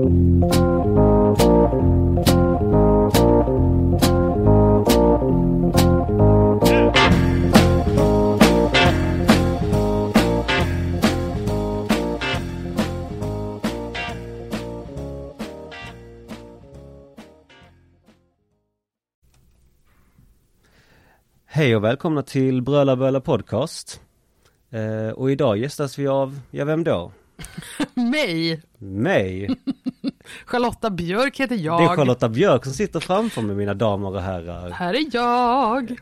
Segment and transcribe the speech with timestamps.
[0.00, 0.06] Hej
[21.76, 24.00] och välkomna till Bröla Böla Podcast.
[24.70, 27.12] Eh, och idag gästas vi av, ja vem då?
[28.10, 28.62] Mig!
[28.78, 29.56] Mig!
[30.44, 31.80] Charlotta Björk heter jag.
[31.80, 34.70] Det är Charlotta Björk som sitter framför mig mina damer och herrar.
[34.70, 36.00] Här är jag.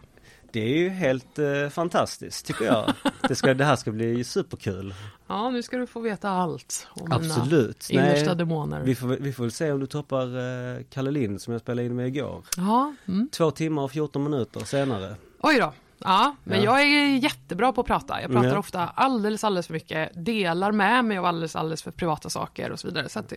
[0.52, 2.92] Det är ju helt eh, fantastiskt tycker jag.
[3.28, 4.94] Det, ska, det här ska bli superkul.
[5.30, 7.88] Ja, nu ska du få veta allt om Absolut.
[7.90, 8.80] mina innersta demoner.
[8.80, 10.38] Vi får, vi får väl se om du toppar
[10.76, 12.44] eh, Kalle Lind som jag spelade in med igår.
[12.56, 13.28] Ja, mm.
[13.32, 15.14] Två timmar och 14 minuter senare.
[15.40, 15.72] Oj då.
[15.98, 16.64] Ja, men Ja.
[16.64, 18.22] jag är jättebra på att prata.
[18.22, 18.58] Jag pratar Ja.
[18.58, 20.10] ofta alldeles, alldeles för mycket.
[20.24, 23.08] Delar med mig av alldeles, alldeles för privata saker och så vidare.
[23.08, 23.32] Så att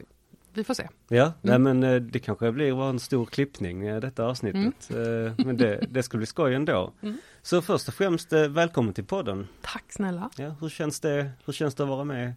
[0.54, 0.88] vi får se.
[1.08, 1.80] Ja, nej Mm.
[1.80, 4.90] men eh, det kanske blir en stor klippning eh, detta avsnittet.
[4.92, 6.94] Eh, Men det, det ska bli skoj ändå.
[7.02, 7.18] Mm.
[7.42, 9.48] Så först och främst välkommen till podden.
[9.62, 10.30] Tack snälla.
[10.38, 12.34] Ja, hur känns det, hur känns det att vara med?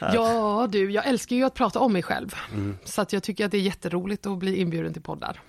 [0.00, 0.14] Här.
[0.14, 2.34] Ja du, jag älskar ju att prata om mig själv.
[2.52, 2.78] Mm.
[2.84, 5.40] Så att jag tycker att det är jätteroligt att bli inbjuden till poddar.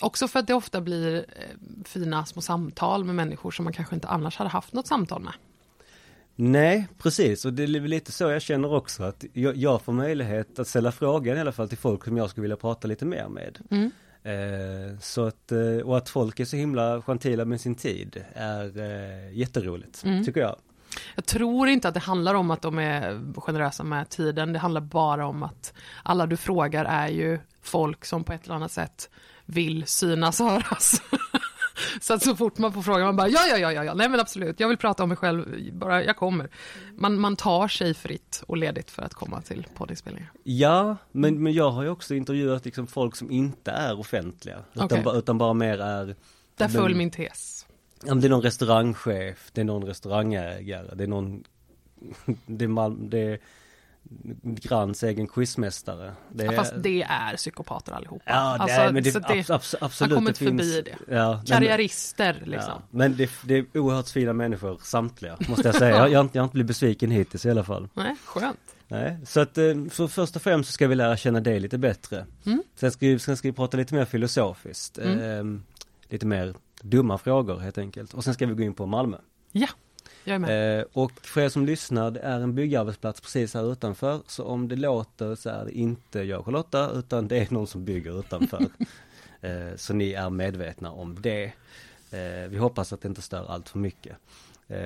[0.00, 3.94] Också för att det ofta blir eh, fina små samtal med människor som man kanske
[3.94, 5.32] inte annars hade haft något samtal med.
[6.36, 10.58] Nej, precis och det är lite så jag känner också att jag, jag får möjlighet
[10.58, 13.28] att ställa frågan i alla fall till folk som jag skulle vilja prata lite mer
[13.28, 13.58] med.
[13.70, 13.90] Mm.
[14.22, 18.78] Eh, så att, eh, och att folk är så himla gentila med sin tid är
[18.78, 20.24] eh, jätteroligt, Mm.
[20.24, 20.56] tycker jag.
[21.14, 24.52] Jag tror inte att det handlar om att de är generösa med tiden.
[24.52, 25.72] Det handlar bara om att
[26.02, 29.10] alla du frågar är ju folk som på ett eller annat sätt
[29.46, 31.02] vill synas och höras.
[32.00, 34.08] Så att så fort man får frågan, man bara ja, ja, ja, ja, ja, nej
[34.08, 36.50] men absolut, jag vill prata om mig själv, bara jag kommer.
[36.96, 40.32] Man, man tar sig fritt och ledigt för att komma till poddinspelningar.
[40.42, 44.58] Ja, men, men jag har ju också intervjuat liksom folk som inte är offentliga.
[44.72, 45.02] Utan, Okej.
[45.02, 46.16] ba, utan bara mer är
[46.56, 47.66] Där föll min tes.
[48.04, 51.44] Ja, det är någon restaurangchef, det är någon restaurangägare, det är någon
[52.46, 53.38] Det är, Malm, det är
[54.42, 56.14] Granns egen quizmästare.
[56.32, 58.22] Det Ja, är, fast det är psykopater allihopa.
[58.26, 60.10] Ja, det, Alltså, men det, abs, abs, absolut.
[60.12, 61.14] har kommit det finns, förbi det.
[61.14, 62.72] Ja, nej, men- Karriärister liksom.
[62.76, 65.96] Ja, men det, det är oerhört fina människor, samtliga, måste jag säga.
[65.96, 67.88] Jag, jag, inte- jag har inte blivit besviken hittills i alla fall.
[67.94, 68.58] Nej, skönt.
[68.88, 71.78] Nej, så att eh, för först och främst så ska vi lära känna dig lite
[71.78, 72.26] bättre.
[72.46, 72.62] Mm.
[72.76, 74.98] Sen, ska vi, sen ska vi prata lite mer filosofiskt.
[74.98, 75.20] Mm.
[75.56, 75.60] Eh,
[76.08, 78.14] lite mer dumma frågor helt enkelt.
[78.14, 79.16] Och sen ska vi gå in på Malmö.
[79.52, 79.66] Ja,
[80.24, 80.78] jag är med.
[80.80, 84.20] Eh, och för er som lyssnar, det är en byggarbetsplats precis här utanför.
[84.26, 87.66] Så om det låter så är det inte jag och Charlotta, utan det är någon
[87.66, 88.60] som bygger utanför.
[89.40, 91.44] eh, så ni är medvetna om det.
[92.10, 94.16] Eh, vi hoppas att det inte stör allt för mycket.
[94.68, 94.78] Eh,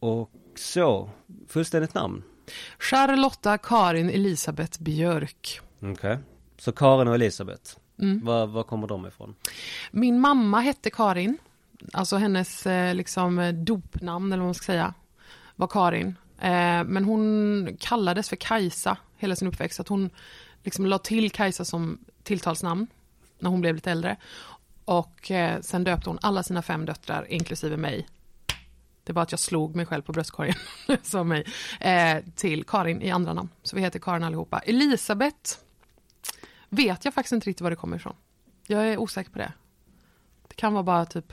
[0.00, 1.10] och så,
[1.48, 2.22] fullständigt namn.
[2.78, 5.60] Charlotta Karin Elisabeth Björk.
[5.80, 6.18] Okej.
[6.58, 8.24] Så Karin och Elisabeth, Mm.
[8.24, 9.34] var, var kommer de ifrån?
[9.90, 11.38] Min mamma hette Karin.
[11.92, 14.94] Alltså hennes eh, liksom eh, dopnamn eller vad man ska säga
[15.56, 16.16] var Karin.
[16.38, 19.80] Eh, men hon kallades för Kajsa hela sin uppväxt.
[19.80, 20.10] Att hon
[20.62, 22.86] liksom la till Kajsa som tilltalsnamn
[23.38, 24.16] när hon blev lite äldre.
[24.84, 28.06] Och sen döpte hon alla sina fem döttrar, inklusive mig.
[29.04, 30.54] Det var att jag slog mig själv på bröstkorgen,
[31.02, 31.44] som mig,
[32.34, 33.48] till Karin i andra namn.
[33.62, 34.58] Så vi heter Karin allihopa.
[34.58, 35.58] Elisabeth
[36.68, 38.14] vet jag faktiskt inte riktigt var det kommer ifrån.
[38.66, 39.52] Jag är osäker på det.
[40.48, 41.32] Det kan vara bara typ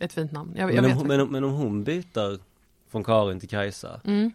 [0.00, 0.52] ett fint namn.
[0.56, 2.38] Jag, jag Men vet om, men, om- men om hon byter
[2.90, 4.32] från Karin till Kajsa, Mm.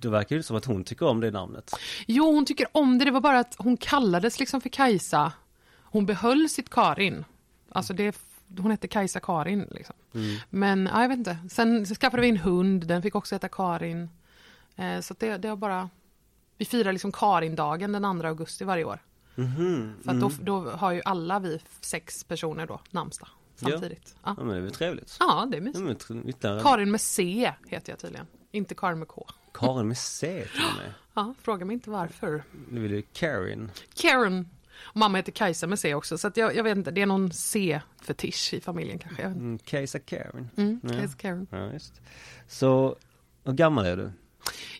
[0.00, 1.74] då verkar det som att hon tycker om det namnet.
[2.06, 3.04] Jo, hon tycker om det.
[3.04, 5.32] Det var bara att hon kallades liksom för Kajsa.
[5.82, 7.24] Hon behöll sitt Karin.
[7.70, 8.16] Alltså det,
[8.58, 9.66] hon hette Kajsa Karin.
[9.70, 9.94] Liksom.
[10.14, 10.36] Mm.
[10.50, 11.38] Men ja, jag vet inte.
[11.50, 12.86] Sen skaffade vi en hund.
[12.86, 14.08] Den fick också heta Karin.
[14.76, 15.90] Eh, så det, det har bara...
[16.56, 18.98] Vi firar liksom Karindagen den 2 augusti varje år.
[19.34, 20.44] Mhm, För att då, mm.
[20.44, 23.28] då har ju alla vi sex personer då namnsdag
[23.58, 24.14] samtidigt.
[24.24, 25.16] Ja, Ja men det är väl trevligt.
[25.20, 26.10] ja det är Ja, mysigt.
[26.28, 28.26] ytterligare- Karin med C heter jag tydligen.
[28.50, 29.26] Inte Karin med K.
[29.54, 30.92] Karin med C till och med.
[31.14, 32.42] Ja, fråga mig inte varför.
[32.70, 33.70] Nu vill du Karin.
[33.94, 34.48] Karen.
[34.80, 37.06] Och mamma heter Kajsa med C också, så att jag, jag vet inte, det är
[37.06, 39.22] någon C-fetisch i familjen kanske.
[39.22, 39.44] Jag vet inte.
[39.44, 40.48] Mm, Kajsa Karin.
[40.56, 40.88] Mm, Ja.
[40.88, 41.46] Kajsa Karen.
[41.50, 42.00] Ja, just.
[42.48, 42.96] Så,
[43.44, 44.12] hur gammal är du?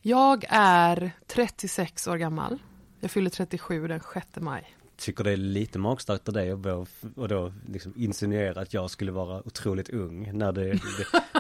[0.02, 2.58] Jag är 36 år gammal.
[3.00, 4.76] Jag fyller 37 den 6 maj.
[4.98, 6.52] Tycker det är lite magstarkt av dig
[7.16, 10.80] och då liksom insinuera att jag skulle vara otroligt ung när det, det,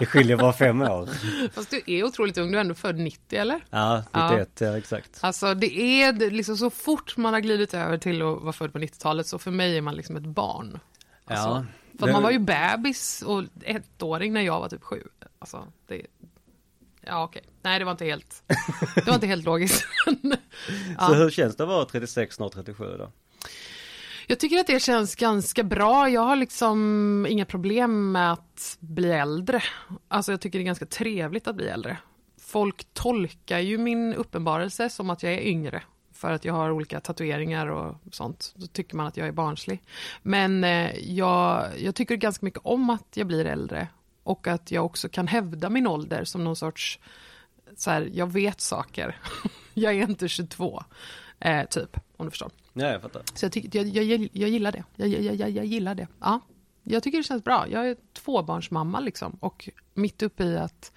[0.00, 1.08] det skiljer bara fem år.
[1.52, 3.60] Fast du är otroligt ung, du är ändå född 90 eller?
[3.70, 4.30] Ja, Ja.
[4.30, 5.18] 91, ja exakt.
[5.20, 8.78] Alltså det är liksom så fort man har glidit över till att vara född på
[8.78, 10.78] 90-talet så för mig är man liksom ett barn.
[11.24, 11.64] Alltså, Ja,
[11.98, 15.02] För det- man var ju bebis och ettåring när jag var typ sju.
[15.38, 16.02] Alltså, det,
[17.00, 17.42] Ja, okej.
[17.62, 18.42] Nej, det var inte helt,
[18.94, 19.84] det var inte helt logiskt.
[20.98, 23.12] Så hur känns det att vara 36, snart 37 då?
[24.26, 26.08] Jag tycker att det känns ganska bra.
[26.08, 29.62] Jag har liksom inga problem med att bli äldre.
[30.08, 31.98] Alltså jag tycker det är ganska trevligt att bli äldre.
[32.40, 35.82] Folk tolkar ju min uppenbarelse som att jag är yngre
[36.12, 38.54] för att jag har olika tatueringar och sånt.
[38.56, 39.82] Då tycker man att jag är barnslig.
[40.22, 43.88] Men eh, jag, jag tycker ganska mycket om att jag blir äldre
[44.22, 46.98] och att jag också kan hävda min ålder som någon sorts,
[47.76, 49.16] så här, jag vet saker.
[49.74, 50.82] jag är inte 22,
[51.40, 52.50] eh, typ, om du förstår.
[52.78, 53.22] Ja, jag fattar.
[53.34, 54.84] Så jag, tycker, jag, jag, jag gillar det.
[54.96, 56.08] Jag, jag, jag, jag gillar det.
[56.20, 56.40] Ja.
[56.82, 57.66] Jag tycker det känns bra.
[57.70, 60.92] Jag är tvåbarnsmamma liksom och mitt uppe i att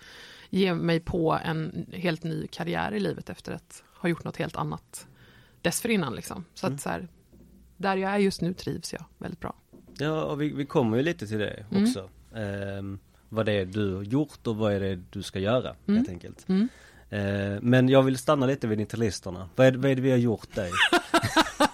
[0.50, 4.56] ge mig på en helt ny karriär i livet efter att ha gjort något helt
[4.56, 5.08] annat
[5.62, 6.16] dessförinnan.
[6.16, 6.46] Liksom.
[6.54, 6.76] Så Mm.
[6.76, 7.08] att så här,
[7.78, 9.56] där jag är just nu trivs jag väldigt bra.
[9.98, 11.84] Ja, och vi, vi kommer ju lite till det Mm.
[11.84, 12.10] också.
[12.36, 13.00] Ehm,
[13.30, 15.98] vad det är du har gjort och vad är det du ska göra Mm.
[15.98, 16.50] helt enkelt.
[16.50, 16.68] Mm.
[17.10, 19.50] Ehm, men jag vill stanna lite vid interlisterna.
[19.56, 20.72] Vad är, vad är det vi har gjort dig?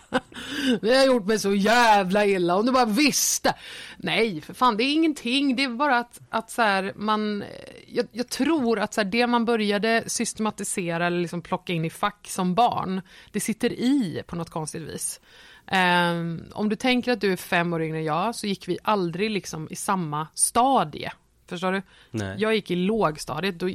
[0.82, 3.54] Det har gjort mig så jävla illa, om du bara visste.
[3.98, 5.56] Nej, för fan, det är ingenting.
[5.56, 7.44] Det är bara att, att så här, man...
[7.88, 11.90] Jag, jag tror att så här, det man började systematisera eller liksom plocka in i
[11.90, 15.20] fack som barn, det sitter i på något konstigt vis.
[15.68, 18.78] Ehm, om du tänker att du är fem år yngre än jag, så gick vi
[18.84, 21.12] aldrig liksom i samma stadie.
[21.48, 21.82] Förstår du?
[22.12, 22.36] Nej.
[22.40, 23.70] Jag gick i lågstadiet, då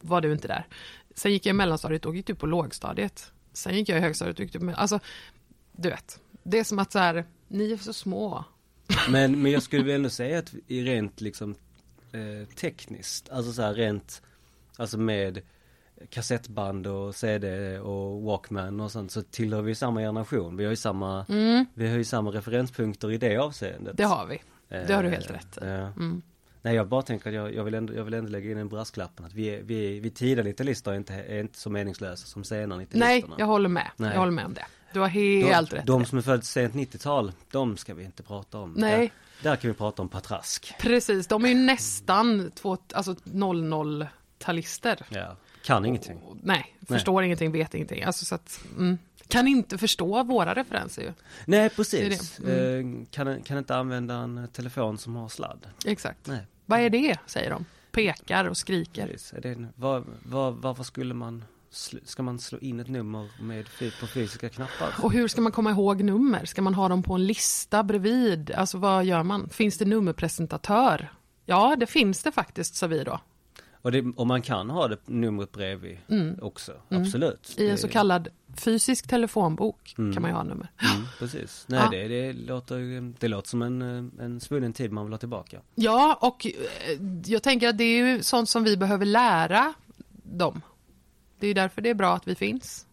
[0.00, 0.66] var du inte där.
[1.14, 3.32] Sen gick jag i mellanstadiet, då gick du på lågstadiet.
[3.52, 4.72] Sen gick jag i högstadiet, då gick du på...
[4.76, 5.00] Alltså,
[5.72, 6.20] du vet.
[6.50, 8.44] Det är som att så här, ni är så små.
[9.08, 11.54] Men, men jag skulle väl ändå säga att i rent liksom
[12.12, 14.22] eh, tekniskt, alltså så här rent,
[14.76, 15.40] alltså med
[16.10, 20.56] kassettband och CD och Walkman och sånt så tillhör vi samma generation.
[20.56, 21.24] Vi har ju samma,
[21.74, 23.96] vi har ju samma referenspunkter i det avseendet.
[23.96, 24.42] Det har vi.
[24.68, 25.66] Det har du helt Eh, rätt ja.
[25.66, 26.22] Mm.
[26.62, 28.68] Nej jag bara tänker att jag, jag, vill ändå, jag vill ändå lägga in en
[28.68, 32.44] brasklappen att vi, är, vi, vi tidiga 90-listor är inte, är inte så meningslösa som
[32.44, 33.06] senare 90-listorna.
[33.06, 33.90] Nej, jag håller med.
[33.96, 34.10] Nej.
[34.10, 34.64] Jag håller med om det.
[34.92, 38.22] Du har helt de, rt de som är födda sent 90-tal, de ska vi inte
[38.22, 38.72] prata om.
[38.76, 39.12] Nej.
[39.42, 40.74] Där, där kan vi prata om patrask.
[40.78, 45.04] Precis, de är ju nästan två, alltså 00-talister.
[45.08, 45.36] Ja.
[45.64, 46.20] Kan ingenting.
[46.42, 48.02] Nej, förstår ingenting, vet ingenting.
[48.02, 48.98] Alltså så att, mm,
[49.28, 51.12] kan inte förstå våra referenser ju.
[51.44, 52.36] Nej precis.
[52.38, 52.52] Det det.
[52.52, 53.00] Mm.
[53.00, 55.66] Eh, kan, kan inte använda en telefon som har sladd.
[55.86, 56.26] Exakt.
[56.26, 56.40] Nej.
[56.66, 57.64] Vad är det, säger de.
[57.90, 59.06] Pekar och skriker.
[59.06, 59.32] Precis.
[59.32, 61.44] Är det var, var, varför skulle man,
[62.04, 63.66] ska man slå in ett nummer med,
[64.00, 64.94] på fysiska knappar?
[65.02, 66.44] Och hur ska man komma ihåg nummer?
[66.44, 68.50] Ska man ha dem på en lista bredvid?
[68.50, 69.48] Alltså vad gör man?
[69.48, 71.12] Finns det nummerpresentatör?
[71.46, 73.20] Ja, det finns det faktiskt, sa vi då.
[73.82, 75.98] Och, det, och man kan ha det numret bredvid
[76.42, 77.54] också, absolut.
[77.58, 77.68] Mm.
[77.68, 80.12] I en så kallad fysisk telefonbok Mm.
[80.12, 80.70] kan man ju ha nummer.
[80.94, 81.64] Mm, precis.
[81.68, 81.90] Nej, Ja.
[81.90, 83.82] det, det, låter, det låter som en,
[84.20, 85.60] en svunnen tid man vill ha tillbaka.
[85.74, 86.52] Ja, och eh,
[87.26, 89.74] jag tänker att det är ju sånt som vi behöver lära
[90.22, 90.60] dem.
[91.38, 92.86] Det är därför det är bra att vi finns.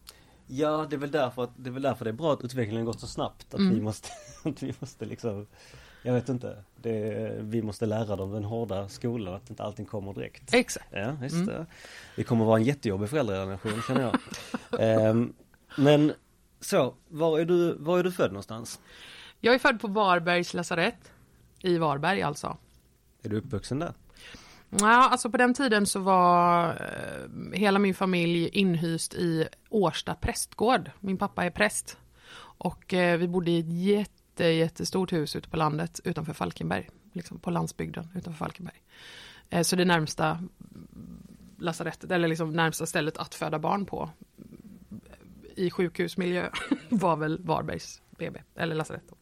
[0.46, 2.84] Ja, det är väl därför, att, det är väl därför det är bra att utvecklingen
[2.84, 3.54] gått så snabbt.
[3.54, 3.74] Att Mm.
[3.74, 4.08] vi måste,
[4.44, 5.46] att vi måste liksom,
[6.02, 10.14] jag vet inte, det, vi måste lära dem den hårda skolan att inte allting kommer
[10.14, 10.54] direkt.
[10.54, 10.86] Exakt.
[10.90, 11.34] Ja, visst.
[11.34, 11.46] Mm.
[11.46, 11.66] det.
[12.16, 14.18] Vi kommer vara en jättejobbig föräldrageneration känner jag.
[14.80, 15.32] Ehm,
[15.78, 16.12] men
[16.60, 18.80] så, var är, du, var är du född någonstans?
[19.40, 21.12] Jag är född på Varbergs lasarett.
[21.60, 22.56] I Varberg alltså.
[23.22, 23.92] Är du uppvuxen där?
[24.70, 30.90] Ja, alltså på den tiden så var eh, hela min familj inhyst i Årsta prästgård.
[31.00, 31.98] Min pappa är präst.
[32.38, 36.88] Och eh, vi bodde i ett jätte, jättestort hus ute på landet utanför Falkenberg.
[37.12, 38.82] Liksom på landsbygden utanför Falkenberg.
[39.50, 40.38] Eh, så det närmsta
[41.58, 44.10] lasarettet, eller liksom närmsta stället att föda barn på
[45.56, 46.50] i sjukhusmiljö
[46.88, 49.12] var väl Varbergs BB, eller lasarett.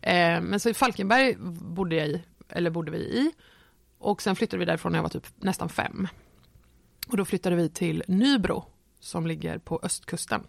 [0.00, 3.32] Eh, men så i Falkenberg bodde jag i, eller bodde vi i.
[3.98, 6.08] Och sen flyttade vi därifrån när jag var typ nästan fem.
[7.08, 8.64] Och då flyttade vi till Nybro
[9.00, 10.46] som ligger på östkusten.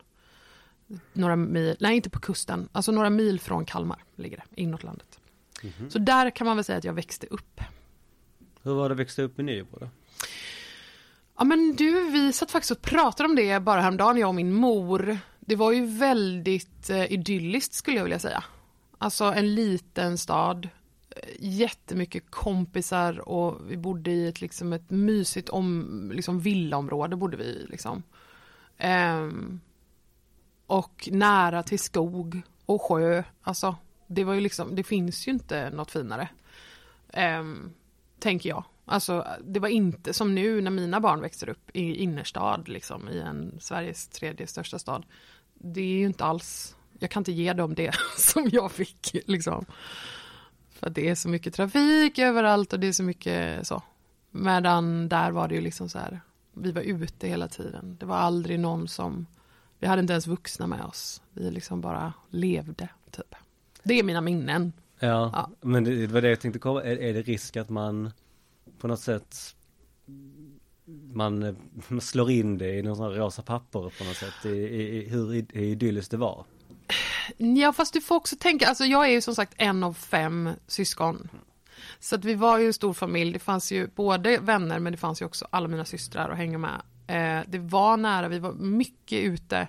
[1.14, 5.20] Några mil, nej inte på kusten, alltså några mil från Kalmar ligger det, inåt landet.
[5.64, 5.90] Mhm.
[5.90, 7.62] Så där kan man väl säga att jag växte upp.
[8.64, 9.90] Hur var det att växa upp i Nybro då?
[11.38, 14.54] Ja men du, vi satt faktiskt och pratade om det bara häromdagen, jag och min
[14.54, 15.18] mor.
[15.40, 18.44] Det var ju väldigt eh, idylliskt skulle jag vilja säga.
[18.98, 20.70] Alltså en liten stad,
[21.40, 27.44] jättemycket kompisar och vi bodde i ett, liksom ett mysigt om, liksom villaområde bodde vi
[27.44, 27.66] i.
[27.70, 28.04] Liksom.
[28.78, 29.60] Ehm,
[30.68, 33.24] och nära till skog och sjö.
[33.42, 33.76] Alltså,
[34.08, 36.30] det var ju liksom, det finns ju inte något finare.
[37.14, 37.72] Ehm,
[38.20, 38.64] tänker jag.
[38.86, 43.20] Alltså, det var inte som nu när mina barn växer upp i innerstad, liksom, i
[43.20, 45.06] en Sveriges tredje största stad.
[45.54, 49.16] Det är ju inte alls, jag kan inte ge dem det som jag fick.
[49.26, 49.66] Liksom.
[50.80, 53.84] För att det är så mycket trafik överallt och det är så mycket så.
[54.32, 56.22] Medan där var det ju liksom så här,
[56.54, 57.98] vi var ute hela tiden.
[58.00, 59.26] Det var aldrig någon som,
[59.80, 61.22] vi hade inte ens vuxna med oss.
[61.34, 63.36] Vi liksom bara levde, typ.
[63.84, 64.74] Det är mina minnen.
[65.00, 65.50] Ja, Ja.
[65.62, 68.12] men det, det var det jag tänkte komma, är, är det risk att man
[68.80, 69.56] på något sätt
[71.14, 71.56] man
[72.02, 75.10] slår in det i någon sån här rosa papper på något sätt, i, i, i
[75.10, 76.46] hur id- idylliskt det var?
[77.38, 80.50] Ja, fast du får också tänka, alltså jag är ju som sagt en av fem
[80.68, 81.30] syskon.
[82.00, 84.98] Så att vi var ju en stor familj, det fanns ju både vänner men det
[84.98, 86.82] fanns ju också alla mina systrar att hänga med.
[87.08, 89.68] Eh, det var nära, vi var mycket ute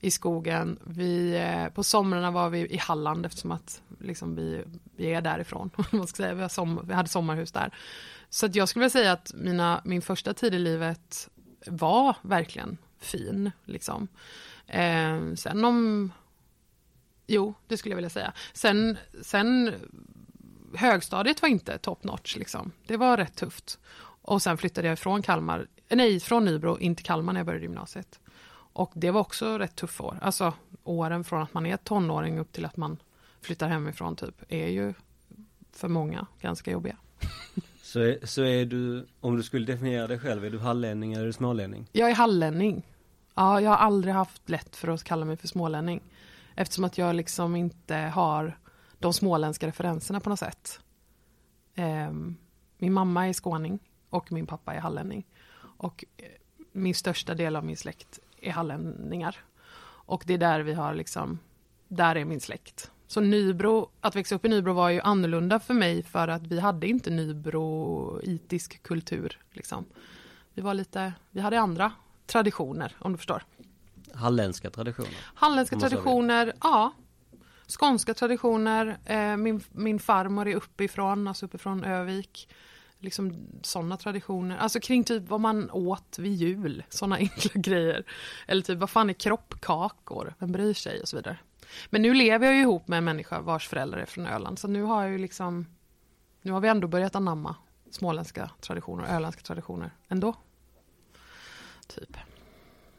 [0.00, 0.78] i skogen.
[0.84, 4.64] Vi, eh, på somrarna var vi i Halland eftersom att liksom vi,
[4.96, 5.70] vi är därifrån.
[5.90, 6.34] Man ska säga.
[6.34, 7.74] Vi, har som, vi hade sommarhus där.
[8.30, 11.28] Så att jag skulle vilja säga att mina, min första tid i livet
[11.66, 13.50] var verkligen fin.
[13.64, 14.08] Liksom.
[14.66, 16.12] Eh, sen om
[17.32, 18.32] Jo, det skulle jag vilja säga.
[18.52, 19.74] Sen, sen
[20.74, 22.72] högstadiet var inte top notch liksom.
[22.86, 23.78] Det var rätt tufft.
[24.22, 27.64] Och sen flyttade jag från Kalmar, nej från Nybro in till Kalmar när jag började
[27.64, 28.20] gymnasiet.
[28.72, 30.18] Och det var också rätt tuffa år.
[30.22, 30.52] Alltså
[30.84, 32.96] åren från att man är tonåring upp till att man
[33.40, 34.94] flyttar hemifrån typ är ju
[35.72, 36.96] för många ganska jobbiga.
[37.82, 41.22] Så är, så är du, om du skulle definiera dig själv, är du hallänning eller
[41.22, 41.86] är du smålänning?
[41.92, 42.82] Jag är hallänning.
[43.34, 46.00] Ja, jag har aldrig haft lätt för att kalla mig för smålänning.
[46.60, 48.58] Eftersom att jag liksom inte har
[48.98, 50.80] de småländska referenserna på något sätt.
[51.74, 52.36] Ehm,
[52.78, 53.78] min mamma är skåning
[54.10, 55.26] och min pappa är hallänning.
[55.58, 56.24] Och eh,
[56.72, 59.36] min största del av min släkt är hallänningar.
[59.82, 61.38] Och det är där vi har liksom,
[61.88, 62.90] där är min släkt.
[63.06, 66.60] Så Nybro, att växa upp i Nybro var ju annorlunda för mig för att vi
[66.60, 69.38] hade inte Nybroitisk kultur.
[69.50, 69.84] Liksom.
[70.54, 71.92] Vi var lite, vi hade andra
[72.26, 73.42] traditioner om du förstår.
[74.14, 75.16] Halländska traditioner?
[75.34, 76.92] Halländska traditioner, ja.
[77.78, 78.98] Skånska traditioner.
[79.04, 82.48] Eh, min, min farmor är uppifrån, alltså uppifrån Övik.
[82.98, 84.56] Liksom sådana traditioner.
[84.56, 86.84] Alltså kring typ vad man åt vid jul.
[86.88, 88.04] Sådana enkla grejer.
[88.46, 90.34] Eller typ vad fan är kroppkakor?
[90.38, 91.00] Vem bryr sig?
[91.00, 91.38] Och så vidare.
[91.90, 94.58] Men nu lever jag ju ihop med en människa vars föräldrar är från Öland.
[94.58, 95.66] Så nu har jag ju liksom
[96.42, 97.56] Nu har vi ändå börjat anamma
[97.90, 100.34] småländska traditioner och öländska traditioner ändå.
[101.86, 102.16] Typ.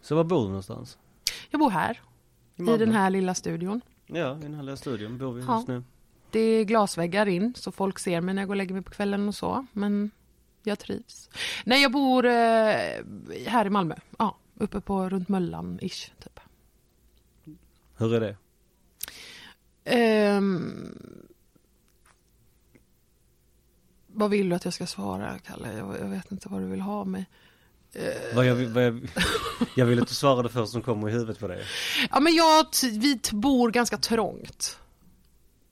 [0.01, 0.97] Så var bor du någonstans?
[1.49, 1.99] Jag bor här.
[2.55, 2.77] I Malmö?
[2.85, 3.81] den här lilla studion.
[4.05, 5.55] Ja, i den här lilla studion bor vi Ja.
[5.55, 5.83] just nu.
[6.31, 8.91] Det är glasväggar in så folk ser mig när jag går och lägger mig på
[8.91, 9.65] kvällen och så.
[9.73, 10.11] Men
[10.63, 11.29] jag trivs.
[11.65, 12.31] Nej, jag bor eh,
[13.47, 13.95] här i Malmö.
[14.19, 16.11] Ja, uppe på runt Möllan-ish.
[16.23, 16.39] Typ.
[17.97, 18.35] Hur är det?
[19.83, 20.95] Ehm,
[24.07, 25.73] vad vill du att jag ska svara, Kalle?
[25.77, 27.25] Jag, jag vet inte vad du vill ha mig.
[27.93, 29.07] Eh, Vad jag, vad jag,
[29.75, 31.63] jag vill att du svarar det först som kommer i huvudet på dig.
[32.11, 34.79] Ja, men jag, vi bor ganska trångt.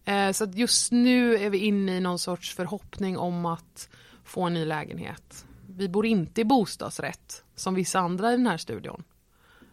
[0.05, 3.89] Eh, så att just nu är vi inne i någon sorts förhoppning om att
[4.23, 5.45] få en ny lägenhet.
[5.67, 9.03] Vi bor inte i bostadsrätt som vissa andra i den här studion.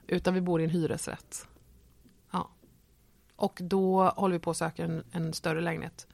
[0.06, 1.46] Utan vi bor i en hyresrätt.
[2.30, 2.50] Ja.
[3.36, 6.06] Och då håller vi på att söka en, en större lägenhet.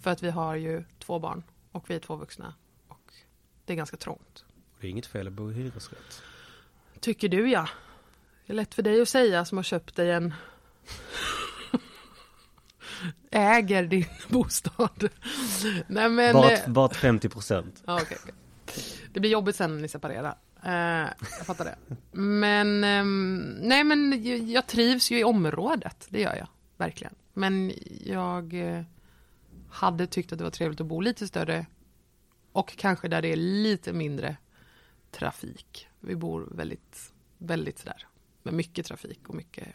[0.00, 2.54] För att vi har ju två barn och vi är två vuxna.
[2.88, 3.12] Och
[3.64, 4.44] det är ganska trångt.
[4.80, 6.22] Det är inget fel att bo i hyresrätt.
[7.00, 7.68] Tycker du ja.
[8.46, 10.34] Det är lätt för dig att säga som har köpt dig en
[13.30, 15.08] äger din bostad.
[15.86, 16.32] Nej men...
[16.32, 17.82] bara, eh, bara 50 procent.
[17.86, 18.34] ja, okej, okej.
[19.12, 20.34] Det blir jobbigt sen när ni separerar.
[20.64, 21.76] Eh, jag fattar det.
[22.12, 26.48] Men, ehm, nej men jag, trivs ju i området, det gör jag.
[26.76, 27.14] Verkligen.
[27.32, 27.72] Men
[28.04, 28.82] jag eh,
[29.70, 31.66] hade tyckt att det var trevligt att bo lite större
[32.52, 34.36] och kanske där det är lite mindre
[35.10, 35.88] trafik.
[36.00, 38.06] Vi bor väldigt, väldigt sådär
[38.42, 39.68] med mycket trafik och mycket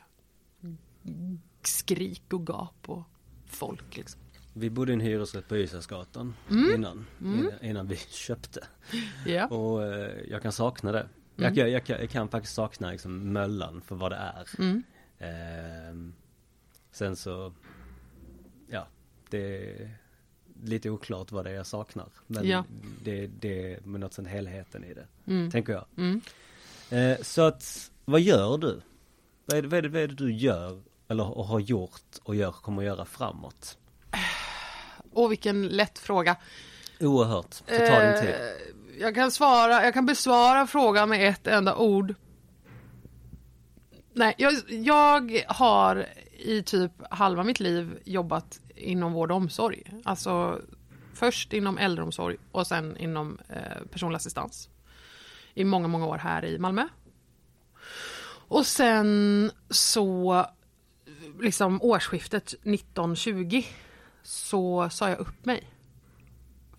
[1.64, 3.04] skrik och gap och
[3.46, 4.22] folk liksom.
[4.54, 6.76] Vi bodde i en hyresrätt på Ystadsgatan Mm.
[6.76, 8.68] innan, innan, innan vi köpte.
[9.26, 9.48] Ja.
[9.48, 11.08] Och eh, jag kan sakna det.
[11.36, 14.48] Jag, jag, jag, kan, jag kan faktiskt sakna liksom Möllan för vad det är.
[14.60, 14.84] Mm.
[15.20, 16.14] Ehm,
[16.92, 17.54] sen så,
[18.68, 18.88] ja,
[19.30, 19.92] det
[20.64, 22.08] lite oklart vad det är jag saknar.
[22.28, 22.64] Men Ja.
[23.04, 25.52] det, det är med något sånt helheten i det, Mm.
[25.52, 25.86] tänker jag.
[25.98, 26.22] Mm.
[26.90, 28.82] Eh, så att, vad gör du?
[29.46, 32.36] Vad är, det, vad, är det, vad är det du gör, eller har gjort och
[32.36, 33.78] gör, kommer att göra framåt?
[35.14, 36.36] Och vilken lätt fråga.
[37.00, 38.30] Oerhört, så ta din tid.
[38.30, 42.14] Eh, Jag kan svara, jag kan besvara frågan med ett enda ord.
[44.14, 46.06] Nej, jag, jag har
[46.38, 49.84] i typ halva mitt liv jobbat inom vård och omsorg.
[50.04, 50.62] Alltså
[51.14, 54.70] först inom äldreomsorg och sen inom eh, personlig assistans.
[55.54, 56.88] I många, många år här i Malmö.
[58.48, 60.46] Och sen så,
[61.42, 63.64] liksom årsskiftet 1920
[64.24, 65.64] så sa jag upp mig.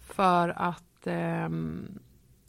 [0.00, 1.48] För att eh,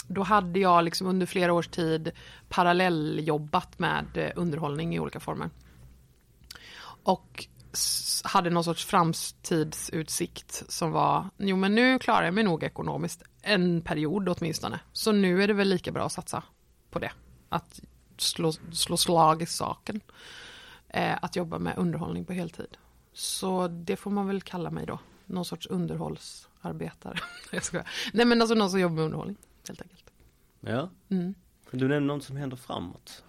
[0.07, 2.11] då hade jag liksom under flera års tid
[2.49, 5.49] parallelljobbat med eh, underhållning i olika former.
[7.03, 7.47] Och
[8.23, 13.81] hade någon sorts framtidsutsikt som var, jo men nu klarar jag mig nog ekonomiskt en
[13.81, 14.79] period åtminstone.
[14.91, 16.43] Så nu är det väl lika bra att satsa
[16.89, 17.11] på det.
[17.49, 17.81] Att
[18.17, 20.01] slå, slå slag i saken.
[20.87, 22.77] Eh, att jobba med underhållning på heltid.
[23.13, 24.99] Så det får man väl kalla mig då.
[25.25, 27.19] Någon sorts underhållsarbetare.
[28.13, 29.37] Nej men alltså någon som jobbar med underhållning.
[29.67, 30.11] Helt enkelt.
[30.59, 30.89] Ja.
[31.09, 31.33] Mm.
[31.71, 33.23] Du nämnde något som händer framåt.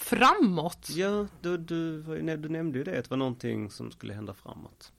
[0.00, 0.90] Framåt!
[0.90, 2.02] Ja, du, du,
[2.36, 4.92] du nämnde ju det, att det var någonting som skulle hända framåt.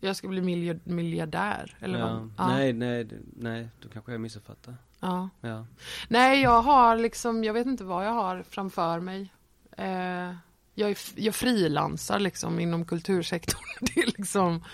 [0.00, 1.76] Jag ska bli miljard, miljardär.
[1.80, 2.06] Eller ja.
[2.06, 2.32] vad?
[2.38, 2.48] Ja.
[2.48, 4.76] Nej, nej, nej, då kanske jag missuppfattade.
[5.00, 5.28] Ja.
[5.40, 5.66] Ja.
[6.08, 9.32] Nej, jag har liksom, jag vet inte vad jag har framför mig.
[9.76, 10.34] Eh,
[10.74, 13.60] jag, är, jag frilansar liksom inom kultursektorn.
[13.80, 14.64] Det är liksom,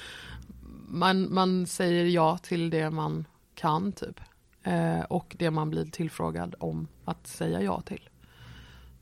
[0.88, 4.20] man, man säger ja till det man kan typ.
[4.62, 8.08] Eh, och det man blir tillfrågad om att säga ja till.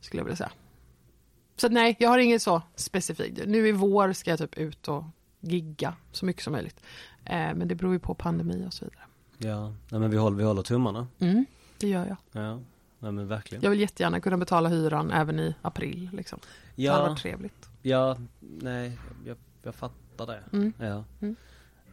[0.02, 0.50] Skulle jag vilja säga.
[1.56, 3.40] Så nej, jag har inget så specifikt.
[3.46, 5.04] Nu i vår ska jag typ ut och
[5.40, 6.80] gigga så mycket som möjligt.
[7.24, 9.04] Eh, men det beror ju på pandemi och så vidare.
[9.38, 11.06] Ja, nej, men vi håller, vi håller tummarna.
[11.18, 11.46] Mm,
[11.78, 12.16] det gör jag.
[12.42, 12.54] Ja,
[12.98, 13.62] nej, men verkligen.
[13.62, 16.10] Jag vill jättegärna kunna betala hyran även i april.
[16.12, 16.38] Liksom.
[16.76, 17.68] Det hade Ja, varit trevligt.
[17.82, 20.42] ja, nej, jag, jag fattar det.
[20.52, 20.72] Mm.
[20.78, 21.04] Ja.
[21.20, 21.36] Mm.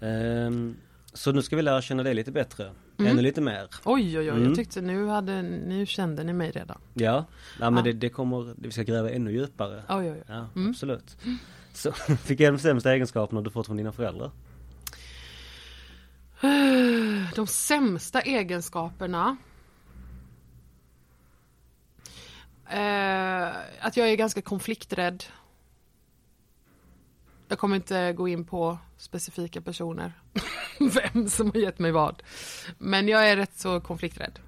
[0.02, 0.76] Ehm,
[1.14, 2.72] så nu ska vi lära känna dig lite bättre.
[3.00, 3.12] Mm.
[3.12, 3.68] Ännu lite mer.
[3.86, 4.30] Oj, oj, oj.
[4.30, 4.44] Mm.
[4.46, 6.82] Jag tyckte nu, hade, nu kände ni mig redan.
[6.94, 7.26] Ja,
[7.60, 7.82] nej, men Ja.
[7.82, 9.84] Det, det kommer, vi ska gräva ännu djupare.
[9.90, 10.24] Oj, oj, oj.
[10.28, 10.70] Ja, Mm.
[10.70, 11.18] absolut.
[11.74, 11.94] Så,
[12.28, 14.32] vilka är de sämsta egenskaperna du fått från dina föräldrar?
[17.36, 19.38] De sämsta egenskaperna.
[22.70, 23.48] Eh,
[23.80, 25.24] att jag är ganska konflikträdd.
[27.50, 30.14] Jag kommer inte gå in på specifika personer.
[30.80, 32.24] Vem som har gett mig vad.
[32.78, 34.40] Men jag är rätt så konflikträdd.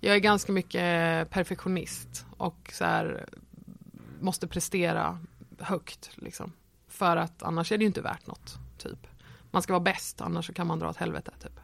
[0.00, 3.26] Jag är ganska mycket perfektionist och så här
[4.20, 5.18] måste prestera
[5.58, 6.52] högt liksom.
[6.88, 9.06] För att annars är det ju inte värt något, typ.
[9.50, 11.60] Man ska vara bäst, annars så kan man dra åt helvete, typ.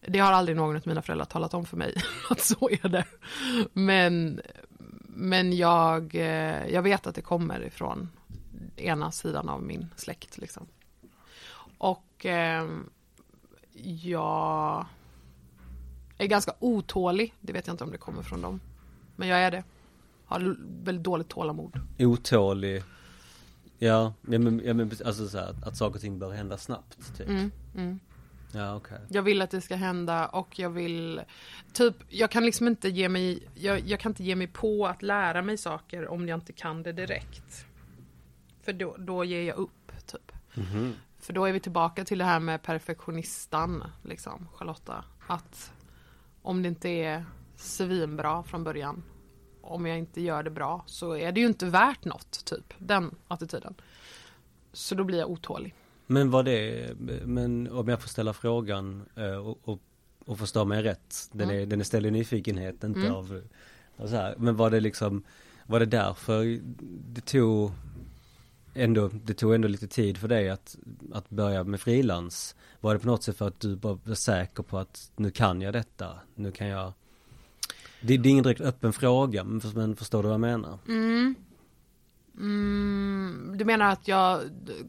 [0.00, 1.94] Det har aldrig någon av mina föräldrar talat om för mig,
[2.30, 3.04] att så är det.
[3.72, 4.40] Men,
[5.06, 8.08] men jag, eh, jag vet att det kommer ifrån
[8.76, 10.66] ena sidan av min släkt, liksom.
[11.78, 12.68] Och eh,
[14.02, 14.86] jag
[16.18, 18.60] är ganska otålig, det vet jag inte om det kommer från dem.
[19.16, 19.64] Men jag är det.
[20.24, 21.80] Har väldigt dåligt tålamod.
[21.98, 22.82] Otålig.
[23.78, 27.28] Ja, men, ja, men alltså så här, att, saker och ting bör hända snabbt typ.
[27.28, 28.00] Mm, mm.
[28.52, 28.98] Ja, okej.
[29.08, 31.20] Jag vill att det ska hända och jag vill
[31.72, 35.02] Typ, jag kan liksom inte ge mig jag, jag kan inte ge mig på att
[35.02, 37.66] lära mig saker om jag inte kan det direkt.
[38.62, 40.32] För då, då ger jag upp, typ.
[40.54, 40.92] Mhm.
[41.18, 45.04] För då är vi tillbaka till det här med perfektionistan, liksom, Charlotta.
[45.26, 45.72] Att
[46.42, 47.24] om det inte är
[47.56, 49.02] svinbra från början,
[49.60, 52.74] om jag inte gör det bra, så är det ju inte värt något, typ.
[52.78, 53.74] Den attityden.
[54.72, 55.74] Så då blir jag otålig.
[56.06, 56.90] Men vad det,
[57.24, 59.78] men om jag får ställa frågan eh, och, och,
[60.26, 61.28] och förstå mig rätt.
[61.32, 61.62] Den, Mm.
[61.62, 63.12] är, den är ställd i nyfikenhet, inte Mm.
[63.14, 63.42] av,
[63.96, 64.34] av så här.
[64.38, 65.22] Men var det liksom,
[65.66, 66.60] var det därför
[67.12, 67.70] det tog
[68.74, 70.76] ändå, det tog ändå lite tid för dig att,
[71.12, 72.56] att börja med frilans?
[72.80, 75.60] Var det på något sätt för att du bara var säker på att nu kan
[75.60, 76.92] jag detta, nu kan jag
[78.00, 80.78] det, det är ingen direkt öppen fråga, men förstår du vad jag menar?
[80.88, 81.34] Mm.
[82.36, 84.40] Mm, du menar att jag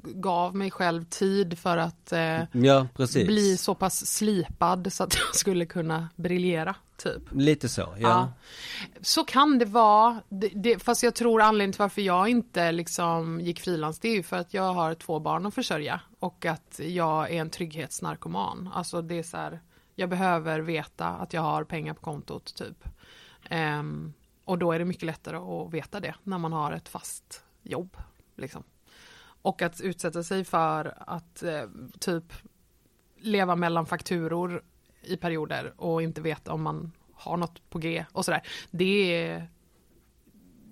[0.04, 5.36] gav mig själv tid för att eh, Ja, bli så pass slipad så att jag
[5.36, 7.22] skulle kunna briljera, typ?
[7.32, 7.96] Lite så, ja.
[8.00, 8.34] Ja.
[9.02, 13.42] Så kan det vara, det, det, fast jag tror anledningen till varför jag inte liksom
[13.42, 16.80] gick frilans det är ju för att jag har två barn att försörja och att
[16.84, 18.70] jag är en trygghetsnarkoman.
[18.74, 19.60] Alltså det är så här,
[19.96, 22.84] jag behöver veta att jag har pengar på kontot typ.
[23.50, 24.14] Ehm,
[24.46, 27.98] och då är det mycket lättare att veta det när man har ett fast jobb.
[28.36, 28.64] Liksom.
[29.24, 31.64] Och att utsätta sig för att eh,
[32.00, 32.34] typ
[33.18, 34.64] leva mellan fakturor
[35.02, 38.42] i perioder och inte veta om man har något på G och sådär.
[38.72, 39.50] Det är...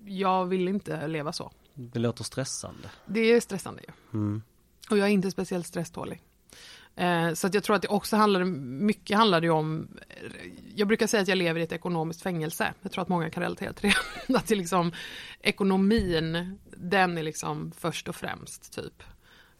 [0.04, 1.52] Jag vill inte leva så.
[1.74, 2.90] Det låter stressande.
[3.06, 4.18] Det är stressande ju.
[4.18, 4.42] Mm.
[4.90, 6.22] Och jag är inte speciellt stresstålig.
[6.96, 9.88] Eh, så att jag tror att det också handlade, mycket handlade ju om,
[10.74, 12.74] jag brukar säga att jag lever i ett ekonomiskt fängelse.
[12.82, 13.92] Jag tror att många kan relatera till
[14.26, 14.34] det.
[14.38, 14.92] Att det liksom,
[15.40, 19.02] ekonomin, den är liksom först och främst typ.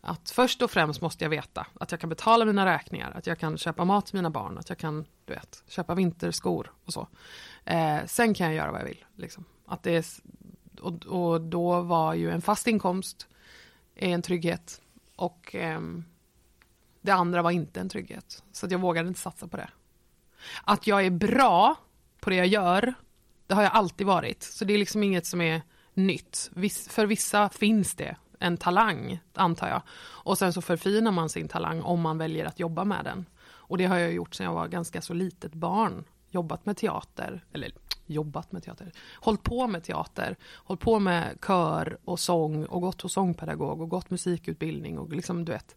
[0.00, 3.38] Att först och främst måste jag veta att jag kan betala mina räkningar, att jag
[3.38, 7.08] kan köpa mat till mina barn, att jag kan, du vet, köpa vinterskor och så.
[7.64, 9.04] Eh, sen kan jag göra vad jag vill.
[9.16, 9.44] Liksom.
[9.66, 10.04] Att det är,
[10.80, 13.28] och, och då var ju en fast inkomst
[13.94, 14.80] är en trygghet.
[15.16, 15.80] Och eh,
[17.02, 18.42] det andra var inte en trygghet.
[18.52, 19.68] Så att jag vågade inte satsa på det.
[20.64, 21.76] Att jag är bra
[22.20, 22.94] på det jag gör,
[23.46, 24.42] det har jag alltid varit.
[24.42, 25.62] Så det är liksom inget som är
[25.94, 26.50] nytt.
[26.88, 29.82] För vissa finns det en talang, antar jag.
[30.00, 33.26] Och sen så förfinar man sin talang om man väljer att jobba med den.
[33.44, 36.04] Och det har jag gjort sedan jag var ganska så litet barn.
[36.30, 37.72] Jobbat med teater, eller
[38.06, 43.02] jobbat med teater, hållit på med teater, hållit på med kör och sång och gått
[43.02, 45.76] hos sångpedagog och gått musikutbildning och liksom du vet.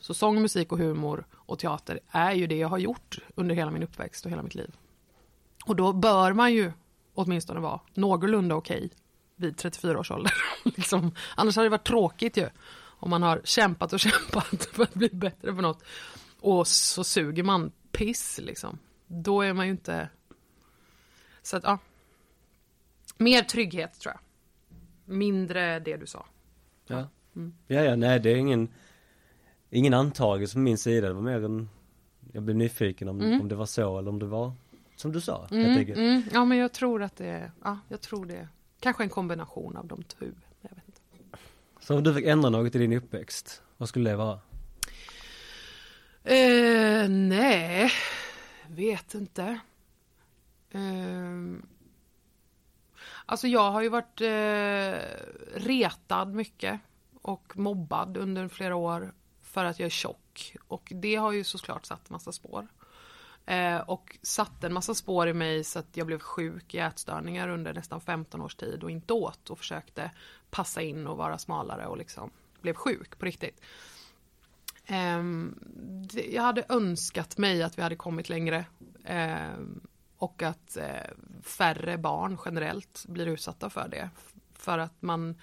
[0.00, 3.70] Så sång, musik och humor och teater är ju det jag har gjort under hela
[3.70, 4.76] min uppväxt och hela mitt liv.
[5.64, 6.72] Och då bör man ju
[7.14, 8.88] åtminstone vara någorlunda okej okay
[9.36, 10.32] vid 34 års ålder.
[10.64, 11.14] liksom.
[11.36, 12.48] Annars hade det varit tråkigt ju.
[12.80, 15.84] Om man har kämpat och kämpat för att bli bättre på något.
[16.40, 18.78] Och så suger man piss liksom.
[19.06, 20.08] Då är man ju inte...
[21.42, 21.78] Så att ja.
[23.16, 24.20] Mer trygghet tror jag.
[25.16, 26.26] Mindre det du sa.
[26.86, 27.08] Ja.
[27.36, 27.54] Mm.
[27.66, 28.68] Ja, ja, nej det är ingen
[29.70, 31.68] Ingen antagelse från min sida, det var mer en
[32.32, 33.40] Jag blev nyfiken om, mm.
[33.40, 34.52] om det var så eller om det var
[34.96, 36.22] Som du sa, mm, helt mm.
[36.32, 38.48] Ja men jag tror att det ja jag tror det
[38.80, 40.26] Kanske en kombination av de två.
[40.60, 41.00] Jag vet inte.
[41.80, 44.40] Så om du fick ändra något i din uppväxt, vad skulle det vara?
[46.24, 47.90] Eh, nej,
[48.68, 49.60] vet inte.
[50.70, 50.80] Eh,
[53.26, 55.00] alltså jag har ju varit eh,
[55.54, 56.80] retad mycket
[57.22, 59.12] och mobbad under flera år
[59.50, 60.56] för att jag är tjock.
[60.68, 62.68] Och det har ju såklart satt massa spår.
[63.46, 67.48] Eh, och satte en massa spår i mig så att jag blev sjuk i ätstörningar
[67.48, 70.10] under nästan 15 års tid och inte åt och försökte
[70.50, 73.60] passa in och vara smalare och liksom blev sjuk på riktigt.
[74.86, 75.24] Eh,
[76.02, 78.64] det, jag hade önskat mig att vi hade kommit längre
[79.04, 79.58] eh,
[80.16, 81.10] och att eh,
[81.42, 84.10] färre barn generellt blir utsatta för det.
[84.54, 85.40] För att man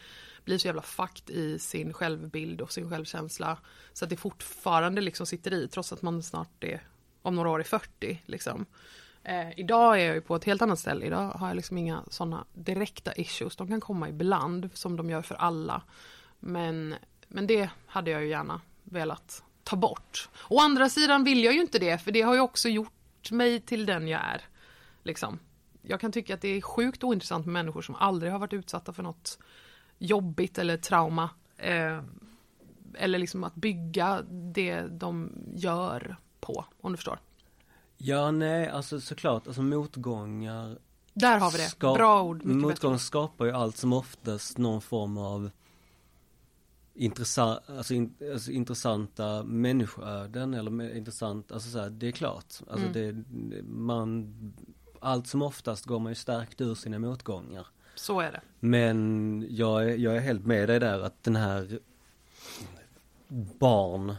[0.47, 3.57] blir så jävla fakt i sin självbild och sin självkänsla
[3.93, 6.87] så att det fortfarande liksom sitter i trots att man snart är
[7.21, 8.21] om några år är 40.
[8.25, 8.65] Liksom.
[9.23, 11.05] Eh, idag är jag ju på ett helt annat ställe.
[11.05, 13.55] Idag har jag liksom inga sådana direkta issues.
[13.55, 15.81] De kan komma ibland som de gör för alla.
[16.39, 16.95] Men,
[17.27, 20.29] men det hade jag ju gärna velat ta bort.
[20.49, 23.61] Å andra sidan vill jag ju inte det för det har ju också gjort mig
[23.61, 24.41] till den jag är.
[25.03, 25.39] Liksom.
[25.81, 28.93] Jag kan tycka att det är sjukt ointressant med människor som aldrig har varit utsatta
[28.93, 29.39] för något
[29.97, 31.29] jobbigt eller trauma.
[31.57, 31.99] Eh,
[32.93, 37.19] eller liksom att bygga det de gör på, om du förstår.
[37.97, 40.77] Ja, nej, alltså såklart, alltså motgångar
[41.13, 42.45] Där har vi det, bra ord.
[42.45, 42.99] Motgångar bättre.
[42.99, 45.49] skapar ju allt som oftast någon form av
[46.93, 52.53] intressant, alltså, in, alltså intressanta människoöden eller intressant, alltså så här, det är klart.
[52.69, 52.93] Alltså mm.
[52.93, 54.33] det, man,
[54.99, 57.67] allt som oftast går man ju stärkt ur sina motgångar.
[57.99, 58.41] Så är det.
[58.59, 61.79] Men jag är, jag är helt med dig där att den här
[63.59, 64.15] barn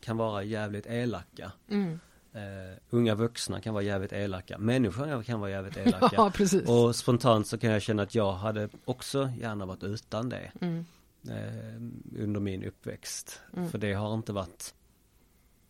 [0.00, 1.52] kan vara jävligt elaka.
[1.68, 2.00] Mm.
[2.34, 4.58] Uh, unga vuxna kan vara jävligt elaka.
[4.58, 6.10] Människor kan vara jävligt elaka.
[6.12, 6.68] ja, precis.
[6.68, 10.52] Och spontant så kan jag känna att jag hade också gärna varit utan det.
[10.60, 10.84] Mm.
[11.28, 13.40] Uh, under min uppväxt.
[13.56, 13.70] Mm.
[13.70, 14.74] För det har inte varit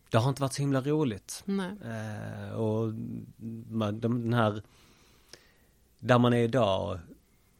[0.09, 1.43] Det har inte varit så himla roligt.
[1.47, 2.93] Uh, och
[3.69, 4.61] man, den här
[5.99, 6.99] Där man är idag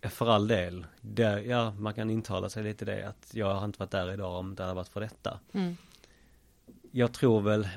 [0.10, 3.80] för all del, där, ja man kan intala sig lite det att jag har inte
[3.80, 5.40] varit där idag om det hade varit för detta.
[5.52, 5.76] Mm
[6.96, 7.68] jag tror väl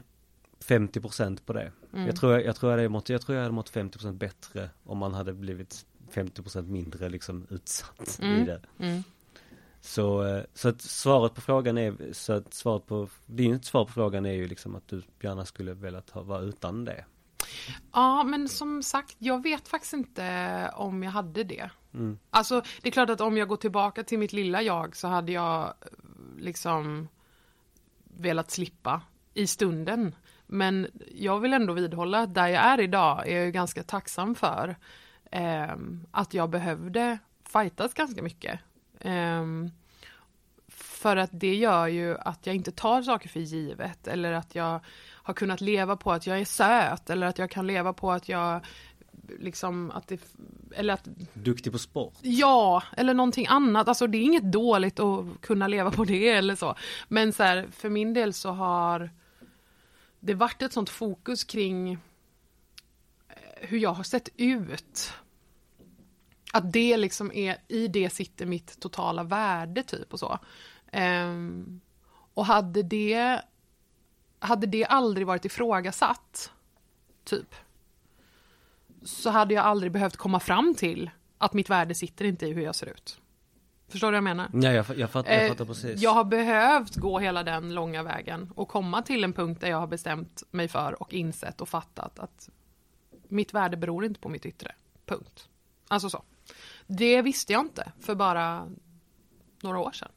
[0.65, 1.73] 50% på det.
[1.93, 2.07] Mm.
[2.07, 4.99] Jag, tror, jag, tror jag, hade mått, jag tror jag hade mått 50% bättre om
[4.99, 8.43] man hade blivit 50% mindre liksom utsatt mm.
[8.43, 8.61] i det.
[8.79, 9.03] Mm.
[9.81, 13.93] Så, eh, så att svaret på frågan är, så att svaret på, din svar på
[13.93, 17.05] frågan är ju liksom att du gärna skulle velat ha, vara utan det.
[17.93, 21.71] Ja, men som sagt, jag vet faktiskt inte om jag hade det.
[21.97, 22.19] Mm.
[22.31, 25.33] Alltså, det är klart att om jag går tillbaka till mitt lilla jag så hade
[25.33, 25.73] jag eh,
[26.39, 27.09] liksom
[28.05, 29.03] velat slippa
[29.35, 30.15] i stunden.
[30.47, 34.77] Men jag vill ändå vidhålla att där jag är idag är jag ganska tacksam för
[35.31, 35.77] eh,
[36.11, 38.61] att jag behövde fightas ganska mycket.
[39.01, 39.45] Eh,
[40.69, 44.81] för att det gör ju att jag inte tar saker för givet eller att jag
[45.27, 48.29] har kunnat leva på att jag är söt eller att jag kan leva på att
[48.29, 48.61] jag
[49.39, 50.21] liksom att det,
[50.75, 51.09] eller att...
[51.33, 52.15] Duktig på sport?
[52.23, 53.89] Ja, eller någonting annat.
[53.89, 56.75] Alltså det är inget dåligt att kunna leva på det eller så.
[57.09, 59.11] Men så här, för min del så har
[60.21, 61.99] det varit ett sånt fokus kring eh,
[63.61, 65.13] hur jag har sett ut.
[66.53, 70.39] Att det liksom är, i det sitter mitt totala värde typ och så.
[70.93, 71.81] Um,
[72.35, 73.43] och hade det,
[74.39, 76.51] hade det aldrig varit ifrågasatt,
[77.25, 77.55] typ,
[79.03, 82.63] så hade jag aldrig behövt komma fram till att mitt värde sitter inte i hur
[82.63, 83.21] jag ser ut.
[83.89, 84.51] Förstår du vad jag menar?
[84.53, 86.03] Ja, jag, jag, fattar, jag fattar precis.
[86.03, 89.81] Jag har behövt gå hela den långa vägen och komma till en punkt där jag
[89.81, 92.49] har bestämt mig för och insett och fattat att
[93.29, 94.75] mitt värde beror inte på mitt yttre.
[95.07, 95.49] Punkt.
[95.89, 96.23] Alltså så.
[96.87, 98.69] Det visste jag inte för bara
[99.63, 100.13] några år sedan.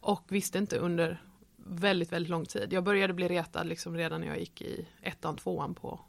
[0.00, 1.22] Och visste inte under
[1.56, 2.72] väldigt, väldigt lång tid.
[2.72, 6.00] Jag började bli retad liksom redan när jag gick i ettan, tvåan på,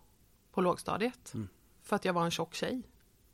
[0.51, 1.33] på lågstadiet.
[1.33, 1.47] Mm.
[1.86, 2.82] För att jag var en tjock tjej.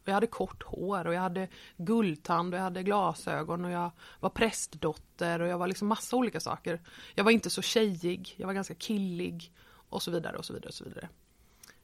[0.05, 4.29] Jag hade kort hår och jag hade guldtand och jag hade glasögon och jag var
[4.29, 6.81] prästdotter och jag var liksom massa olika saker.
[7.15, 9.53] Jag var inte så tjejig, jag var ganska killig
[9.89, 11.09] och så vidare och så vidare och så vidare.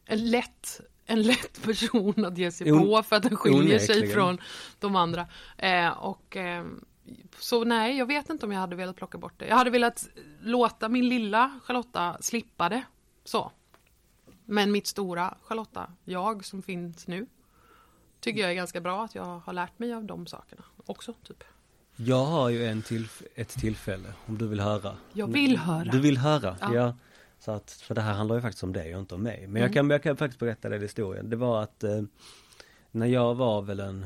[0.06, 3.96] En lätt, en lätt person att ge sig On- på för att den skiljer sig
[3.96, 4.14] onekligen.
[4.14, 4.38] från
[4.80, 5.28] de andra.
[5.58, 6.66] Eh, och eh,
[7.40, 9.48] så nej, jag vet inte om jag hade velat plocka bort det.
[9.48, 10.10] Jag hade velat
[10.42, 12.84] låta min lilla Charlotta slippa det.
[13.24, 13.52] Så.
[14.50, 17.28] Men mitt stora Charlotta, jag som finns nu,
[18.20, 21.14] tycker jag är ganska bra att jag har lärt mig av de sakerna också.
[21.14, 21.44] Typ.
[21.96, 24.98] Jag har ju en tillf- ett tillfälle, om du vill höra.
[25.14, 25.92] Jag vill höra.
[25.92, 26.58] Du vill höra?
[26.62, 26.74] Ja.
[26.76, 26.96] Ja.
[27.40, 29.48] Så att, för det här handlar ju faktiskt om dig och inte om mig.
[29.48, 29.74] Men jag, Mm.
[29.74, 31.30] kan, jag kan faktiskt berätta den historien.
[31.30, 32.02] Det var att eh,
[32.92, 34.06] när jag var väl en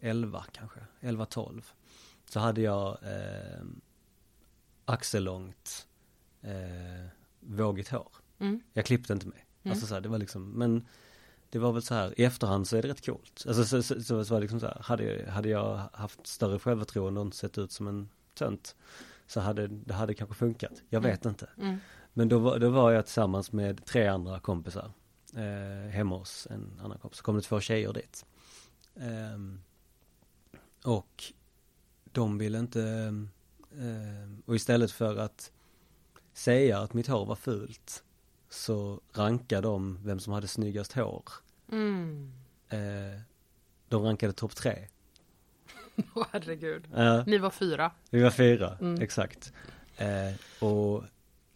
[0.00, 1.62] 11 kanske, 11-12.
[2.30, 3.64] Så hade jag eh,
[4.84, 5.86] axellångt
[6.42, 7.06] eh,
[7.40, 8.08] vågigt hår.
[8.38, 8.60] Mm.
[8.72, 9.44] Jag klippte inte mig.
[9.62, 9.72] Mm.
[9.72, 10.86] Alltså så här, det var liksom, men
[11.50, 13.44] det var väl så här, i efterhand så är det rätt coolt.
[13.48, 16.58] Alltså så, så, så, så var det liksom så här, hade, hade jag haft större
[16.58, 18.76] självförtroende och inte sett ut som en tönt
[19.26, 20.82] så hade det hade kanske funkat.
[20.88, 21.10] Jag Mm.
[21.10, 21.48] vet inte.
[21.58, 21.76] Mm.
[22.14, 24.92] Men då, var- då var jag tillsammans med tre andra kompisar
[25.36, 27.18] eh, hemma hos en annan kompis.
[27.18, 28.26] Så kom det två tjejer dit.
[28.96, 29.60] Ehm,
[30.84, 31.24] och
[32.04, 32.82] de ville inte,
[33.78, 35.52] ehm, och istället för att
[36.32, 38.04] säga att mitt hår var fult
[38.48, 41.22] så rankade de vem som hade snyggast hår.
[41.72, 42.32] Mm.
[42.68, 43.20] Eh,
[43.88, 44.88] de rankade topp tre.
[46.14, 46.88] Åh, herregud.
[46.94, 47.24] Ja.
[47.26, 47.90] Ni var fyra.
[48.10, 49.02] Vi var fyra, Mm.
[49.02, 49.52] exakt.
[49.96, 51.04] Eh, och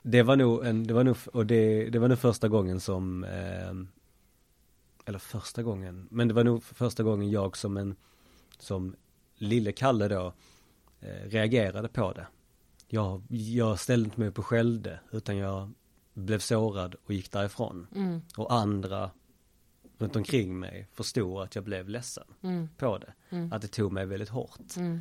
[0.03, 3.25] det var nog en, det var nog, och det, det var nog första gången som,
[3.25, 3.73] eh,
[5.05, 7.97] eller första gången, men det var nog första gången jag som en,
[8.59, 8.97] som
[9.37, 10.33] lille Kalle då,
[11.01, 12.27] eh, reagerade på det.
[12.89, 15.73] Jag, jag ställde inte mig upp och skällde, utan jag
[16.15, 17.87] blev sårad och gick därifrån.
[17.95, 18.21] Mm.
[18.37, 19.11] Och andra
[19.99, 22.69] runt omkring mig förstod att jag blev ledsen Mm.
[22.77, 23.13] på det.
[23.31, 23.53] Mm.
[23.53, 24.77] Att det tog mig väldigt hårt.
[24.77, 25.01] Mm.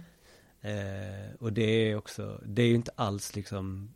[0.61, 3.93] Eh, och det är också, det är ju inte alls liksom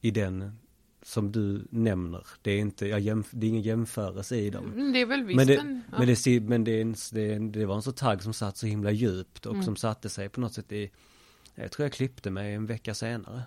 [0.00, 0.58] i den
[1.02, 2.26] som du nämner.
[2.42, 4.72] Det är inte, jag jämf- det är ingen jämförelse i dem.
[4.72, 5.98] Mm, Det är väl visst Men det, en- ja.
[5.98, 8.32] men, det, men det, är en, det, är en- det var en sån tagg som
[8.32, 9.64] satt så himla djupt och Mm.
[9.64, 10.90] som satte sig på något sätt i,
[11.54, 13.42] jag tror jag klippte mig en vecka senare.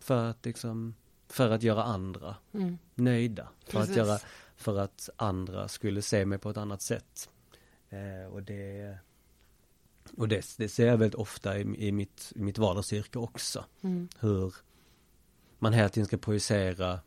[0.00, 0.94] För att liksom,
[1.30, 2.78] för att göra andra Mm.
[2.94, 3.48] nöjda.
[3.64, 3.90] För Precis.
[3.90, 4.18] att göra,
[4.56, 7.30] för att andra skulle se mig på ett annat sätt.
[7.88, 8.98] Eh, och det,
[10.16, 13.64] och det, det ser jag väldigt ofta i, i, mitt, i mitt vardagsyrke också.
[13.80, 14.08] Mm.
[14.18, 14.54] Hur
[15.58, 17.00] man hela tiden ska projicera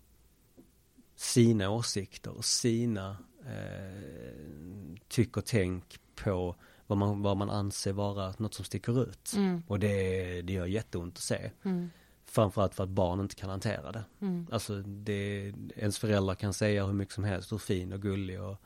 [1.16, 6.56] sina åsikter och sina eh, tyck och tänk på
[6.88, 9.34] vad man, vad man anser vara något som sticker ut.
[9.36, 9.64] Mm.
[9.68, 11.52] Och det, det gör jätteont att se.
[11.64, 11.90] Mm.
[12.34, 14.04] Framförallt för att barn inte kan hantera det.
[14.22, 14.48] Mm.
[14.52, 18.58] Alltså det, ens föräldrar kan säga hur mycket som helst hur fin och gullig och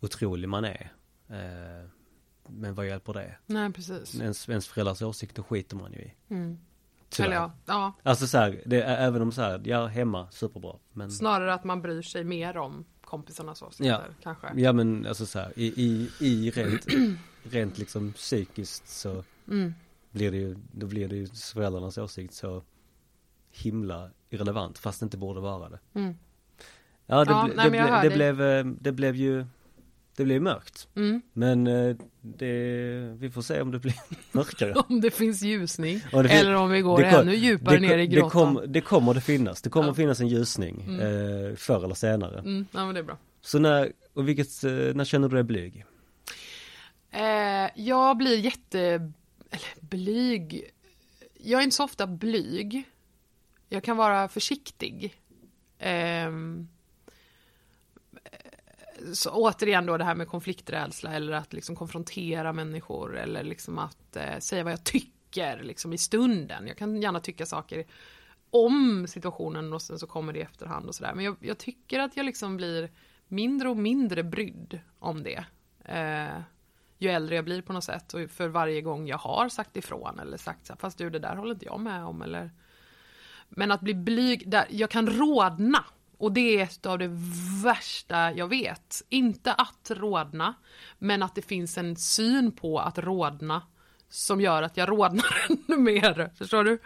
[0.00, 0.92] otrolig man är.
[1.28, 1.88] Eh,
[2.48, 3.36] men vad hjälper det?
[3.46, 4.20] Nej, precis.
[4.20, 6.14] Ens, ens föräldrars åsikter skiter man ju i.
[6.28, 6.58] Mm.
[7.08, 7.26] Tyvärr.
[7.28, 10.76] Eller ja, ja, Alltså så här, det även om så här, ja hemma, superbra.
[10.92, 14.00] Men, snarare att man bryr sig mer om kompisarnas åsikter Ja.
[14.22, 14.46] kanske.
[14.56, 16.86] ja men alltså så här, i, i, i rent,
[17.42, 19.74] rent liksom psykiskt så Mm.
[20.10, 22.62] blir det ju, då blir det ju föräldrarnas åsikt så
[23.54, 25.78] himla irrelevant fast det inte borde vara det.
[25.94, 26.14] Mm.
[27.06, 29.44] Ja, det, Ja, ble, nej, det, ble, det blev, eh, det blev ju,
[30.16, 30.88] det blev mörkt.
[30.96, 31.22] Mm.
[31.32, 33.94] Men eh, det, vi får se om det blir
[34.32, 34.72] mörkare.
[34.88, 35.94] Om det finns ljusning.
[36.12, 38.30] Det fin- eller om vi går det kom- ännu djupare det, ner i det, grottan.
[38.54, 39.94] kom, det kommer det finnas, det kommer Ja.
[39.94, 41.00] finnas en ljusning Mm.
[41.50, 42.38] eh, förr eller senare.
[42.38, 43.18] Mm, ja, men det är bra.
[43.40, 45.84] Så när, och vilket, eh, när känner du dig blyg?
[47.10, 48.80] Eh, jag blir jätte...
[49.50, 50.70] Eller blyg.
[51.40, 52.84] Jag är inte så ofta blyg.
[53.68, 55.14] Jag kan vara försiktig.
[55.78, 56.30] Eh,
[59.12, 64.16] så återigen då det här med konflikträdsla eller att liksom konfrontera människor eller liksom att
[64.16, 66.66] eh, säga vad jag tycker liksom i stunden.
[66.66, 67.84] Jag kan gärna tycka saker
[68.50, 71.14] om situationen och sen så kommer det i efterhand och sådär.
[71.14, 72.90] Men jag, jag tycker att jag liksom blir
[73.28, 75.44] mindre och mindre brydd om det.
[75.84, 76.40] Eh,
[76.98, 80.18] ju äldre jag blir på något sätt och för varje gång jag har sagt ifrån
[80.18, 82.50] eller sagt så här, fast du det där håller inte jag med om eller
[83.56, 85.84] men att bli blyg, där, jag kan rodna
[86.18, 87.10] och det är ett av det
[87.64, 89.02] värsta jag vet.
[89.08, 90.54] Inte att rodna,
[90.98, 93.62] men att det finns en syn på att rodna
[94.08, 96.30] som gör att jag rodnar ännu mer.
[96.38, 96.78] Förstår du?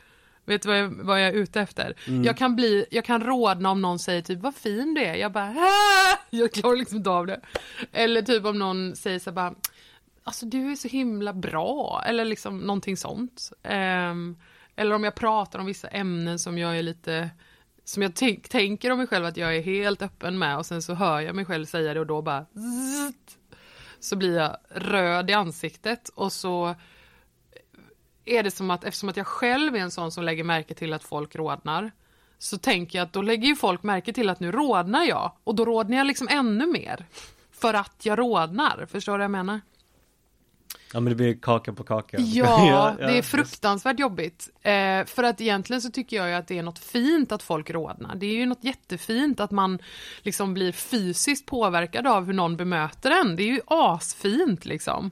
[0.44, 1.94] Vet du vad jag, vad jag är ute efter?
[2.06, 2.24] Mm.
[2.24, 5.14] Jag, kan bli, jag kan rodna om någon säger typ vad fin du är.
[5.14, 7.40] Jag bara "Ah!" Jag klarar liksom inte av det.
[7.92, 9.54] Eller typ om någon säger så bara
[10.24, 12.02] Alltså du är så himla bra.
[12.06, 13.52] Eller liksom någonting sånt.
[13.62, 14.36] Ehm,
[14.78, 17.30] eller om jag pratar om vissa ämnen som jag är lite
[17.84, 18.14] som jag
[18.48, 21.34] tänker om mig själv att jag är helt öppen med och sen så hör jag
[21.34, 23.38] mig själv säga det och då bara zzzt,
[24.00, 26.74] så blir jag röd i ansiktet och så
[28.24, 30.92] är det som att eftersom att jag själv är en sån som lägger märke till
[30.92, 31.90] att folk rodnar
[32.38, 35.54] så tänker jag att då lägger ju folk märke till att nu rodnar jag och
[35.54, 37.06] då rodnar jag liksom ännu mer
[37.50, 38.86] för att jag rodnar.
[38.86, 39.60] Förstår du vad jag menar?
[40.92, 42.20] Ja men det blir kaka på kaka.
[42.20, 44.48] Ja, det är fruktansvärt jobbigt.
[44.62, 47.70] Eh, för att egentligen så tycker jag ju att det är något fint att folk
[47.70, 48.14] rodnar.
[48.14, 49.78] Det är ju något jättefint att man
[50.22, 53.36] liksom blir fysiskt påverkad av hur någon bemöter en.
[53.36, 55.10] Det är ju asfint liksom.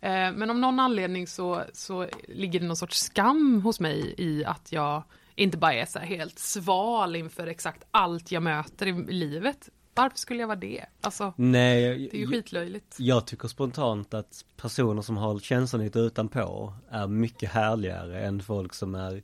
[0.00, 4.44] Eh, men av någon anledning så, så ligger det någon sorts skam hos mig i
[4.44, 5.02] att jag
[5.34, 9.68] inte bara är så helt sval inför exakt allt jag möter i livet.
[9.94, 10.86] Varför skulle jag vara det?
[11.00, 12.96] Alltså, Nej, det är ju skitlöjligt.
[12.98, 18.74] jag tycker spontant att personer som har känslan lite utanpå är mycket härligare än folk
[18.74, 19.22] som är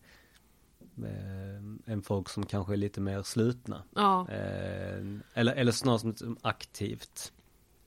[1.04, 3.82] eh, än folk som kanske är lite mer slutna.
[3.94, 7.32] Ja, Eh, eller, eller snarare som, som aktivt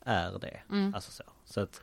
[0.06, 0.60] är det.
[0.70, 0.94] Mm.
[0.96, 1.24] Alltså så.
[1.46, 1.82] Så att,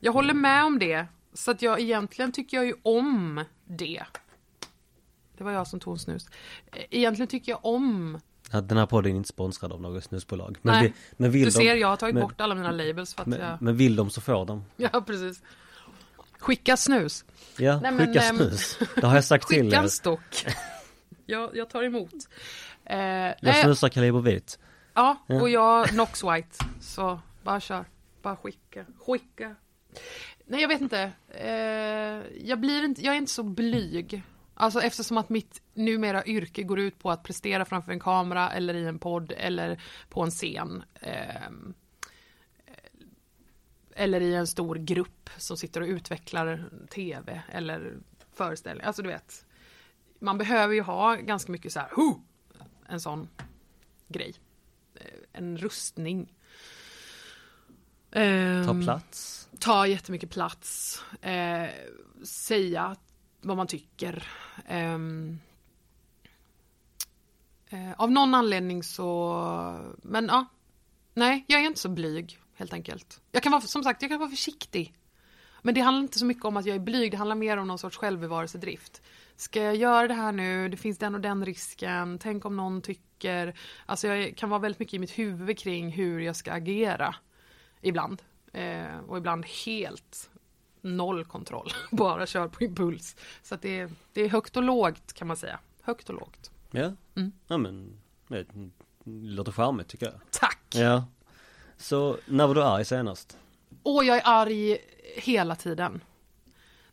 [0.00, 1.06] Jag håller med om det.
[1.32, 4.04] Så att jag egentligen tycker jag ju om det.
[5.36, 6.26] Det var jag som tog en snus.
[6.72, 8.20] Eh, Egentligen tycker jag om...
[8.50, 10.58] ja, den här podden är inte sponsrad av något snusbolag.
[10.62, 12.70] Men, Nej, vi, men vill Du de, ser, jag har tagit men- bort alla mina
[12.70, 13.62] labels för att men, jag...
[13.62, 14.64] men vill de så får de.
[14.76, 15.42] Ja, precis.
[16.38, 17.24] Skicka snus.
[17.58, 18.78] Ja, Nej, men, skicka ehm, snus.
[18.94, 19.82] Det har jag sagt till Skicka er.
[19.82, 20.46] en stock.
[21.26, 22.12] jag, jag tar emot.
[22.84, 24.58] Eh, Jag snusar kaliber vit.
[24.94, 25.40] ja, Ja.
[25.42, 26.64] och jag Nox White.
[26.80, 27.84] Så bara kör.
[28.22, 28.84] Bara skicka.
[29.06, 29.54] Skicka.
[30.46, 31.10] Nej, jag vet inte.
[31.28, 31.50] Eh,
[32.48, 33.04] jag, blir inte.
[33.04, 34.22] jag är inte så blyg.
[34.60, 38.74] Alltså eftersom att mitt numera yrke går ut på att prestera framför en kamera eller
[38.74, 40.84] i en podd eller på en scen.
[41.00, 41.74] ehm,
[43.94, 47.98] eller i en stor grupp som sitter och utvecklar tv eller
[48.32, 48.86] föreställning.
[48.86, 49.44] Alltså du vet.
[50.20, 52.22] Man behöver ju ha ganska mycket så här, "Ho!"
[52.88, 53.28] en sån
[54.08, 54.34] grej.
[54.94, 56.34] Eh, En rustning.
[58.12, 59.48] Ta Ehm, plats.
[59.60, 61.68] ta jättemycket plats, eh,
[62.24, 62.96] säga
[63.40, 64.28] vad man tycker.
[64.68, 65.38] Ehm,
[67.70, 70.46] eh, av någon anledning så, men ja,
[71.14, 73.20] nej, jag är inte så blyg helt enkelt.
[73.32, 74.94] Jag kan vara, som sagt, jag kan vara försiktig.
[75.62, 77.68] Men det handlar inte så mycket om att jag är blyg, det handlar mer om
[77.68, 79.02] någon sorts självbevarelsedrift.
[79.36, 80.68] Ska jag göra det här nu?
[80.68, 82.18] Det finns den och den risken.
[82.18, 83.54] Tänk om någon tycker...
[83.86, 87.14] Alltså jag kan vara väldigt mycket i mitt huvud kring hur jag ska agera.
[87.80, 88.22] Ibland.
[88.52, 90.30] Eh, och ibland helt
[90.80, 91.70] noll kontroll.
[91.90, 93.16] Bara kör på impuls.
[93.42, 95.58] Så att det, är, det är högt och lågt kan man säga.
[95.82, 96.50] Högt och lågt.
[96.70, 97.32] Ja, Mm.
[97.46, 98.46] ja men det
[99.04, 100.14] låter charmigt tycker jag.
[100.30, 100.60] Tack!
[100.74, 101.04] Ja.
[101.76, 103.38] Så när var du arg senast?
[103.82, 104.78] Och jag är arg
[105.16, 106.00] hela tiden.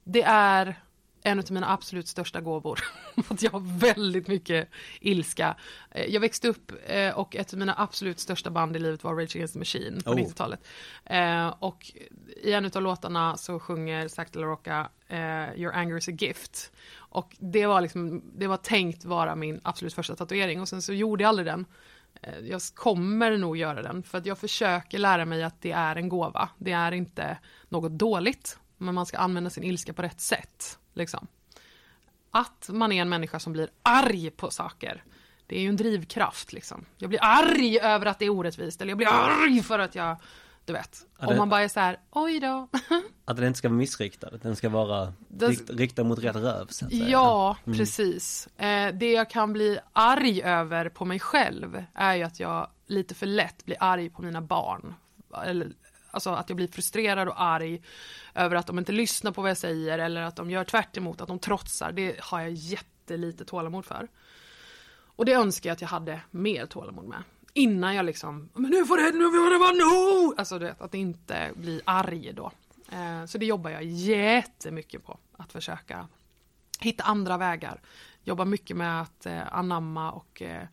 [0.04, 0.82] Det är
[1.26, 2.80] en av mina absolut största gåvor.
[3.30, 4.70] att jag har väldigt mycket
[5.02, 5.56] ilska.
[5.92, 9.16] Eh, Jag växte upp eh, och ett av mina absolut största band i livet var
[9.16, 10.16] Rage Against the Machine på Oh.
[10.16, 10.68] 90-talet.
[11.06, 11.92] Eh, Och
[12.44, 14.90] i en av låtarna så sjunger Zac de la Rocca
[15.56, 16.72] Your anger is a gift.
[16.98, 20.94] Och det var, liksom, det var tänkt vara min absolut första tatuering och sen så
[20.94, 21.66] gjorde jag aldrig den.
[22.44, 26.10] Jag kommer nog göra den för att jag försöker lära mig att det är en
[26.10, 26.50] gåva.
[26.58, 27.38] Det är inte
[27.70, 30.80] något dåligt, men man ska använda sin ilska på rätt sätt.
[30.96, 31.28] Liksom.
[32.32, 35.04] Att man är en människa som blir arg på saker,
[35.48, 36.54] det är ju en drivkraft.
[36.54, 36.86] Liksom.
[36.98, 40.18] Jag blir arg över att det är orättvist, eller jag blir arg för att jag,
[40.66, 41.06] du vet.
[41.20, 42.68] Ja, Om man bara är så här, oj då.
[43.26, 46.86] Att den inte ska vara missriktad, den ska vara rikt, riktad mot rätt röv så
[46.86, 47.10] att säga.
[47.10, 48.48] Ja, precis.
[48.58, 53.16] Eh, det jag kan bli arg över på mig själv är ju att jag lite
[53.16, 54.94] för lätt blir arg på mina barn.
[55.46, 55.72] Eller,
[56.16, 57.82] alltså att jag blir frustrerad och arg
[58.36, 61.22] över att de inte lyssnar på vad jag säger eller att de gör tvärt emot,
[61.22, 61.92] att de trotsar.
[61.92, 64.08] Det har jag jättelite tålamod för.
[65.16, 67.24] Och det önskar jag att jag hade mer tålamod med.
[67.54, 70.40] Innan jag liksom, men nu får det, nu får det vara nog!
[70.40, 72.52] Alltså du vet, att inte bli arg då.
[72.92, 75.20] Eh, så det jobbar jag jättemycket på.
[75.38, 76.08] Att försöka
[76.80, 77.82] hitta andra vägar.
[78.24, 80.64] Jobba mycket med att eh, anamma och eh,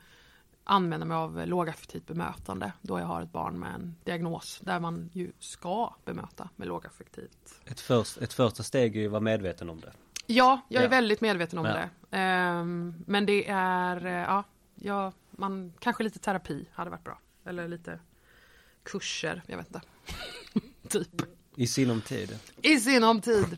[0.64, 5.10] använda mig av lågaffektivt bemötande då jag har ett barn med en diagnos där man
[5.12, 7.54] ju ska bemöta med lågaffektivt.
[7.64, 9.92] Ett, först, ett första steg är ju att vara medveten om det.
[10.26, 10.90] Ja, jag är Ja.
[10.90, 11.72] väldigt medveten om Ja.
[11.72, 12.16] det.
[12.16, 14.44] Ehm, men det är, eh, ja,
[14.74, 17.18] ja, man, kanske lite terapi hade varit bra.
[17.44, 17.98] Eller lite
[18.82, 19.80] kurser, jag vet inte.
[20.88, 21.22] typ.
[21.56, 22.38] I sinom tid.
[22.62, 23.56] I sinom tid.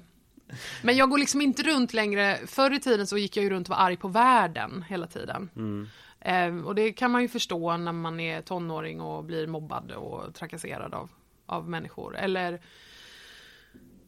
[0.83, 2.39] Men jag går liksom inte runt längre.
[2.47, 5.51] Förr i tiden så gick jag ju runt och var arg på världen hela tiden.
[5.57, 5.89] Mm.
[6.25, 10.35] Eh, och det kan man ju förstå när man är tonåring och blir mobbad och
[10.35, 11.11] trakasserad av,
[11.47, 12.17] av människor.
[12.17, 12.61] Eller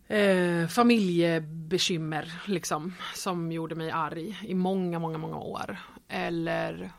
[0.07, 5.79] eh, familjebekymmer liksom, som gjorde mig arg i många, många, många år.
[6.09, 6.91] Eller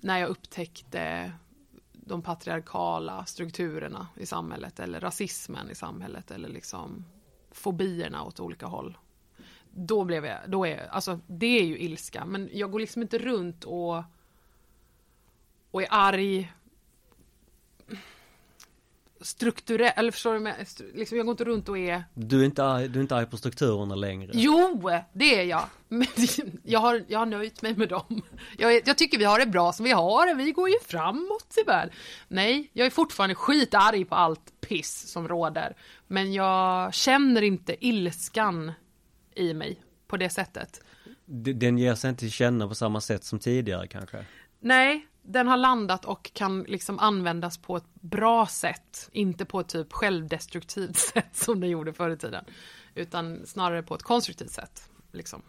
[0.00, 1.32] när jag upptäckte
[1.92, 7.04] de patriarkala strukturerna i samhället eller rasismen i samhället eller liksom
[7.50, 8.98] fobierna åt olika håll.
[9.70, 13.18] Då blev jag, då är, alltså det är ju ilska men jag går liksom inte
[13.18, 14.04] runt och
[15.70, 16.52] och är arg
[19.20, 20.98] strukturell, eller förstår du?
[20.98, 23.26] Liksom jag går inte runt och är Du är inte arg, du är inte arg
[23.26, 24.30] på strukturerna längre?
[24.34, 25.64] Jo, det är jag.
[25.88, 26.06] Men
[26.64, 28.22] jag har, jag har nöjt mig med dem.
[28.58, 30.34] Jag, jag tycker vi har det bra som vi har det.
[30.34, 31.92] Vi går ju framåt tyvärr.
[32.28, 35.76] Nej, jag är fortfarande skitarg på allt piss som råder.
[36.06, 38.72] Men jag känner inte ilskan
[39.34, 40.80] i mig på det sättet.
[41.54, 44.24] Den ger sig inte känna på samma sätt som tidigare kanske?
[44.60, 49.08] Nej, den har landat och kan liksom användas på ett bra sätt.
[49.12, 52.44] Inte på ett typ självdestruktivt sätt som den gjorde förr i tiden.
[52.94, 54.90] Utan snarare på ett konstruktivt sätt.
[55.12, 55.42] Liksom.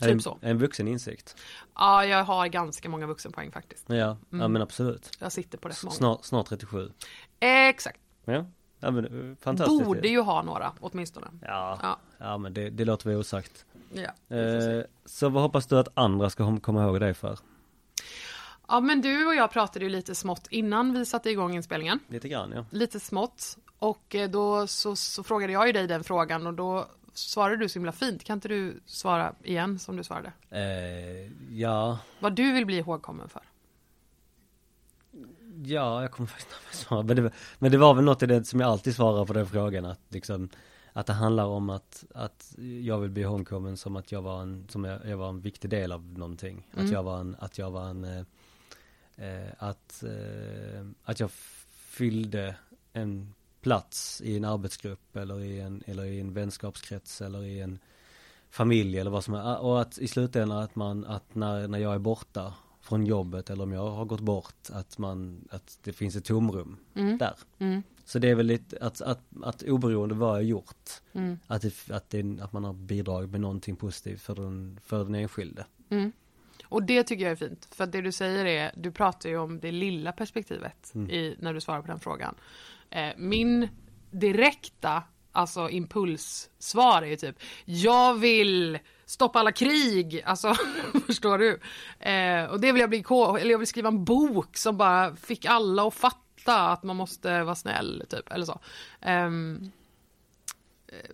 [0.00, 0.38] Typ en, så.
[0.40, 1.36] En vuxen insikt?
[1.74, 3.84] Ja, jag har ganska många vuxenpoäng faktiskt.
[3.88, 4.40] Ja, mm.
[4.40, 5.10] ja men absolut.
[5.18, 5.94] Jag sitter på rätt många.
[5.94, 6.92] Snart, snart 37.
[7.40, 8.00] exakt.
[8.24, 8.46] Ja.
[8.80, 9.84] Ja men eh, fantastiskt.
[9.84, 11.26] Borde ju ha några åtminstone.
[11.42, 11.98] Ja, ja.
[12.18, 13.64] ja men det, det låter vi osagt.
[13.92, 17.38] Ja, eh, så vad hoppas du att andra ska komma ihåg dig för?
[18.68, 22.00] Ja men du och jag pratade ju lite smått innan vi satte igång inspelningen.
[22.08, 22.64] Lite grann ja.
[22.70, 23.58] Lite smått.
[23.78, 27.68] Och eh, då så, så frågade jag ju dig den frågan och då svarade du
[27.68, 28.24] så himla fint.
[28.24, 30.32] Kan inte du svara igen som du svarade?
[30.50, 31.98] Eh, ja.
[32.20, 33.42] Vad du vill bli ihågkommen för?
[35.64, 37.02] Ja, jag kommer faktiskt inte svara.
[37.02, 39.46] Men det, men det var väl något i det som jag alltid svarar på den
[39.46, 39.84] frågan.
[39.84, 40.48] Att liksom
[40.92, 44.66] att det handlar om att, att jag vill bli ihågkommen som att jag var en,
[44.68, 46.66] som jag, jag, var en viktig del av någonting.
[46.72, 46.84] Mm.
[46.84, 48.26] Att jag var en, att jag var en
[49.18, 51.30] eh, att, eh, att jag
[51.70, 52.56] fyllde
[52.92, 57.78] en plats i en arbetsgrupp eller i en, eller i en vänskapskrets eller i en
[58.50, 59.58] familj eller vad som är.
[59.58, 63.62] Och att i slutändan att man, att när, när jag är borta från jobbet eller
[63.62, 67.18] om jag har gått bort, att man, att det finns ett tomrum mm.
[67.18, 67.34] där.
[67.58, 67.82] Mm.
[68.04, 71.38] Så det är väl lite att, att, att oberoende vad jag gjort, mm.
[71.46, 75.14] att, det, att, det, att man har bidragit med någonting positivt för den, för den
[75.14, 75.66] enskilde.
[76.68, 79.60] Och det tycker jag är fint, för det du säger är, du pratar ju om
[79.60, 81.10] det lilla perspektivet mm.
[81.10, 82.34] i, när du svarar på den frågan.
[82.90, 83.68] Eh, min
[84.10, 85.02] direkta,
[85.32, 90.54] alltså impulssvar är ju typ, jag vill stoppa alla krig, alltså
[91.06, 91.60] förstår du?
[92.10, 95.44] Eh, och det vill jag bli, eller jag vill skriva en bok som bara fick
[95.44, 98.60] alla att fatta att man måste vara snäll, typ, eller så.
[99.06, 99.72] Um,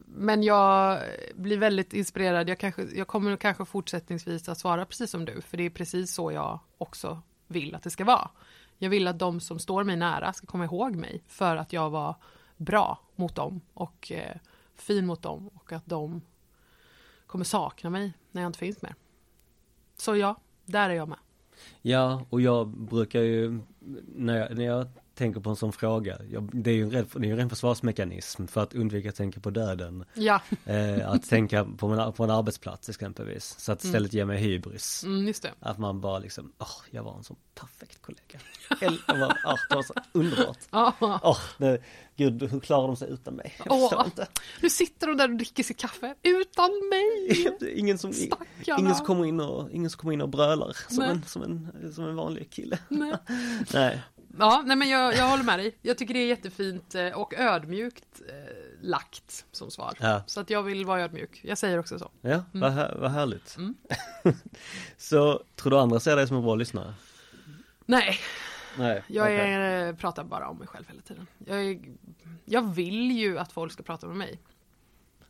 [0.06, 1.02] men jag
[1.34, 2.48] blir väldigt inspirerad.
[2.48, 6.14] Jag, kanske, jag kommer kanske fortsättningsvis att svara precis som du, för det är precis
[6.14, 8.30] så jag också vill att det ska vara.
[8.78, 11.90] Jag vill att de som står mig nära ska komma ihåg mig för att jag
[11.90, 12.16] var
[12.56, 14.36] bra mot dem och eh,
[14.76, 16.20] fin mot dem och att de
[17.26, 18.94] kommer sakna mig när jag inte finns mer.
[19.96, 21.18] Så ja, där är jag med.
[21.82, 23.60] Ja, och jag brukar ju
[24.14, 26.18] när jag, när jag tänker på en sån fråga.
[26.52, 29.50] Det är ju en, det är en ren försvarsmekanism för att undvika att tänka på
[29.50, 30.04] döden.
[30.14, 30.40] Ja.
[30.64, 33.54] Eh, att tänka på en, på en arbetsplats exempelvis.
[33.58, 33.90] Så att mm.
[33.90, 34.18] istället mm.
[34.18, 35.04] ge mig hybris.
[35.04, 35.52] Mm, det.
[35.60, 38.38] Att man bara liksom, åh, oh, jag var en sån perfekt kollega.
[38.80, 40.58] Eller, oh, det var så underbart.
[41.24, 41.76] Oh,
[42.16, 43.54] gud, hur klarar de sig utan mig?
[43.64, 44.26] Jag oh, inte.
[44.62, 47.46] Nu sitter de där och dricker sitt kaffe utan mig.
[47.76, 48.12] ingen, som,
[48.78, 51.92] ingen, som kommer in och, ingen som kommer in och brölar som en, som, en,
[51.94, 52.78] som en vanlig kille.
[52.88, 53.14] Nej.
[53.72, 54.02] Nej.
[54.38, 55.76] Ja, nej men jag, jag håller med dig.
[55.82, 58.34] Jag tycker det är jättefint eh, och ödmjukt eh,
[58.80, 59.94] lagt som svar.
[60.00, 60.22] Ja.
[60.26, 61.40] Så att jag vill vara ödmjuk.
[61.44, 62.10] Jag säger också så.
[62.20, 62.44] Ja, mm.
[62.52, 63.56] vad, här, vad härligt.
[63.56, 63.74] Mm.
[64.96, 66.94] så, tror du andra ser dig som en bra lyssnare?
[67.86, 68.18] Nej.
[68.78, 70.00] Nej, jag är, okay.
[70.00, 71.26] pratar bara om mig själv hela tiden.
[71.46, 71.80] Jag, är,
[72.44, 74.40] jag vill ju att folk ska prata med mig.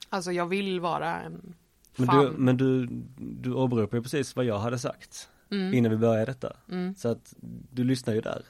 [0.09, 1.55] Alltså jag vill vara en
[1.97, 2.87] men du, men du,
[3.17, 5.75] du åberopar ju precis vad jag hade sagt mm.
[5.75, 6.57] innan vi började detta.
[6.71, 6.95] Mm.
[6.95, 7.35] Så att
[7.71, 8.43] du lyssnar ju där.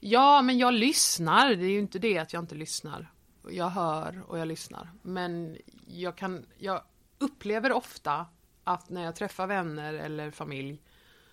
[0.00, 1.54] Ja, men jag lyssnar.
[1.54, 3.12] Det är ju inte det att jag inte lyssnar.
[3.48, 4.90] Jag hör och jag lyssnar.
[5.02, 5.56] Men
[5.86, 6.82] jag kan, jag
[7.18, 8.26] upplever ofta
[8.64, 10.82] att när jag träffar vänner eller familj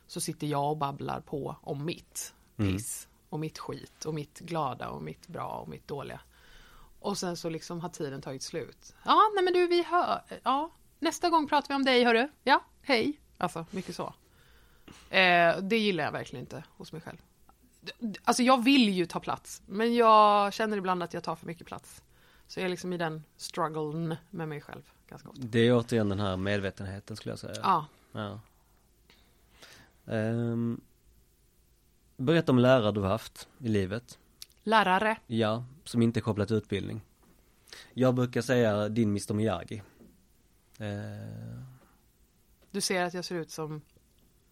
[0.08, 2.74] så sitter jag och babblar på om mitt mm.
[2.74, 3.28] piss mm.
[3.30, 6.20] och mitt skit och mitt glada och mitt bra och mitt dåliga.
[7.00, 8.96] Och sen så liksom har tiden tagit slut.
[9.06, 10.22] Ja, nej men du, vi hör.
[10.44, 12.30] Ja, nästa gång pratar vi om dig, hörru.
[12.44, 13.20] Ja, hej.
[13.38, 14.14] Alltså, mycket så.
[15.10, 17.18] Eh, det gillar jag verkligen inte hos mig själv.
[18.24, 21.68] Alltså jag vill ju ta plats, men jag känner ibland att jag tar för mycket
[21.68, 22.02] plats.
[22.48, 25.42] Så jag är liksom i den strugglen med mig själv ganska ofta.
[25.46, 27.56] Det är återigen den här medvetenheten skulle jag säga.
[27.64, 27.86] Ja.
[28.12, 28.40] Ja.
[30.14, 30.82] Ehm,
[32.18, 34.20] berätta om lärare du har haft i livet.
[34.64, 35.18] Lärare.
[35.28, 37.02] Ja, som inte är kopplat till utbildning.
[37.94, 39.82] Jag brukar säga din Mr Miyagi.
[40.80, 41.66] Ehm,
[42.72, 43.82] Du ser att jag ser ut som,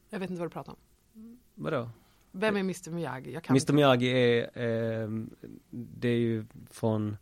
[0.10, 1.40] jag vet inte vad du pratar om.
[1.56, 1.90] vadå?
[2.38, 3.34] Vem är Mr Miyagi?
[3.34, 3.74] Jag Mr inte.
[3.74, 5.30] Miyagi är, ehm,
[5.70, 7.18] det är ju från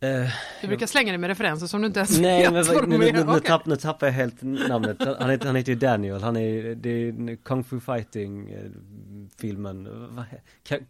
[0.00, 0.28] eh,
[0.60, 3.24] Du brukar slänga dig med referenser som du inte ens Nej vet men nu, nu,
[3.24, 4.96] nu, tapp, nu tappar jag helt namnet.
[5.18, 8.58] Han heter, han heter ju Daniel, han är, det är Kung Fu Fighting eh,
[9.40, 9.88] filmen,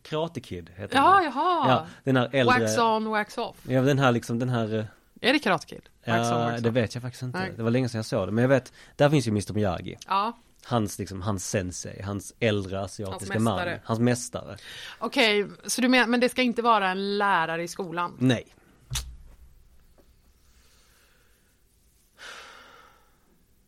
[0.02, 1.24] Karate Kid heter Jaha, den.
[1.24, 1.68] jaha.
[1.68, 3.56] Ja, den här äldre, Wax on, wax off.
[3.68, 4.84] ja den här liksom, den här eh,
[5.20, 5.82] Är det Karate Kid?
[6.06, 6.74] Wax on, Ja, wax det off.
[6.76, 7.38] vet jag faktiskt inte.
[7.38, 7.52] Nej.
[7.56, 8.32] Det var länge sedan jag såg det.
[8.32, 9.96] Men jag vet, där finns ju Mr Miyagi.
[10.08, 13.78] Ja, Hans liksom, hans sensei, hans äldre asiatiska Hans man.
[13.84, 14.56] Hans mästare.
[14.98, 15.48] okej.
[15.66, 18.16] Så du menar, men det ska inte vara en lärare i skolan?
[18.18, 18.54] Nej.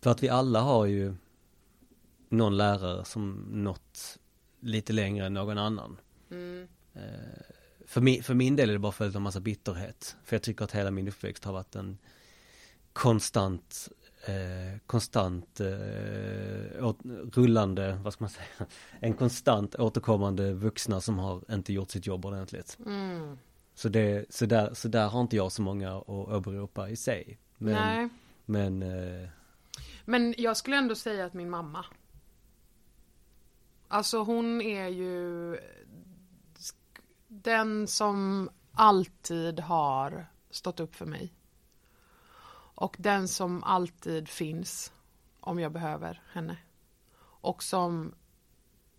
[0.02, 1.14] För att vi alla har ju
[2.28, 4.18] någon lärare som nått
[4.60, 5.96] lite längre än någon annan.
[6.30, 6.68] Mm.
[6.94, 7.00] Eh,
[7.86, 10.16] För min, för min del är det bara följt av massa bitterhet.
[10.24, 11.98] För jag tycker att hela min uppväxt har varit en
[12.92, 13.88] konstant,
[14.26, 16.98] eh, konstant eh, åt,
[17.32, 18.66] rullande, vad ska man säga,
[19.00, 22.78] en konstant återkommande vuxna som har inte gjort sitt jobb ordentligt.
[22.86, 23.38] Mm.
[23.74, 27.38] Så, det, så, där, så där har inte jag så många att åberopa i sig.
[27.58, 28.08] Men, Nej.
[28.44, 29.28] men eh,
[30.04, 31.84] Men jag skulle ändå säga att min mamma.
[33.88, 35.56] Alltså hon är ju
[37.28, 41.32] den som alltid har stått upp för mig.
[42.82, 44.92] Och den som alltid finns
[45.40, 46.56] om jag behöver henne.
[47.18, 48.14] Och som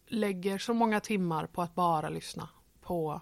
[0.08, 2.50] lägger så många timmar på att bara lyssna
[2.82, 3.22] på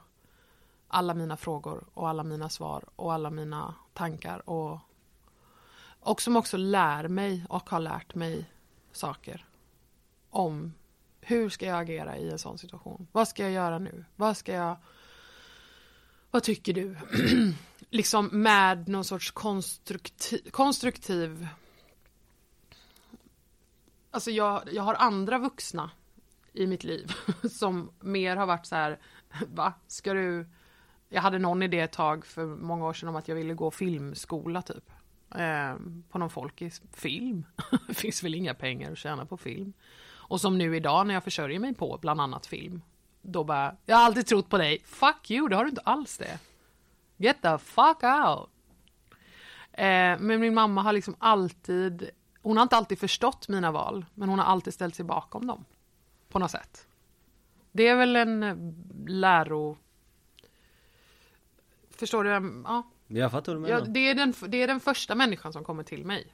[0.87, 4.79] alla mina frågor och alla mina svar och alla mina tankar och
[5.99, 8.51] och som också lär mig och har lärt mig
[8.91, 9.45] saker
[10.29, 10.73] om
[11.21, 13.07] hur ska jag agera i en sån situation?
[13.11, 14.05] Vad ska jag göra nu?
[14.15, 14.77] Vad ska jag...
[16.31, 16.97] Vad tycker du?
[17.91, 21.47] liksom med någon sorts konstruktiv, konstruktiv...
[24.11, 25.91] Alltså jag, jag har andra vuxna
[26.53, 27.11] i mitt liv
[27.51, 28.99] som mer har varit så här,
[29.47, 29.73] va?
[29.87, 30.49] Ska du...
[31.09, 33.71] Jag hade någon idé ett tag för många år sedan om att jag ville gå
[33.71, 34.91] filmskola typ
[35.35, 35.75] eh,
[36.09, 37.45] på någon folkis film.
[37.87, 39.73] det finns väl inga pengar att tjäna på film.
[40.11, 42.81] Och som nu idag när jag försörjer mig på bland annat film.
[43.21, 44.81] Då bara, jag har alltid trott på dig.
[44.85, 46.39] Fuck you, det har du inte alls det.
[47.21, 48.49] Get the fuck out.
[49.73, 52.09] Eh, men min mamma har liksom alltid,
[52.41, 55.65] hon har inte alltid förstått mina val, men hon har alltid ställt sig bakom dem.
[56.29, 56.87] På något sätt.
[57.71, 58.55] Det är väl en eh,
[59.07, 59.77] läro...
[61.89, 62.29] Förstår du?
[62.29, 63.79] Ja, jag fattar vad du menar.
[63.79, 66.33] Ja, det, är den, det är den första människan som kommer till mig.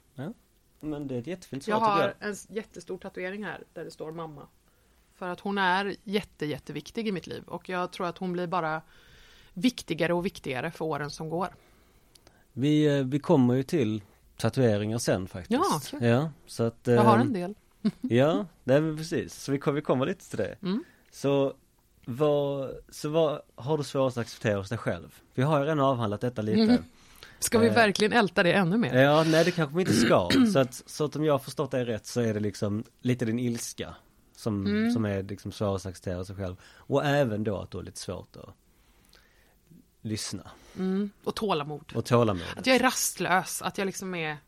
[0.80, 2.30] Men det är ett jättefint svar Jag har jag.
[2.30, 4.48] en jättestor tatuering här där det står mamma.
[5.14, 8.46] För att hon är jätte, jätteviktig i mitt liv och jag tror att hon blir
[8.46, 8.82] bara
[9.60, 11.48] viktigare och viktigare för åren som går.
[12.52, 14.02] Vi, eh, vi kommer ju till
[14.36, 15.50] tatueringar sen faktiskt.
[15.70, 16.08] Ja, kul.
[16.08, 16.78] Ja, så att...
[16.82, 17.54] Jag har eh, en del.
[18.00, 19.34] Ja, nej men precis.
[19.34, 20.56] Så vi vi kommer lite till det.
[20.62, 20.84] Mm.
[21.10, 21.54] Så
[22.04, 25.20] vad, så vad har du svårast att acceptera hos dig själv?
[25.34, 26.60] Vi har ju redan avhandlat detta lite.
[26.62, 26.84] Mm.
[27.38, 28.94] Ska vi Eh, verkligen älta det ännu mer?
[29.02, 30.28] Ja, nej det kanske vi inte ska.
[30.52, 33.24] Så att, så att om jag har förstått dig rätt så är det liksom lite
[33.24, 33.94] din ilska
[34.36, 34.90] som, Mm.
[34.92, 36.56] som är liksom svårast att acceptera sig själv.
[36.76, 38.48] Och även då att du har lite svårt att
[40.00, 40.50] lyssna.
[40.76, 41.10] Mm.
[41.24, 41.92] Och tålamod.
[41.94, 42.42] Och tålamod.
[42.56, 44.38] Att jag är rastlös, att jag liksom är...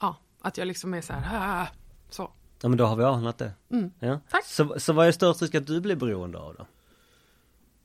[0.00, 1.68] Ja, att jag liksom är så här...
[2.10, 2.32] Så.
[2.60, 3.52] Ja men då har vi avhandlat det.
[3.70, 3.90] Mm.
[3.98, 4.20] Ja.
[4.30, 4.44] Tack.
[4.44, 6.66] Så, så vad är störst risk att du blir beroende av då?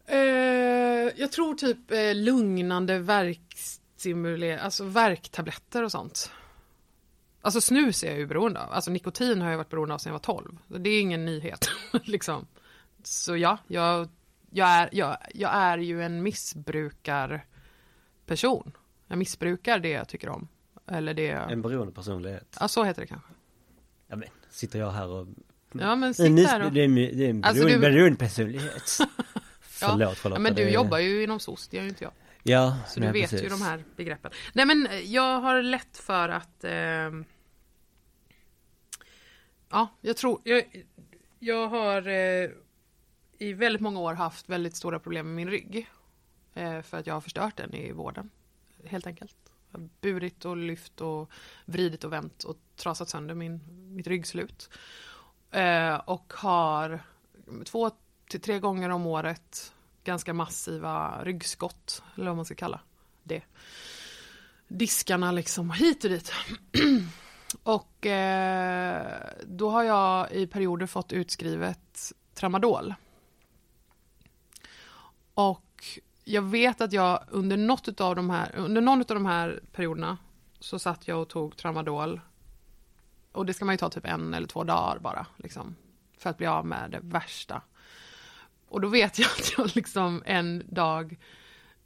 [0.06, 6.32] Eh, jag tror typ eh, lugnande verkstimulering, alltså värktabletter och sånt.
[7.42, 8.72] Alltså snus är jag ju beroende av.
[8.72, 10.58] Alltså nikotin har jag varit beroende av sedan jag var 12.
[10.68, 11.70] Så Det är ingen nyhet.
[12.04, 12.48] liksom.
[13.04, 14.10] Så ja, jag,
[14.52, 18.72] jag, är, jag, jag är ju en missbrukarperson.
[19.08, 20.48] Jag missbrukar det jag tycker om.
[20.88, 21.52] Eller det jag...
[21.52, 22.58] En beroende personlighet.
[22.60, 23.30] Ja, så heter det kanske.
[24.08, 25.28] Ja men, sitter jag här och...
[25.72, 26.72] Ja, men En sitt miss- där och...
[26.72, 28.98] Det är en, det är en Alltså, beroende, du- beroende personlighet.
[29.62, 30.36] Förlåt Charlotta.
[30.36, 32.14] Ja, men du det jobbar ju inom SOS, det gör ju inte jag.
[32.44, 33.46] Ja, Så nej, du vet precis.
[33.46, 34.32] ju de här begreppen.
[34.54, 37.26] Nej men eh, jag har lätt för att ehm,
[39.70, 40.86] Ja, jag tror jag,
[41.40, 42.50] jag har eh,
[43.42, 45.90] i väldigt många år haft väldigt stora problem med min rygg.
[46.54, 48.30] Eh, för att jag har förstört den i vården.
[48.86, 49.36] Helt enkelt.
[49.72, 51.32] Jag har burit och lyft och
[51.66, 53.60] vridit och vänt och trasat sönder min,
[53.96, 54.70] mitt ryggslut.
[55.52, 57.04] Eh, och har
[57.66, 57.92] två
[58.30, 59.74] till tre gånger om året
[60.04, 62.80] ganska massiva ryggskott, eller vad man ska kalla
[63.24, 63.44] det.
[64.68, 66.32] Diskarna liksom hit och dit.
[67.64, 72.94] och eh, då har jag i perioder fått utskrivet tramadol.
[75.34, 75.84] Och
[76.24, 80.18] jag vet att jag under något av de här, under någon av de här perioderna
[80.60, 82.22] så satt jag och tog tramadol.
[83.32, 85.76] Och det ska man ju ta typ en eller två dagar bara, liksom.
[86.18, 87.62] För att bli av med det värsta.
[88.68, 91.18] Och då vet jag att jag liksom en dag,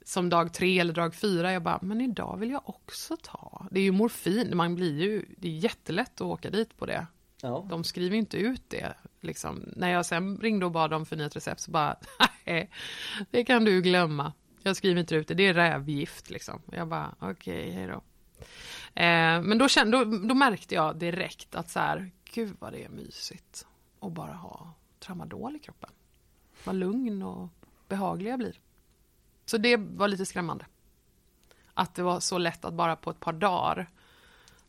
[0.04, 3.66] som dag tre eller dag fyra, jag bara, men idag vill jag också ta.
[3.70, 7.06] Det är ju morfin, man blir ju, det är jättelätt att åka dit på det.
[7.42, 7.66] Ja.
[7.70, 8.94] De skriver ju inte ut det.
[9.20, 9.72] Liksom.
[9.76, 11.96] När jag sen ringde och bad dem förnyat recept så bara,
[12.46, 12.70] nej,
[13.30, 14.32] det kan du glömma.
[14.62, 16.62] Jag skriver inte ut det, det är rävgift liksom.
[16.72, 17.30] Jag bara, okej,
[17.60, 18.02] okay, hej då.
[19.00, 22.84] Eh, men då, kände, då, då, märkte jag direkt att så här, gud vad det
[22.84, 23.66] är mysigt
[24.00, 25.90] att bara ha tramadol i kroppen.
[26.64, 27.48] Vad lugn och
[27.88, 28.60] behaglig jag blir.
[29.44, 30.66] Så det var lite skrämmande.
[31.74, 33.90] Att det var så lätt att bara på ett par dagar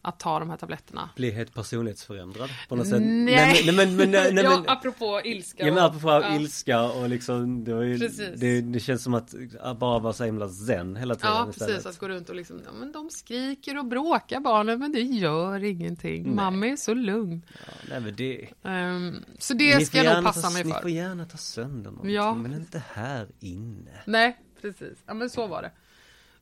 [0.01, 1.09] att ta de här tabletterna.
[1.15, 3.01] Bli helt personlighetsförändrad på något sätt.
[3.01, 5.65] Nej, nej, men, nej, men, nej, nej, ja, men, apropå ilska.
[5.67, 6.35] Ja men apropå ja.
[6.35, 7.97] ilska och liksom det, var ju,
[8.37, 9.33] det, det känns som att
[9.79, 11.73] bara vara så himla zen hela tiden Ja, istället.
[11.75, 11.85] precis.
[11.91, 15.63] Att gå runt och liksom, ja, men de skriker och bråkar barnen, men det gör
[15.63, 16.23] ingenting.
[16.23, 16.33] Nej.
[16.35, 17.41] Mamma är så lugn.
[17.65, 20.79] Ja, nej men det Ehm, så det ska jag nog passa ta, mig Ni får
[20.81, 20.89] för.
[20.89, 22.33] gärna ta sönder någonting Ja.
[22.35, 23.91] men inte här inne.
[24.05, 24.97] Nej, precis.
[25.05, 25.71] Ja, men så var det.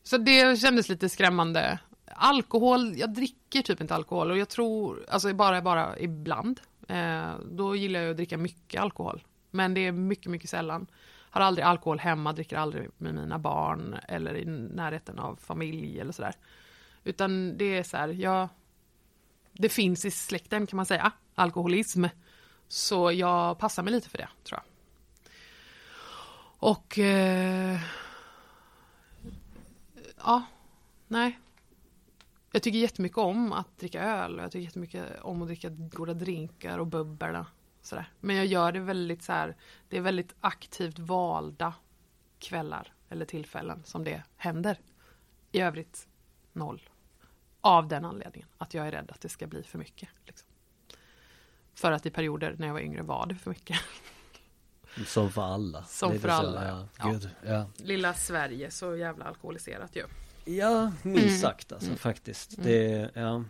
[0.04, 1.80] Så det kändes lite skrämmande.
[2.18, 6.62] Alkohol, jag dricker typ inte alkohol och jag tror, alltså bara, bara ibland.
[6.88, 9.24] Eh, då gillar jag att dricka mycket alkohol.
[9.52, 10.88] Men det är mycket, mycket sällan.
[11.30, 16.12] Har aldrig alkohol hemma, dricker aldrig med mina barn eller i närheten av familj eller
[16.12, 16.36] sådär.
[17.04, 18.50] Utan det är så här, jag...
[19.52, 22.06] Det finns i släkten kan man säga, alkoholism.
[22.68, 24.66] Så jag passar mig lite för det, tror jag.
[26.70, 27.00] Och...
[27.00, 27.80] Eh,
[30.18, 30.44] ja,
[31.08, 31.40] nej.
[32.56, 36.14] Jag tycker jättemycket om att dricka öl och jag tycker jättemycket om att dricka goda
[36.14, 37.44] drinkar och bubbel.
[37.82, 38.10] Sådär.
[38.20, 39.56] Men jag gör det väldigt så här,
[39.90, 41.74] det är väldigt aktivt valda
[42.40, 44.80] kvällar eller tillfällen som det händer.
[45.52, 46.08] I övrigt
[46.54, 46.90] noll.
[47.62, 50.10] Av den anledningen att jag är rädd att det ska bli för mycket.
[50.26, 50.48] Liksom.
[51.74, 53.80] För att i perioder när jag var yngre var det för mycket.
[55.06, 55.84] Som för alla.
[55.84, 57.66] Som för alla, Ja, ja.
[57.78, 60.04] Lilla Sverige, så jävla alkoholiserat ju.
[60.46, 61.38] Ja, minst Mm.
[61.40, 61.98] sagt alltså Mm.
[61.98, 62.58] faktiskt.
[62.58, 62.70] Mm.
[62.70, 63.44] Det, ja.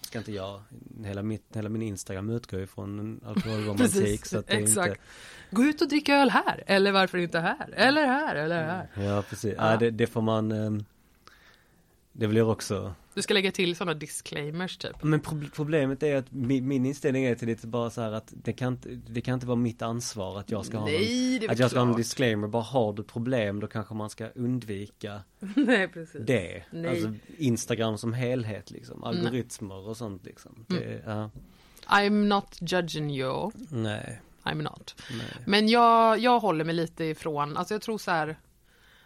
[0.00, 0.60] Ska inte jag,
[1.04, 4.88] hela, mitt, hela min Instagram utgår ju från alkoholromantik så att det exakt.
[4.88, 5.00] inte
[5.50, 8.88] Gå ut och dricka öl här, eller varför inte här, eller här, eller här.
[8.94, 9.70] Ja precis, Ja.
[9.70, 9.76] ja.
[9.76, 10.84] det, det får man ehm,
[12.12, 15.02] Det blir också Du ska lägga till sådana disclaimers typ.
[15.02, 18.32] Men pro- problemet är att min, min inställning är till lite bara så här att
[18.36, 21.50] det kan inte, det kan inte vara mitt ansvar att jag ska ha Nej, är
[21.50, 25.20] att jag ska ha en disclaimer, bara har du problem då kanske man ska undvika
[25.56, 26.20] Nej, precis.
[26.26, 26.64] det.
[26.70, 26.90] Nej.
[26.90, 30.64] Alltså Instagram som helhet liksom, algoritmer och sånt liksom.
[30.68, 31.00] Det, Mm.
[31.06, 31.30] ja,
[31.88, 34.94] I'm not judging you, nej, I'm not.
[35.10, 35.26] nej.
[35.46, 38.36] Men jag, jag håller mig lite ifrån, alltså jag tror så här,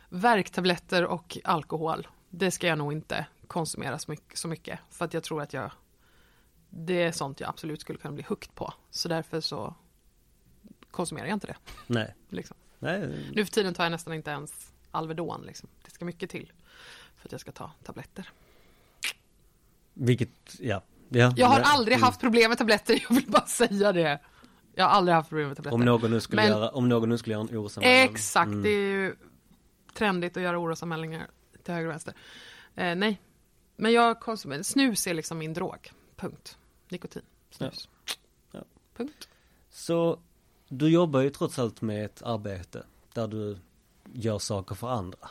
[0.08, 4.78] värktabletter och alkohol, det ska jag nog inte konsumera så mycket, så mycket.
[4.90, 5.70] För att jag tror att jag,
[6.70, 8.74] det är sånt jag absolut skulle kunna bli hooked på.
[8.90, 9.74] Så därför så
[10.90, 11.56] konsumerar jag inte det.
[11.86, 12.56] Nej, Liksom.
[12.78, 15.42] nej, Nu för tiden tar jag nästan inte ens Alvedon.
[15.46, 15.68] Liksom.
[15.84, 16.52] Det ska mycket till
[17.16, 18.30] för att jag ska ta tabletter.
[19.94, 20.30] vilket,
[20.60, 20.82] ja.
[21.08, 21.64] ja Jag har nej.
[21.66, 24.18] aldrig haft problem med tabletter, jag vill bara säga det.
[24.74, 25.74] Jag har aldrig haft problem med tabletter.
[25.74, 27.96] Om någon nu skulle Men- göra, om någon nu skulle göra en orosanmälan.
[28.04, 28.62] Exakt, Mm.
[28.62, 29.16] det är ju
[29.94, 31.26] trendigt att göra orosanmälningar
[31.64, 32.14] till höger och vänster.
[32.74, 33.20] Eh, nej,
[33.76, 35.92] men jag konsumerar, snus är liksom min drog.
[36.16, 36.58] Punkt.
[36.88, 37.88] Nikotin, snus.
[38.52, 38.60] Ja.
[38.96, 39.28] Punkt.
[39.70, 40.18] Så
[40.68, 43.58] du jobbar ju trots allt med ett arbete där du
[44.12, 45.28] gör saker för andra.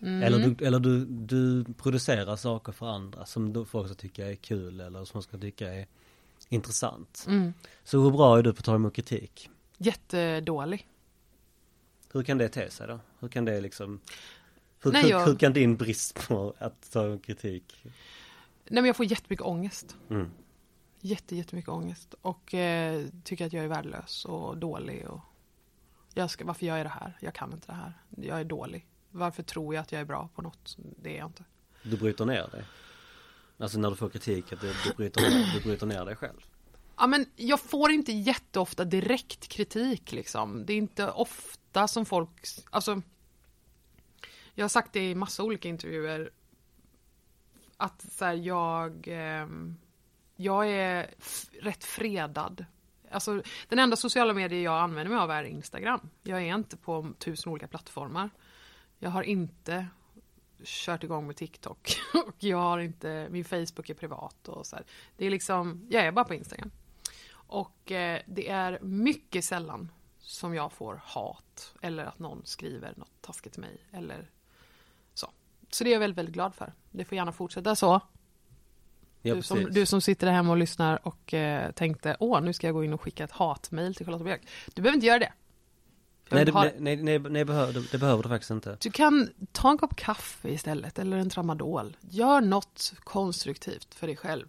[0.00, 0.22] Mm.
[0.22, 4.80] Eller, du, eller du, du producerar saker för andra som folk ska tycka är kul
[4.80, 5.86] eller som ska tycka är
[6.48, 7.24] intressant.
[7.28, 7.54] Mm.
[7.84, 9.50] Så hur bra är du på att ta emot kritik?
[9.76, 10.88] Jättedålig.
[12.12, 13.00] Hur kan det te sig då?
[13.20, 14.00] Hur kan det liksom
[14.82, 17.80] hur, Nej, hur, jag- hur kan din brist på att ta kritik?
[17.84, 17.92] Nej
[18.82, 19.96] men jag får jättemycket ångest.
[20.10, 20.30] Mm.
[21.00, 22.14] Jätte, jättemycket ångest.
[22.22, 25.08] Och eh, tycker att jag är värdelös och dålig.
[25.08, 25.20] Och
[26.14, 27.18] jag ska, varför gör jag det här?
[27.20, 27.92] Jag kan inte det här.
[28.16, 28.86] Jag är dålig.
[29.10, 30.76] Varför tror jag att jag är bra på något?
[31.02, 31.44] Det är jag inte.
[31.82, 32.64] Du bryter ner dig?
[33.58, 36.40] Alltså när du får kritik att du, du, bryter, ner, du bryter ner dig själv?
[36.96, 40.66] Ja, men jag får inte jätteofta direkt kritik liksom.
[40.66, 42.30] Det är inte ofta som folk,
[42.70, 43.02] alltså.
[44.54, 46.30] Jag har sagt det i massa olika intervjuer.
[47.76, 49.46] Att så här, jag, eh,
[50.36, 51.14] jag är
[51.60, 52.64] rätt fredad.
[53.10, 56.10] Alltså, den enda sociala medier jag använder mig av är Instagram.
[56.22, 58.30] Jag är inte på tusen olika plattformar.
[58.98, 59.86] Jag har inte
[60.64, 61.96] kört igång med TikTok
[62.26, 64.84] och jag har inte, min Facebook är privat och så här.
[65.16, 66.70] Det är liksom, jag är bara på Instagram.
[67.32, 73.12] Och eh, det är mycket sällan som jag får hat eller att någon skriver något
[73.20, 74.30] taskigt till mig eller
[75.74, 75.84] så.
[75.84, 76.72] Det är jag väldigt, väldigt glad för.
[76.90, 78.00] Det får gärna fortsätta så.
[79.22, 82.52] Ja, du, som, du som sitter där hemma och lyssnar och eh, tänkte åh, nu
[82.52, 84.42] ska jag gå in och skicka ett hatmail till Charlotta Björk.
[84.74, 85.32] Du behöver inte göra det.
[86.30, 88.76] Nej, du nej, nej, nej, nej behöver, det, det behöver du faktiskt inte.
[88.80, 91.96] Du kan ta en kopp kaffe istället, eller en tramadol.
[92.00, 94.48] Gör något konstruktivt för dig själv.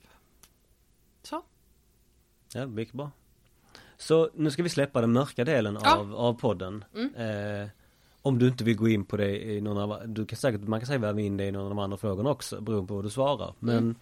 [1.23, 1.43] Så.
[2.53, 3.11] Ja, mycket bra.
[3.97, 5.97] Så nu ska vi släppa den mörka delen Ja.
[5.97, 6.85] av, av podden.
[6.95, 7.15] Mm.
[7.15, 7.69] Eh,
[8.25, 10.79] om du inte vill gå in på det i någon av, du kan säkert, man
[10.79, 13.05] kan säkert väva in det i någon av de andra frågorna också, beroende på vad
[13.05, 13.53] du svarar.
[13.59, 13.95] Men Mm.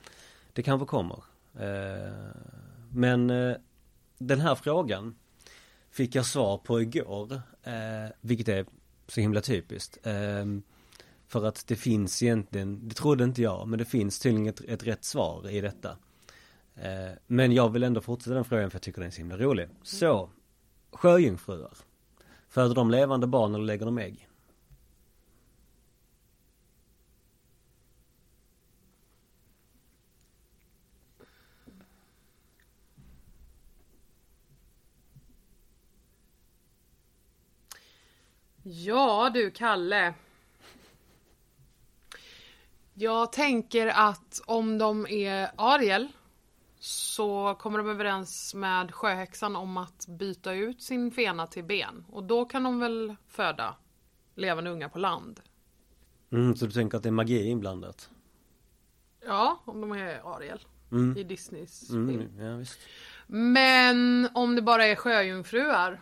[0.54, 1.24] det kanske kommer.
[1.60, 2.14] Eh,
[2.92, 3.56] men eh,
[4.18, 5.16] den här frågan
[5.92, 8.66] fick jag svar på igår, eh, vilket är
[9.08, 9.98] så himla typiskt.
[11.28, 14.84] För att det finns egentligen, det trodde inte jag, men det finns tydligen ett, ett
[14.84, 15.98] rätt svar i detta.
[17.28, 19.68] Men jag vill ändå fortsätta den frågan för jag tycker den är så himla rolig.
[19.84, 20.30] Så,
[20.92, 21.70] sjöjungfrur.
[22.52, 24.28] Föder de levande barn eller lägger de ägg?
[38.64, 40.14] Ja du, Kalle.
[42.94, 46.08] Jag tänker att om de är Ariel
[46.84, 52.06] så kommer de överens med sjöhäxan om att byta ut sin fena till ben.
[52.10, 53.76] Och då kan de väl föda
[54.36, 55.42] levande ungar på land.
[56.32, 58.10] Mm, så du tänker att det är magi inblandat?
[59.26, 60.60] Ja, om de är Ariel
[60.92, 61.18] Mm.
[61.18, 62.10] i Disneys film.
[62.10, 62.80] Mm, ja, visst.
[63.28, 66.02] Men om det bara är sjöjungfruar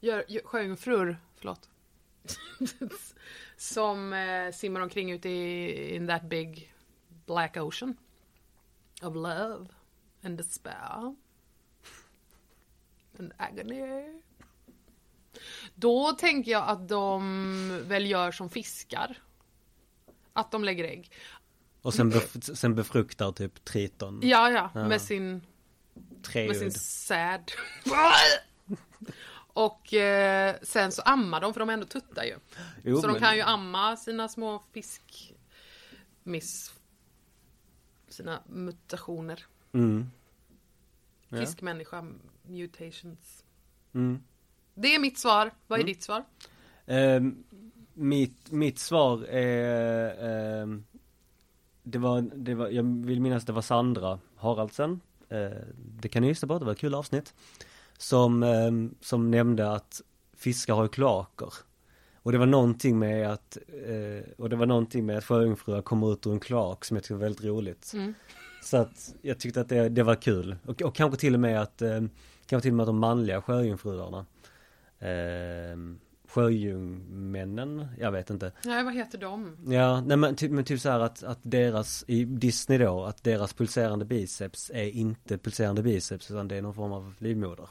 [0.00, 1.68] gör, Sjöjungfrur, förlåt
[3.56, 6.74] Som eh, simmar omkring ute i in that big
[7.26, 7.96] black ocean
[9.06, 9.66] Of love
[10.22, 11.14] and despair
[13.18, 14.20] And agony
[15.74, 19.16] Då tänker jag att de väl gör som fiskar
[20.32, 21.10] Att de lägger ägg
[21.82, 24.88] Och sen, bef- sen befruktar typ triton Ja, ja, Ja.
[24.88, 25.46] med sin
[26.34, 27.52] med sin säd.
[29.56, 32.36] Och eh, sen så ammar de, för de är ändå tuttar ju.
[32.84, 35.32] Jo, så de men- kan ju amma sina små fisk...
[36.22, 36.74] Miss...
[38.14, 39.46] Sina mutationer.
[39.72, 40.10] Mm.
[41.28, 41.38] Ja.
[41.38, 42.04] Fiskmänniska
[42.42, 43.44] mutations.
[43.92, 44.22] Mm.
[44.74, 45.50] Det är mitt svar.
[45.66, 46.24] Vad är ditt svar?
[46.86, 47.44] Ehm,
[47.94, 50.84] mitt, mitt svar är ehm,
[51.82, 56.22] det, var, det var, jag vill minnas att det var Sandra Haraldsen eh, Det kan
[56.22, 57.34] ni gissa på, det var ett kul avsnitt
[57.98, 60.02] Som, ehm, som nämnde att
[60.32, 61.52] fiskar har kloaker
[62.24, 66.12] Och det var någonting med att eh, Och det var någonting med att sjöjungfrur kommer
[66.12, 68.14] ut ur en kloak som jag tyckte var väldigt roligt Mm.
[68.62, 71.60] Så att jag tyckte att det, det var kul och, och kanske till och med
[71.60, 72.00] att eh,
[72.46, 74.26] Kanske till och med att de manliga sjöjungfruarna
[74.98, 75.76] eh,
[76.28, 79.56] Sjöjungmännen, jag vet inte Nej, vad heter de?
[79.66, 83.24] Ja, nej men, typ, men typ så här att, att deras, i Disney då, att
[83.24, 87.68] deras pulserande biceps är inte pulserande biceps utan det är någon form av livmoder.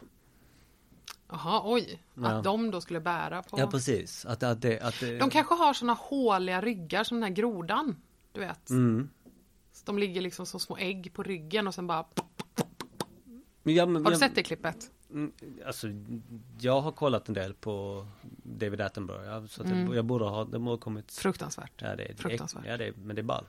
[1.34, 2.04] Jaha, oj.
[2.14, 2.28] Ja.
[2.28, 3.60] Att de då skulle bära på...
[3.60, 7.24] Ja precis, att, att det, att det De kanske har såna håliga ryggar som den
[7.24, 7.96] här grodan.
[8.32, 8.70] Du vet.
[8.70, 9.10] Mm.
[9.72, 12.06] Så De ligger liksom som små ägg på ryggen och sen bara...
[13.64, 14.92] Men men, Har du sett det klippet?
[15.12, 15.32] Mm,
[15.66, 15.88] Alltså,
[16.60, 18.06] jag har kollat en del på
[18.44, 19.86] David Attenborough, så Mm.
[19.86, 21.72] jag, jag borde ha, det borde ha kommit Fruktansvärt.
[21.82, 22.64] Ja det är Fruktansvärt.
[22.68, 23.46] Ja det är, men det är ball.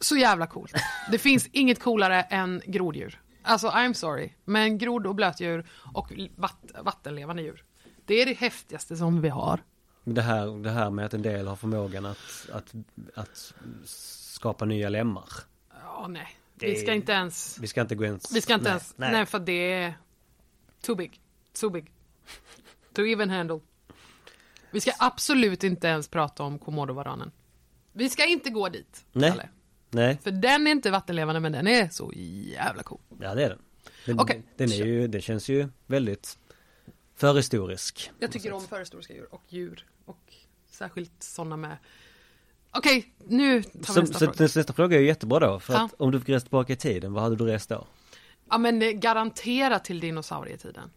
[0.00, 0.72] Så jävla coolt.
[1.10, 3.20] Det finns inget coolare än groddjur.
[3.48, 4.32] Alltså, I'm sorry.
[4.44, 7.64] Men grodd och blötdjur och vatt, vattenlevande djur.
[8.04, 9.60] Det är det häftigaste som vi har.
[10.04, 12.74] Det här, det här med att en del har förmågan att, att,
[13.14, 15.28] att skapa nya lemmar.
[15.84, 16.28] Ja, nej.
[16.54, 17.58] Det Vi ska inte ens...
[17.58, 18.94] Vi ska inte gå ens Vi ska inte nej, ens...
[18.96, 19.26] Nej.
[19.26, 19.94] för det är...
[20.80, 21.20] Too big.
[21.60, 21.92] Too big.
[22.94, 23.60] To even handle.
[24.70, 27.30] Vi ska absolut inte ens prata om komodovaranen.
[27.92, 29.30] Vi ska inte gå dit, Nej.
[29.30, 29.48] Kalle.
[29.90, 33.00] Nej, För den är inte vattenlevande, men den är så jävla cool.
[33.20, 33.58] ja det är den.
[34.06, 34.42] Den, Okej.
[34.56, 36.38] den är ju, det känns ju väldigt
[37.14, 38.10] förhistorisk.
[38.18, 39.86] Jag tycker om förhistoriska djur och djur.
[40.04, 40.32] Och
[40.70, 41.76] särskilt sådana med...
[42.70, 44.34] Okej, nu tar vi Så, nästa så fråga.
[44.56, 45.84] nästa fråga är ju jättebra då, för Ja.
[45.84, 47.86] att om du fick resa tillbaka i tiden, vad hade du rest då?
[48.50, 50.90] Ja men garanterat till dinosaurietiden.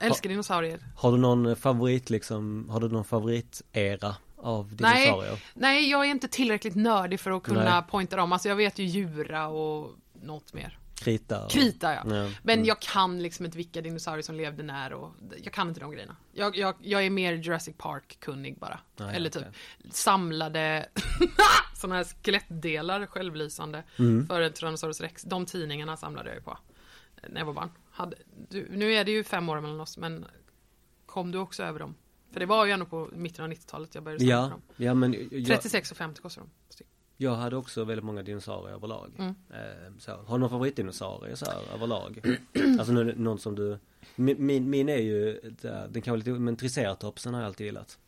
[0.00, 0.80] Älskar dinosaurier.
[0.96, 5.38] Har du någon favorit liksom, har du någon favoritera av Nej, dinosaurier?
[5.54, 7.82] nej, jag är inte tillräckligt nördig för att kunna Nej.
[7.90, 8.32] pointa dem.
[8.32, 9.90] Alltså jag vet ju djura och
[10.22, 10.78] något mer.
[10.94, 11.44] Krita.
[11.44, 12.00] och- Krita ja.
[12.16, 12.30] Ja.
[12.42, 12.64] Men Mm.
[12.64, 15.10] jag kan liksom inte vilka dinosaurier som levde när och
[15.42, 16.16] jag kan inte de grejerna.
[16.32, 18.80] Jag, jag, jag är mer Jurassic Park-kunnig bara.
[18.96, 19.90] Ja, Eller typ okej.
[19.90, 20.88] samlade
[21.76, 24.26] sådana här skelettdelar självlysande Mm.
[24.26, 25.22] för en Tyrannosaurus rex.
[25.22, 26.58] De tidningarna samlade jag ju på
[27.28, 27.70] när jag var barn.
[27.90, 28.16] Hade,
[28.48, 30.26] du, nu är det ju fem år mellan oss men
[31.06, 31.94] kom du också över dem?
[32.34, 34.62] För det var ju ändå på mitten av 90-talet jag började samla Ja, dem.
[34.76, 36.84] ja men jag, 36 och 50 kostar de.
[37.16, 39.12] jag hade också väldigt många dinosaurier överlag.
[39.18, 39.34] Mm.
[39.50, 40.10] Eh, så.
[40.12, 42.38] Har du någon favoritdinosaurie så här överlag?
[42.78, 43.78] alltså någon som du
[44.16, 45.40] min, min, är ju,
[45.90, 47.98] den kan vara lite, men triceratopsen har jag alltid gillat.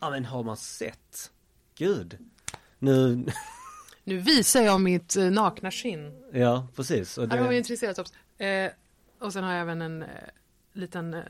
[0.00, 1.30] Ja men har man sett?
[1.74, 2.18] Gud.
[2.78, 3.24] Nu,
[4.04, 6.22] Nu visar jag mitt eh, nakna skinn.
[6.32, 7.18] ja precis.
[7.18, 8.12] Och Här har vi det, en triceratops.
[8.38, 8.70] Eh,
[9.18, 10.08] och sen har jag även en eh,
[10.72, 11.22] liten eh,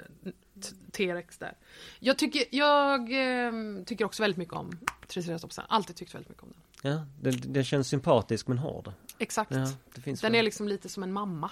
[0.92, 1.56] T-rex där.
[2.00, 3.52] Jag tycker, jag eh,
[3.86, 4.70] tycker också väldigt mycket om
[5.08, 5.64] triceratopsen.
[5.68, 6.92] Alltid tyckt väldigt mycket om den.
[6.92, 8.92] ja, den, den känns sympatisk men hård.
[9.18, 9.50] Exakt.
[9.50, 11.50] Ja, Den väl- är liksom lite som en mamma.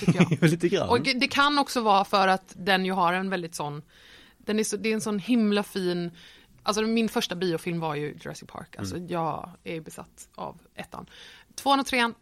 [0.00, 0.50] Tycker jag.
[0.50, 0.88] lite grann.
[0.88, 3.82] Och det kan också vara för att den ju har en väldigt sån,
[4.38, 6.10] den är så, det är en sån himla fin,
[6.62, 11.06] alltså min första biofilm var ju Jurassic Park, alltså jag är besatt av ettan.
[11.54, 12.14] Tvåan och trean,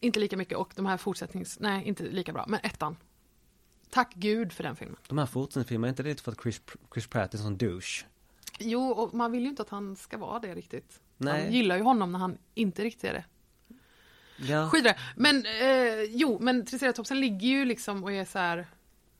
[0.00, 2.96] inte lika mycket och de här fortsättnings, nej inte lika bra, men ettan.
[3.90, 4.96] Tack gud för den filmen.
[5.08, 6.60] De här fortsättningsfilmerna, är inte det för att Chris,
[6.92, 8.04] Chris Pratt är en sån douche?
[8.58, 11.00] Jo, och man vill ju inte att han ska vara det riktigt.
[11.16, 11.42] Nej.
[11.42, 13.24] Man gillar ju honom när han inte riktigt är det.
[14.36, 14.70] Ja.
[14.82, 14.96] Det.
[15.16, 18.66] Men eh, jo, men triceratopsen ligger ju liksom och är så här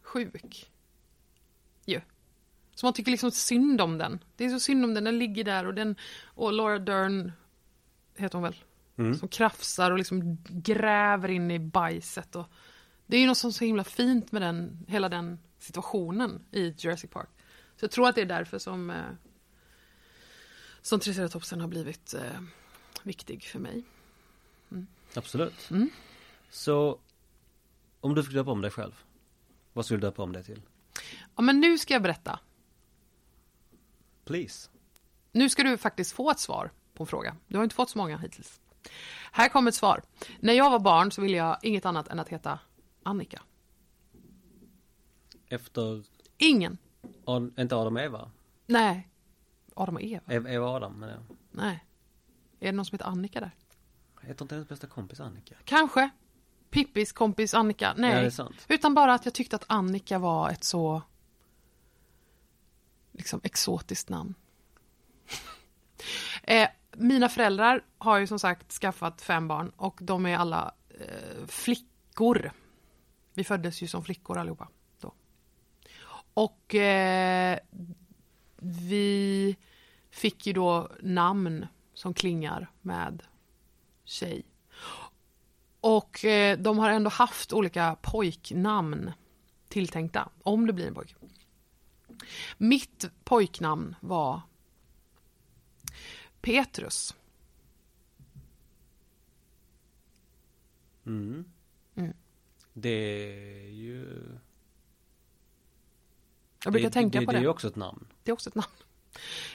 [0.02, 0.70] sjuk.
[1.84, 2.00] Ju.
[2.74, 4.24] Så man tycker liksom synd om den.
[4.36, 7.32] Det är så synd om den, den ligger där och den och Laura Dern
[8.16, 8.56] heter hon väl?
[8.96, 9.14] Mm.
[9.14, 12.46] Som krafsar och liksom gräver in i bajset och
[13.06, 16.74] det är ju något som är så himla fint med den, hela den situationen i
[16.78, 17.28] Jurassic Park.
[17.76, 18.96] Så jag tror att det är därför som eh,
[20.82, 22.40] som triceratopsen har blivit eh,
[23.02, 23.82] viktig för mig.
[25.14, 25.70] Absolut.
[25.70, 25.90] Mm.
[26.50, 26.98] Så,
[28.00, 29.04] om du fick döpa om dig själv,
[29.72, 30.62] vad skulle du döpa om dig till?
[31.36, 32.38] Ja, men nu ska jag berätta.
[34.24, 34.70] Please.
[35.32, 37.36] Nu ska du faktiskt få ett svar på en fråga.
[37.48, 38.60] Du har inte fått så många hittills.
[39.32, 40.02] Här kommer ett svar.
[40.40, 42.58] När jag var barn så ville jag inget annat än att heta
[43.04, 43.42] Annika.
[45.48, 46.04] Efter,
[46.38, 46.78] Ingen.
[47.24, 48.30] Ad, inte Adam och Eva?
[48.66, 49.08] Nej.
[49.74, 50.32] Adam och Eva?
[50.32, 51.16] Eva, Eva och Adam, men ja.
[51.50, 51.84] Nej.
[52.60, 53.50] Är det någon som heter Annika där?
[54.20, 55.54] Heter inte hennes bästa kompis Annika?
[55.64, 56.10] Kanske.
[56.70, 57.84] Pippis kompis Annika?
[57.86, 58.30] Ja, Nej.
[58.30, 58.66] sant.
[58.68, 61.02] Utan bara att jag tyckte att Annika var ett så
[63.12, 64.34] liksom exotiskt namn.
[66.42, 71.46] eh, mina föräldrar har ju som sagt skaffat fem barn och de är alla eh,
[71.46, 72.52] flickor.
[73.34, 74.68] Vi föddes ju som flickor allihopa
[75.00, 75.14] då.
[76.34, 77.58] Och eh,
[78.56, 79.56] vi
[80.10, 83.22] fick ju då namn som klingar med
[84.04, 84.44] tjej.
[85.80, 89.12] Och eh, de har ändå haft olika pojknamn
[89.68, 91.14] tilltänkta, om det blir en pojke.
[92.58, 94.40] Mitt pojknamn var
[96.40, 97.14] Petrus.
[101.06, 101.44] Mm.
[102.74, 104.22] Det är ju...
[106.64, 107.38] Jag brukar det, tänka det, på det.
[107.38, 107.44] det.
[107.44, 108.06] är också ett namn.
[108.22, 108.74] Det är också ett namn.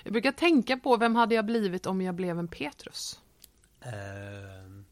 [0.03, 3.19] Jag brukar tänka på vem hade jag blivit om jag blev en Petrus?
[3.81, 4.85] Ehm,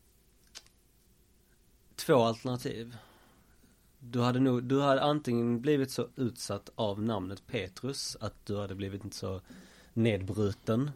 [1.95, 2.97] två alternativ.
[3.99, 8.75] Du hade nog, du hade antingen blivit så utsatt av namnet Petrus att du hade
[8.75, 9.41] blivit så
[9.93, 10.91] nedbruten.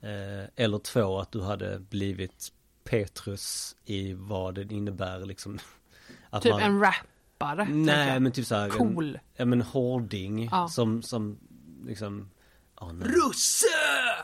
[0.00, 2.52] Eh, eller två att du hade blivit
[2.84, 5.58] Petrus i vad det innebär liksom.
[6.30, 7.64] Att Typ en rappare.
[7.70, 8.22] Nej jag.
[8.22, 8.68] men typ såhär.
[8.70, 9.14] Cool.
[9.14, 10.68] En, ja men hårding Ja.
[10.68, 11.38] som, som
[11.86, 12.30] liksom.
[12.80, 13.08] Oh, nej.
[13.08, 13.66] Russe!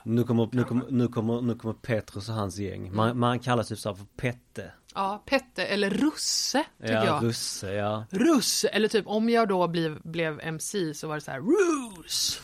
[0.05, 2.95] Nu kommer, nu kommer, nu kommer, nu kommer Petrus och hans gäng.
[2.95, 4.73] Man, man kallas typ såhär för Pette.
[4.95, 7.25] Ja, Pette eller Russe, tycker Ja, jag.
[7.25, 8.05] Russe, ja.
[8.11, 8.69] Russe!
[8.69, 12.41] Eller typ om jag då blev, blev MC så var det så här Ruse!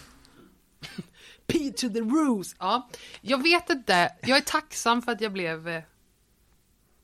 [1.47, 2.57] P to the Ruse!
[2.59, 2.89] Ja,
[3.21, 4.13] jag vet inte.
[4.23, 5.83] Jag är tacksam för att jag blev eh,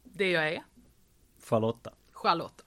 [0.04, 0.62] det jag är.
[1.44, 1.90] Charlotta.
[2.26, 2.62] Charlotte.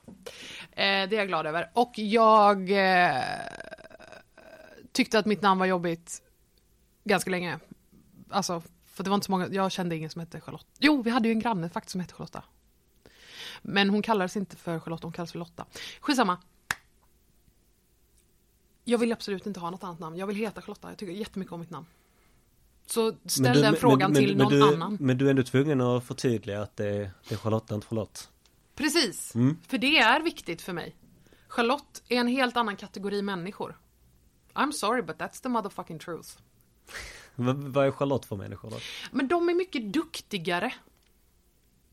[0.72, 1.70] Eh, det är jag glad över.
[1.74, 3.24] Och jag eh,
[4.92, 6.22] tyckte att mitt namn var jobbigt
[7.04, 7.60] ganska länge.
[8.30, 10.68] Alltså, för det var inte så många, jag kände ingen som hette Charlotte.
[10.80, 12.44] Jo, vi hade ju en granne faktiskt som hette Charlotta.
[13.62, 15.66] Men hon kallades inte för Charlotte, hon kallades för Lotta.
[16.02, 16.38] Skitsamma.
[18.84, 20.18] Jag vill absolut inte ha något annat namn.
[20.18, 20.90] Jag vill heta Charlotta.
[20.90, 21.86] Jag tycker jättemycket om mitt namn.
[22.86, 24.98] Så ställ du- den men- frågan men- till men någon du, annan.
[25.02, 28.30] Men du är ändå tvungen att förtydliga att det är, det är Charlotta, inte Charlotte.
[28.80, 29.58] Precis, Mm.
[29.68, 30.96] för det är viktigt för mig.
[31.48, 33.78] Charlotte är en helt annan kategori människor.
[34.54, 36.30] I'm sorry but that's the motherfucking truth.
[37.36, 38.78] Vad är Charlotte för människor då?
[39.12, 40.74] Men de är mycket duktigare.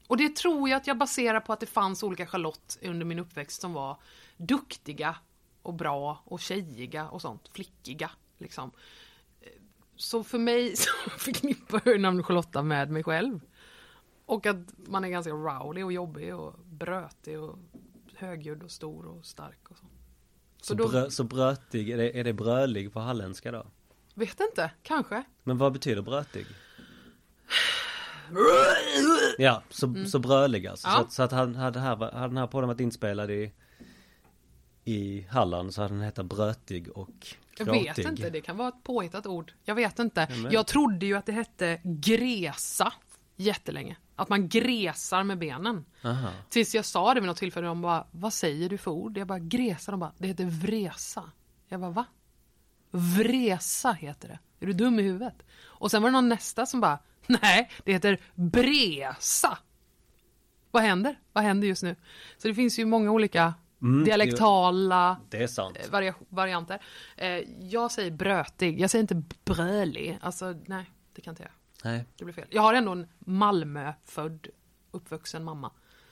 [0.06, 3.18] Och det tror jag att jag baserar på att det fanns olika Charlotte under min
[3.18, 3.96] uppväxt som var
[4.36, 5.16] duktiga
[5.62, 8.70] och bra och tjejiga och sånt, flickiga liksom.
[9.96, 13.40] Så för mig så förknippar jag namnet Charlotta med mig själv.
[14.26, 17.58] Och att man är ganska rowdy och jobbig och brötig och
[18.16, 19.84] högljudd och stor och stark och så.
[20.62, 23.66] Så, då- brö, så brötig, är det, är det brölig på halländska då?
[24.14, 25.22] Vet inte, kanske.
[25.42, 26.46] Men vad betyder brötig?
[29.38, 30.88] Ja, så, så brölig alltså.
[30.88, 30.98] Så, Mm.
[31.00, 31.04] Ja.
[31.06, 33.52] att, så att han, hade, här, hade den här podden varit inspelad i
[34.84, 37.08] i Halland så hade den hetat brötig och
[37.58, 37.82] Jag kratig.
[37.84, 39.52] vet inte, det kan vara ett påhittat ord.
[39.64, 40.26] Jag vet inte.
[40.42, 42.92] men- Jag trodde ju att det hette gresa
[43.36, 43.96] jättelänge.
[44.16, 45.84] Att man gresar med benen.
[46.04, 46.30] Aha.
[46.48, 49.18] Tills jag sa det vid något tillfälle, de bara, vad säger du för ord?
[49.18, 51.30] Jag bara, gresa, de bara, det heter vresa.
[51.68, 52.04] Jag bara, va?
[52.90, 54.38] Vresa heter det.
[54.60, 55.42] Är du dum i huvudet?
[55.64, 59.58] Och sen var det någon nästa som bara, nej, det heter bresa.
[60.70, 61.18] Vad händer?
[61.32, 61.96] Vad händer just nu?
[62.38, 65.20] Så det finns ju många olika Mm, dialektala
[65.84, 66.82] eh, varia- varianter.
[67.16, 67.28] Eh,
[67.60, 70.18] jag säger brötig, jag säger inte brölig.
[70.22, 71.52] Alltså, nej, det kan inte jag.
[71.86, 72.04] Nej.
[72.16, 72.46] Det blir fel.
[72.50, 74.46] Jag har ändå en Malmö-född,
[74.90, 75.70] uppvuxen mamma.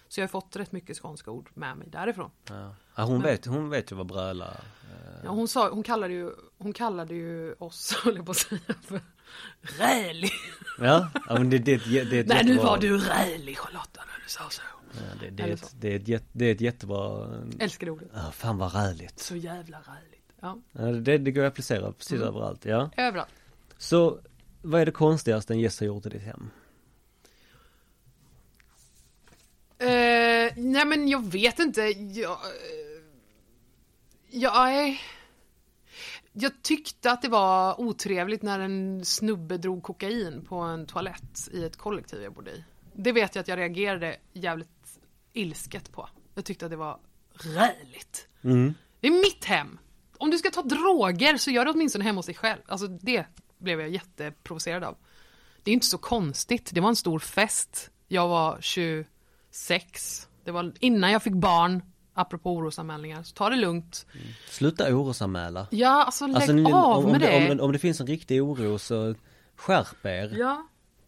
[0.09, 2.31] Så jag har fått rätt mycket skånska ord med mig därifrån.
[2.49, 2.75] Ja.
[2.97, 6.31] Ja, hon, vet, hon vet ju vad bröla eh, Ja, hon, sa, hon, kallade ju,
[6.59, 9.01] hon kallade ju oss, höll jag på att säga, för
[9.79, 10.31] rälig.
[10.79, 14.01] Ja, ja men det, det, det är ett Nej, nu jättebra- var du rälig Charlotta
[14.07, 14.63] när du sa så.
[14.93, 17.27] Ja, det, det, är ett, det, är ett, jätte- det är ett jättebra
[17.59, 18.09] Älskar det ordet.
[18.15, 19.19] Ja, fan vad räligt.
[19.19, 20.33] Så jävla räligt.
[20.41, 22.29] Ja, Ja, det, det går att applicera precis Mm.
[22.29, 22.91] överallt, ja.
[22.97, 23.31] överallt.
[23.79, 24.19] Så,
[24.65, 26.51] vad är det konstigaste en gäst har gjort i ditt hem?
[29.79, 31.83] Eh, nej men jag vet inte.
[31.83, 32.39] Jag, eh,
[34.31, 34.99] jag,
[36.33, 41.65] jag tyckte att det var otrevligt när en snubbe drog kokain på en toalett i
[41.65, 42.65] ett kollektiv jag bodde i.
[42.95, 44.99] Det vet jag att jag reagerade jävligt
[45.33, 46.09] ilsket på.
[46.35, 46.99] Jag tyckte att det var
[47.33, 48.29] räligt.
[48.43, 48.75] Mm.
[49.01, 49.79] Det är mitt hem.
[50.19, 52.61] Om du ska ta droger så gör det åtminstone hemma hos dig själv.
[52.67, 53.27] Alltså det
[53.65, 54.97] blev jag jätteprovocerad av.
[55.63, 56.71] Det är inte så konstigt.
[56.75, 57.91] Det var en stor fest.
[58.09, 60.29] Jag var 26.
[60.45, 61.83] Det var innan jag fick barn.
[62.17, 63.23] Apropå orosanmälningar.
[63.23, 64.07] Så ta det lugnt.
[64.51, 65.67] Sluta orosanmäla.
[65.71, 67.53] Ja, alltså lägg Alltså, ni- av om, om, med det, det.
[67.53, 69.15] om, om det finns en riktig oro så
[69.57, 70.35] skärp er.
[70.39, 70.67] Ja.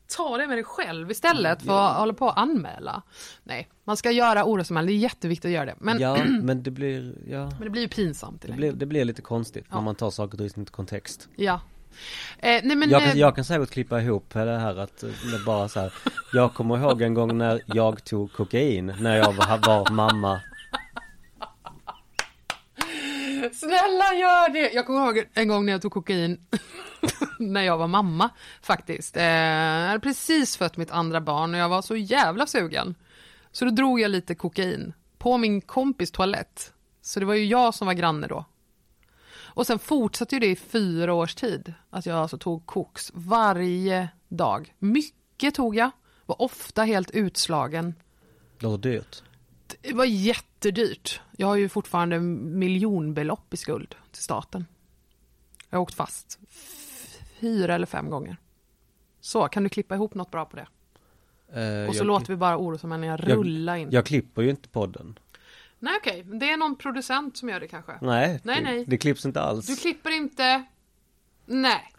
[0.09, 3.03] Ta det med dig själv istället för att hålla på och anmäla.
[3.45, 4.87] Nej, man ska göra orosanmälan.
[4.87, 5.75] Det är jätteviktigt att göra det.
[5.79, 9.05] Men, Ja, men det blir, ja, men det blir ju pinsamt det blir, det blir
[9.05, 9.75] lite konstigt Ja.
[9.77, 11.29] när man tar saker och ting i kontext.
[11.37, 11.61] Ja.
[12.39, 12.91] Eh, nej men...
[12.91, 15.81] jag, eh, kan, jag kan säkert klippa ihop det här att eh, det bara så
[15.81, 15.93] här.
[16.33, 20.41] Jag kommer ihåg en gång när jag tog kokain när jag var, var mamma.
[23.53, 24.73] Snälla gör det!
[24.73, 26.39] Jag kommer ihåg en gång när jag tog kokain
[27.39, 28.31] när jag var mamma
[28.63, 29.17] faktiskt.
[29.17, 32.95] Eh, jag hade precis fött mitt andra barn och jag var så jävla sugen.
[33.53, 36.73] Så då drog jag lite kokain på min kompis toalett.
[37.03, 38.45] Så det var ju jag som var granne då.
[39.57, 41.75] Och sen fortsatte ju det i fyra års tid.
[41.91, 44.75] Att jag alltså tog koks varje dag.
[44.79, 45.91] Mycket tog jag.
[46.27, 47.95] Var ofta helt utslagen.
[48.61, 49.23] Det var dyrt.
[49.81, 51.21] Det var jättedyrt.
[51.37, 54.67] Jag har ju fortfarande miljonbelopp i skuld till staten.
[55.71, 56.39] Jag har åkt fast
[57.41, 58.37] fyra eller fem gånger.
[59.21, 60.67] Så, kan du klippa ihop något bra på det?
[61.61, 63.89] Eh, Och så jag, låter vi bara orosanmälningar jag- rulla in.
[63.91, 65.19] jag klipper ju inte podden.
[65.79, 67.93] Nej okej, det är någon producent som gör det kanske.
[68.03, 68.85] Nej, Nej, det, nej.
[68.87, 69.67] det klipps inte alls.
[69.67, 70.65] Du klipper inte...
[71.47, 71.93] Nej.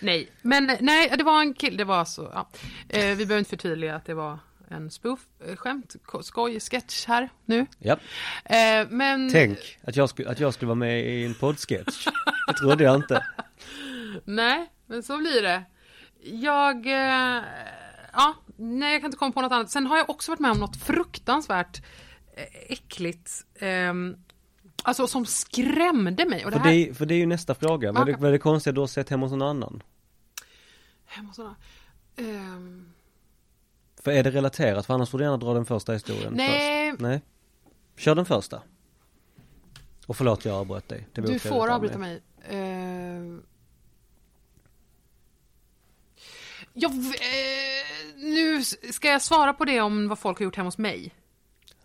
[0.00, 2.48] Nej, men nej, det var en kille, det var så, ja.
[2.88, 4.38] Eh, vi behöver inte förtydliga att det var
[4.68, 7.66] en spoof, eh, skämt, ko- skoj, sketch här nu.
[7.78, 7.96] Ja,
[8.44, 9.30] Eh, men...
[9.32, 12.06] tänk att jag, skulle, att jag skulle vara med i en poddsketch.
[12.46, 13.26] Det trodde jag inte.
[14.24, 15.62] Nej, men så blir det.
[16.22, 16.86] Jag...
[16.86, 17.42] Eh,
[18.12, 19.70] ja, nej, jag kan inte komma på något annat.
[19.70, 21.82] Sen har jag också varit med om något fruktansvärt
[22.36, 23.44] eh, äckligt.
[23.58, 24.16] ehm,
[24.82, 26.44] alltså som skrämde mig.
[26.44, 26.72] Och det För här...
[26.74, 27.92] det, för det är ju nästa fråga.
[27.92, 29.82] Vad är det, vad är det konstiga du har sett hemma hos någon annan?
[31.04, 31.56] Hemma hos några-
[32.16, 32.92] ehm,
[34.02, 34.86] För är det relaterat?
[34.86, 36.90] För annars får du gärna dra den första historien Nej.
[36.90, 37.00] först.
[37.00, 37.22] Nej.
[37.96, 38.62] Kör den första.
[40.06, 41.08] Och förlåt jag avbröt dig.
[41.12, 42.22] Du får av avbryta mig.
[42.48, 43.42] Ehm,
[46.74, 48.62] jag, eh, nu
[48.92, 51.14] ska jag svara på det om vad folk har gjort hemma hos mig.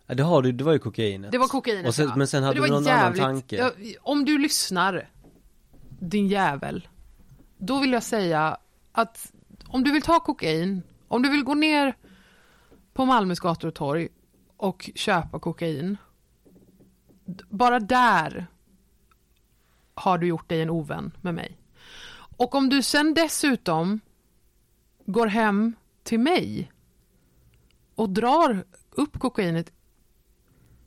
[0.06, 1.32] Ja, det har du, det var ju kokainet.
[1.32, 2.16] Det var kokainet Och sen, ja.
[2.16, 3.56] Men sen hade du någon annan jävligt- tanke.
[3.56, 3.72] Ja,
[4.02, 5.10] om du lyssnar,
[6.00, 6.88] din jävel.
[7.58, 8.56] Då vill jag säga
[8.92, 9.32] att
[9.66, 11.96] om du vill ta kokain, om du vill gå ner
[12.94, 14.08] på Malmös gator och torg
[14.56, 15.96] och köpa kokain.
[17.50, 18.46] Bara där
[19.94, 21.58] har du gjort dig en ovän med mig.
[22.36, 24.00] Och om du sen dessutom
[25.08, 26.72] går hem till mig
[27.94, 29.72] och drar upp kokainet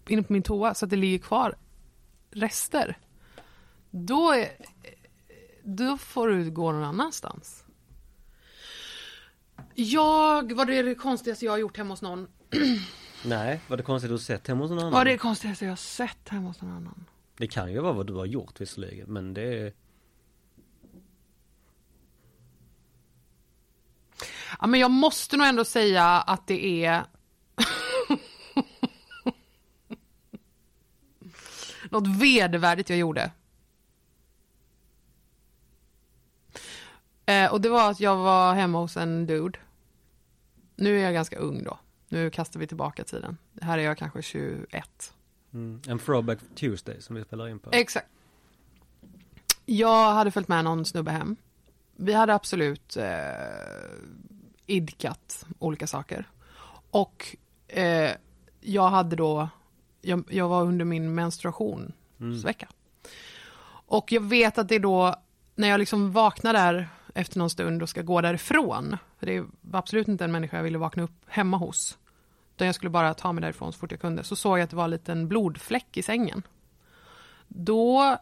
[0.07, 1.55] inne på min toa så att det ligger kvar
[2.32, 2.97] rester.
[3.89, 4.49] Då, är,
[5.63, 7.63] då får du gå någon annanstans.
[9.76, 12.28] Jag, vad är det konstigaste jag har gjort hemma hos någon?
[13.26, 14.91] Nej, var det konstigt att du sett hemma hos någon annan?
[14.91, 17.05] Vad är det konstigaste jag har sett hemma hos någon annan?
[17.38, 19.74] Det kan ju vara vad du har gjort visserligen, men det
[24.62, 27.03] Ja, men jag måste nog ändå säga att det är
[31.89, 33.32] något vedervärdigt jag gjorde.
[37.26, 39.59] Eh, och det var att jag var hemma hos en dude.
[40.76, 41.80] Nu är jag ganska ung då.
[42.09, 43.38] Nu kastar vi tillbaka tiden.
[43.62, 45.14] Här är jag kanske 21.
[45.53, 45.82] Mm.
[45.88, 47.70] En throwback Tuesday som vi spelar in på.
[47.72, 48.07] Exakt.
[49.66, 51.36] Jag hade följt med någon snubbe hem.
[51.95, 53.05] Vi hade absolut eh,
[54.66, 56.30] idkat olika saker.
[56.91, 57.36] Och
[57.68, 58.12] eh,
[58.62, 59.49] jag hade då,
[60.01, 62.68] jag, jag var under min menstruationsvecka.
[63.86, 65.16] Och jag vet att det är då,
[65.55, 69.80] när jag liksom vaknar där efter någon stund och ska gå därifrån, för det var
[69.80, 71.97] absolut inte en människa jag ville vakna upp hemma hos,
[72.55, 74.70] utan jag skulle bara ta mig därifrån så fort jag kunde, så såg jag att
[74.70, 76.43] det var en liten blodfläck i sängen.
[77.47, 78.18] Då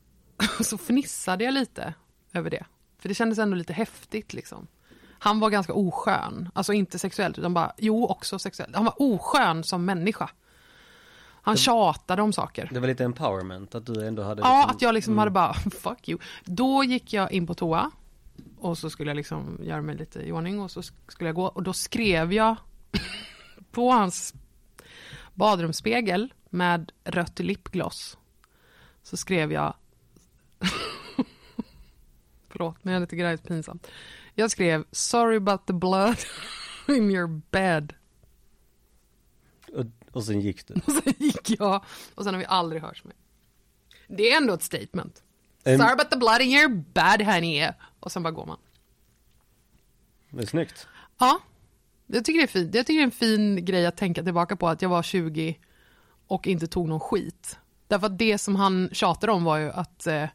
[0.60, 1.94] så fnissade jag lite
[2.32, 2.64] över det,
[2.98, 4.66] för det kändes ändå lite häftigt liksom.
[5.22, 8.76] Han var ganska oskön, alltså inte sexuellt utan bara, jo också sexuellt.
[8.76, 10.30] Han var oskön som människa.
[11.42, 12.68] Han tjatade om saker.
[12.72, 15.54] Det var lite empowerment, att du ändå hade Ja, liksom- att jag liksom hade bara,
[15.82, 16.18] fuck you.
[16.44, 17.90] Då gick jag in på toa
[18.58, 21.44] och så skulle jag liksom göra mig lite i ordning och så skulle jag gå
[21.44, 22.56] och då skrev jag
[23.70, 24.34] på hans
[25.34, 28.18] badrumsspegel med rött lipgloss.
[29.02, 29.74] Så skrev jag
[32.48, 33.86] Förlåt, men jag tycker det här är pinsamt.
[34.34, 36.16] Jag skrev Sorry about the blood
[36.88, 37.94] in your bed.
[39.72, 40.74] Och, och sen gick du.
[40.86, 43.14] Och sen gick jag och sen har vi aldrig hörts mer.
[44.08, 45.22] Det är ändå ett statement.
[45.64, 47.68] Em- Sorry about the blood in your bed honey.
[48.00, 48.58] Och sen bara går man.
[50.30, 50.86] Det är snyggt.
[51.18, 51.40] Ja,
[52.06, 52.74] jag tycker det är fint.
[52.74, 55.58] Jag tycker det är en fin grej att tänka tillbaka på att jag var 20
[56.26, 57.58] och inte tog någon skit.
[57.88, 60.28] Därför att det som han tjatade om var ju att eh,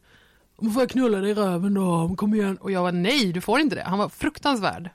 [0.56, 2.58] "Om får jag knulla dig i röven då, kom igen.
[2.58, 3.84] Och jag var nej, du får inte det.
[3.84, 4.89] Han var fruktansvärd.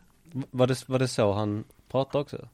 [0.50, 2.48] Var det, var det så han pratade också?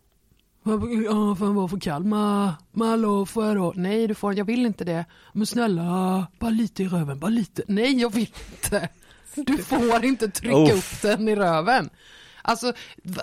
[1.04, 2.04] Ja, för han var för kall.
[2.04, 3.72] Ma, Malå, får jag då?
[3.76, 5.04] Nej, du får jag vill inte det.
[5.32, 7.62] Men snälla, bara lite i röven, bara lite.
[7.68, 8.88] Nej, jag vill inte.
[9.34, 11.90] Du får inte trycka upp den i röven.
[12.42, 12.72] Alltså,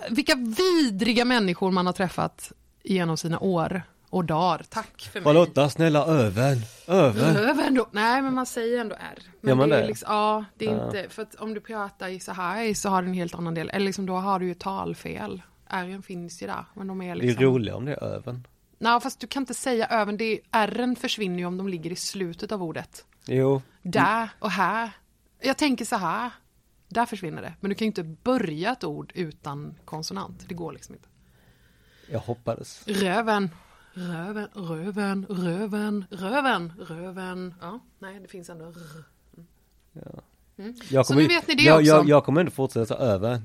[0.09, 2.51] vilka vidriga människor man har träffat
[2.83, 3.83] genom sina år
[4.13, 4.65] och dagar.
[4.69, 5.23] Tack för mig.
[5.25, 6.57] Charlotta, snälla öven,
[6.87, 7.35] öven.
[7.37, 7.87] Röven då?
[7.91, 9.19] Nej, men man säger ändå R.
[9.41, 9.75] Men Gör man det?
[9.77, 9.87] Är det?
[9.87, 10.85] liksom, ja, det är Ja.
[10.85, 13.53] inte, för att om du pratar i så här så har du en helt annan
[13.53, 13.69] del.
[13.69, 15.41] Eller liksom då har du ju talfel.
[15.69, 17.43] R finns ju där, men de är Det är liksom...
[17.45, 18.47] roligare om det är öven.
[18.77, 20.17] Nej, fast du kan inte säga öven.
[20.17, 23.05] Det är, R försvinner ju om de ligger i slutet av ordet.
[23.25, 24.89] Jo, Där och här.
[25.41, 26.31] Jag tänker så här.
[26.87, 27.53] Där försvinner det.
[27.59, 30.45] Men du kan ju inte börja ett ord utan konsonant.
[30.47, 31.07] Det går liksom inte.
[32.11, 32.87] jag hoppades.
[32.87, 33.49] Röven.
[33.93, 37.53] Röven, röven, röven, röven, röven.
[37.61, 39.03] Ja, nej, det finns ändå r.
[40.89, 42.09] Jag Så nu vet ni det jag, jag, också.
[42.09, 43.41] jag kommer ändå fortsätta öven.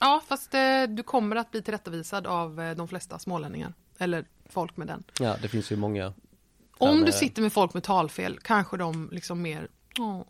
[0.00, 3.74] Ja, fast eh, du kommer att bli tillrättavisad av eh, de flesta smålänningar.
[3.98, 5.02] Eller folk med den.
[5.20, 6.12] Ja, det finns ju många.
[6.78, 9.68] Om du sitter med folk med talfel, kanske de liksom mer,
[9.98, 10.22] Åh,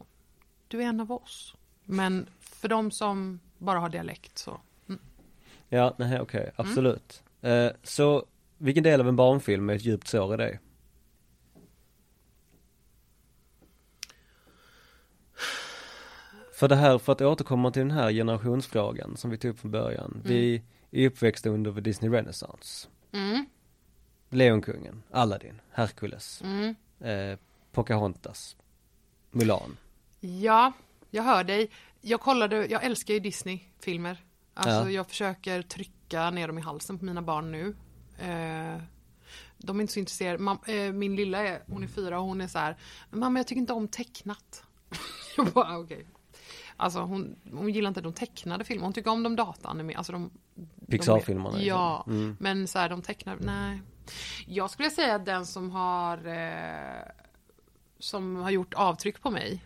[0.68, 1.54] du är en av oss.
[1.84, 4.60] Men för de som bara har dialekt så,
[5.68, 6.52] Ja, nej okej, Mm.
[6.56, 7.22] absolut.
[7.40, 8.24] Eh, så,
[8.62, 10.60] vilken del av en barnfilm är ett djupt sår i dig?
[16.54, 19.70] För det här, för att återkomma till den här generationsfrågan som vi tog upp från
[19.70, 20.20] början.
[20.24, 22.88] Vi är uppväxta under Disney Renaissance.
[23.12, 23.46] mm,
[24.30, 26.74] Lejonkungen, Aladdin, Hercules, mm.
[27.00, 27.38] eh,
[27.72, 28.56] Pocahontas,
[29.30, 29.76] Mulan.
[30.20, 30.72] Ja,
[31.10, 31.70] jag hör dig.
[32.00, 34.24] Jag kollade, jag älskar ju Disney-filmer.
[34.54, 34.90] Alltså Ja.
[34.90, 37.74] jag försöker trycka ner dem i halsen på mina barn nu.
[38.18, 38.82] Eh,
[39.58, 40.38] de är inte så intresserade.
[40.38, 42.76] Mam, eh, min lilla är, hon är fyra och hon är så här,
[43.10, 44.64] mamma jag tycker inte om tecknat.
[45.36, 46.06] jag bara okej.
[46.76, 50.30] Alltså hon, hon gillar inte de tecknade filmerna, hon tycker om de dataanimerade, alltså de
[50.88, 51.66] Pixar-filmerna, liksom.
[51.68, 52.36] ja, Mm.
[52.40, 53.80] men så här de tecknade, nej.
[54.46, 57.02] Jag skulle säga att den som har eh,
[57.98, 59.64] som har gjort avtryck på mig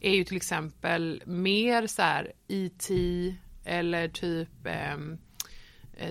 [0.00, 3.34] är ju till exempel mer så här E.T.
[3.64, 4.96] eller typ eh,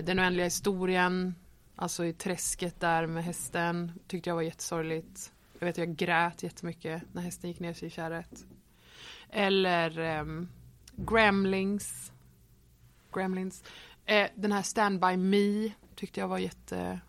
[0.04, 1.34] Den oändliga historien,
[1.76, 5.32] alltså i träsket där med hästen, tyckte jag var jättesorgligt.
[5.58, 8.44] Jag vet jag grät jättemycket när hästen gick ner sig i kärret.
[9.30, 10.48] Eller ehm,
[10.96, 12.12] Gremlings.
[13.14, 13.64] Gremlins.
[14.06, 17.00] Eh, den här Stand By Me tyckte jag var jätte...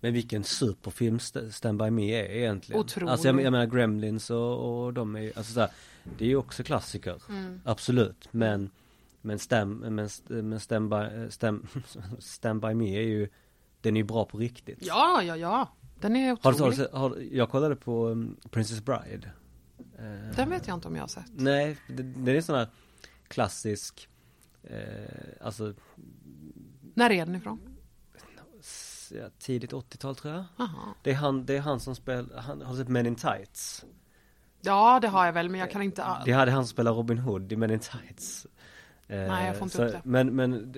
[0.00, 2.80] Men vilken superfilm St- Stand By Me är egentligen.
[2.80, 3.12] Otrolig.
[3.12, 5.70] Alltså jag, jag menar Gremlins och, och de är alltså så här,
[6.18, 7.22] Det är ju också klassiker.
[7.28, 7.60] Mm.
[7.64, 8.28] Absolut.
[8.30, 8.70] Men
[9.22, 11.68] Men Stand, men, men stand, by, stand,
[12.18, 13.28] stand By Me är ju
[13.80, 14.78] Den är ju bra på riktigt.
[14.80, 15.68] Ja, ja, ja.
[16.00, 16.58] Den är otrolig.
[16.60, 19.32] har, du- har, jag kollade på um, Princess Bride.
[19.98, 21.24] Eh, Den vet jag inte om jag har sett.
[21.32, 22.68] Nej, det, det är sån här
[23.28, 24.08] klassisk
[24.62, 24.76] eh,
[25.40, 25.74] Alltså
[26.94, 27.60] När är den ifrån?
[29.38, 30.44] tidigt 80-tal tror jag.
[30.58, 30.94] Aha.
[31.02, 33.84] Det är han, det är han som spelar, han har sett Men in Tights.
[34.60, 36.06] Ja, det har jag väl, men jag kan inte...
[36.24, 38.46] Det hade han som spelar Robin Hood i Men in Tights.
[39.10, 40.00] Eh, Nej, jag får inte så- upp det.
[40.04, 40.72] Men, men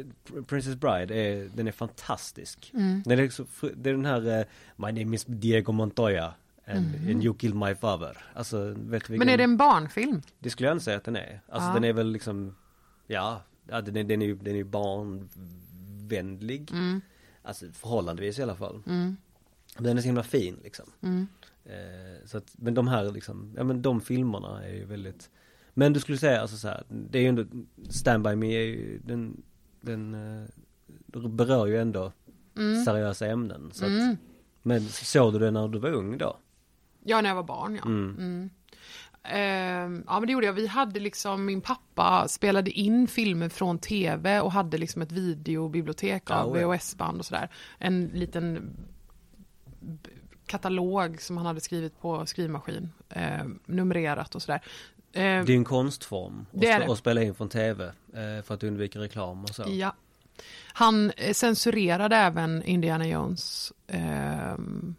[0.46, 2.70] Princess Bride är, den är fantastisk.
[2.74, 3.02] Mm.
[3.04, 4.44] Den är liksom, det är den här eh,
[4.76, 6.34] My name is Diego Montoya
[6.66, 8.16] and, and you killed my father.
[8.34, 9.08] Alltså, vet.
[9.08, 10.22] Men är det en barnfilm?
[10.38, 11.40] Det skulle jag inte säga att den är.
[11.48, 11.74] Alltså Ja.
[11.74, 12.54] den är väl liksom,
[13.06, 16.70] ja, den, är, den är den är barnvänlig.
[16.72, 17.00] Mm.
[17.42, 18.82] Alltså förhållandevis i alla fall.
[18.86, 19.16] Mm.
[19.78, 20.86] Den är så himla fin liksom.
[21.00, 21.28] Mm.
[21.64, 25.30] Eh, så att, men de här liksom, ja men de filmerna är ju väldigt
[25.74, 27.44] Men du skulle säga alltså så här, det är ju ändå
[27.88, 29.42] Stand By Me är ju, den,
[29.80, 32.12] den eh, berör ju ändå
[32.56, 32.84] Mm.
[32.84, 34.16] seriösa ämnen så att, Mm.
[34.62, 36.36] Men såg du det när du var ung då?
[37.04, 37.82] Ja, när jag var barn, ja.
[37.84, 38.50] Mm.
[39.24, 40.52] Ehm, ja, men det gjorde jag.
[40.52, 46.30] Vi hade liksom, min pappa spelade in filmer från tv och hade liksom ett videobibliotek
[46.30, 46.68] av ja.
[46.68, 47.48] VHS-band och sådär.
[47.78, 48.76] En liten
[50.46, 54.60] katalog som han hade skrivit på skrivmaskin, eh, numrerat och sådär.
[55.12, 56.72] Eh, Det är ju en konstform att det.
[56.74, 59.64] att spela in från tv eh, för att undvika reklam och så.
[59.68, 59.94] Ja.
[60.72, 64.94] Han eh, censurerade även Indiana Jones ehm,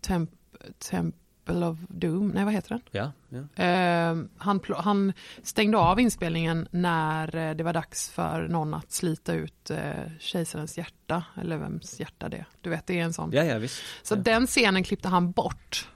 [0.00, 0.30] Temp
[0.78, 2.80] Temple of Doom, nej vad heter den?
[2.90, 3.64] Ja, ja.
[3.64, 5.12] Ehm, han, han
[5.42, 9.78] stängde av inspelningen när eh, det var dags för någon att slita ut eh,
[10.20, 12.46] kejsarens hjärta, eller vems hjärta det är.
[12.60, 13.30] Du vet, det är en sån.
[13.32, 13.82] ja, ja visst.
[14.02, 14.18] Så ja.
[14.18, 15.88] den scenen klippte han bort.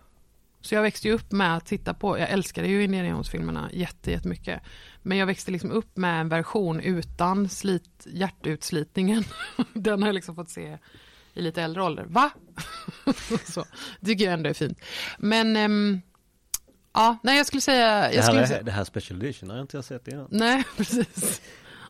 [0.66, 4.10] Så jag växte ju upp med att titta på, jag älskade ju Indiana Jones-filmerna jätte,
[4.10, 4.62] jättemycket.
[5.02, 9.24] Men jag växte liksom upp med en version utan slit, hjärtutslitningen.
[9.72, 10.78] Den har jag liksom fått se
[11.34, 12.04] i lite äldre ålder.
[12.08, 12.30] Va?
[13.44, 13.64] så,
[14.04, 14.80] tycker jag ändå är fint.
[15.18, 16.00] Men, ehm,
[16.92, 18.00] ja, nej jag skulle säga...
[18.00, 20.08] det, Jag här skulle är, säga det här special edition har jag inte jag sett
[20.08, 20.28] innan.
[20.30, 21.42] nej, precis.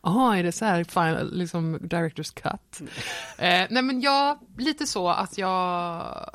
[0.03, 2.89] Jaha, är det så här final, liksom director's cut?
[3.37, 6.29] Eh, nej men jag, lite så att jag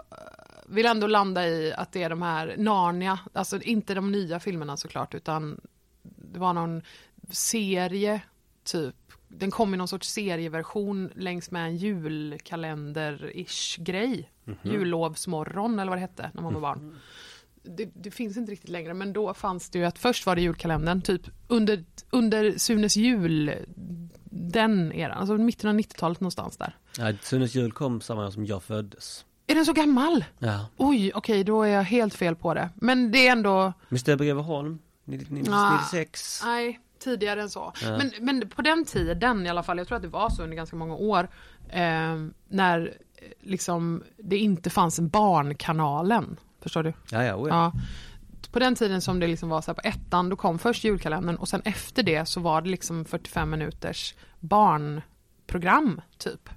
[0.72, 4.76] vill ändå landa i att det är de här Narnia, alltså inte de nya filmerna
[4.76, 5.60] såklart, utan
[6.02, 6.82] det var någon
[7.30, 8.20] serie,
[8.64, 8.94] typ.
[9.28, 14.30] Den kom i någon sorts serieversion längs med en julkalender-ish grej.
[14.62, 16.96] Jullovsmorgon eller vad det hette när man var barn.
[17.62, 20.42] Det, det finns inte riktigt längre, men då fanns det ju att först var det
[20.42, 23.52] julkalendern, typ under, under Sunes jul,
[24.24, 26.76] den eran, alltså mitten av 90-talet någonstans där.
[26.98, 29.24] Ja, Sunes jul kom samma år som jag föddes.
[29.46, 30.24] Är den så gammal?
[30.38, 30.66] Ja.
[30.76, 32.70] Oj, okej, då är jag helt fel på det.
[32.74, 35.48] Men det är ändå, Mr Greveholm, 96.
[35.52, 35.76] Ah.
[35.76, 36.42] 96.
[36.44, 37.72] nej, tidigare än så.
[37.82, 37.98] Ja.
[37.98, 40.56] Men, men på den tiden i alla fall, jag tror att det var så under
[40.56, 41.28] ganska många år,
[41.68, 42.16] eh,
[42.48, 46.36] när eh, liksom det inte fanns en barnkanalen.
[46.60, 46.92] Förstår du?
[47.10, 47.54] Ja, ja, oh, ja.
[47.54, 47.80] Ja.
[48.52, 51.36] På den tiden som det liksom var så här på ettan, då kom först julkalendern
[51.36, 56.48] och sen efter det så var det liksom 45 minuters barnprogram typ.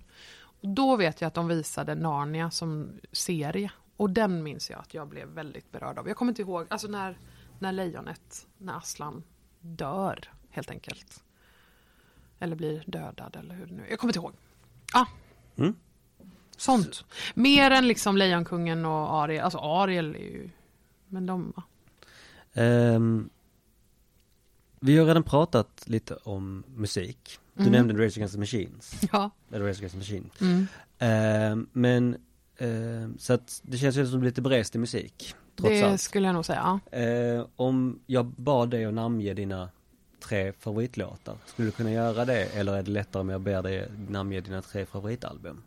[0.66, 3.72] Och då vet jag att de visade Narnia som serie.
[3.98, 6.08] Och den minns jag att jag blev väldigt berörd av.
[6.08, 7.18] Jag kommer inte ihåg, alltså när,
[7.60, 9.24] när lejonet, när Aslan
[9.60, 11.24] dör helt enkelt.
[12.40, 14.34] Eller blir dödad eller hur det nu Jag kommer inte ihåg.
[14.94, 15.08] Ja.
[15.56, 15.76] Mm.
[16.58, 17.06] Sånt.
[17.34, 19.44] Mer än liksom Lejonkungen och Ariel.
[19.44, 20.50] Alltså Ariel är ju...
[21.08, 21.54] Men de...
[21.56, 21.62] ja.
[24.86, 27.40] Vi har redan pratat lite om musik.
[27.54, 27.72] Du Mm.
[27.72, 29.02] nämnde Rage Against the Machines.
[29.12, 29.30] Ja.
[29.52, 30.30] Eller Rage Against the Machine.
[30.42, 30.68] Mm.
[31.00, 32.18] Ehm, men,
[32.58, 35.36] ehm, så att det känns ju som lite bräst i musik.
[35.56, 36.02] Trots Det allt.
[36.02, 36.80] skulle jag nog säga.
[36.92, 39.70] Ehm, om jag bad dig att namnge dina
[40.20, 42.44] tre favoritlåtar, skulle du kunna göra det?
[42.46, 45.64] Eller är det lättare om jag ber dig namnge dina tre favoritalbum?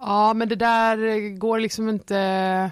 [0.00, 2.70] ja, men det där går liksom inte...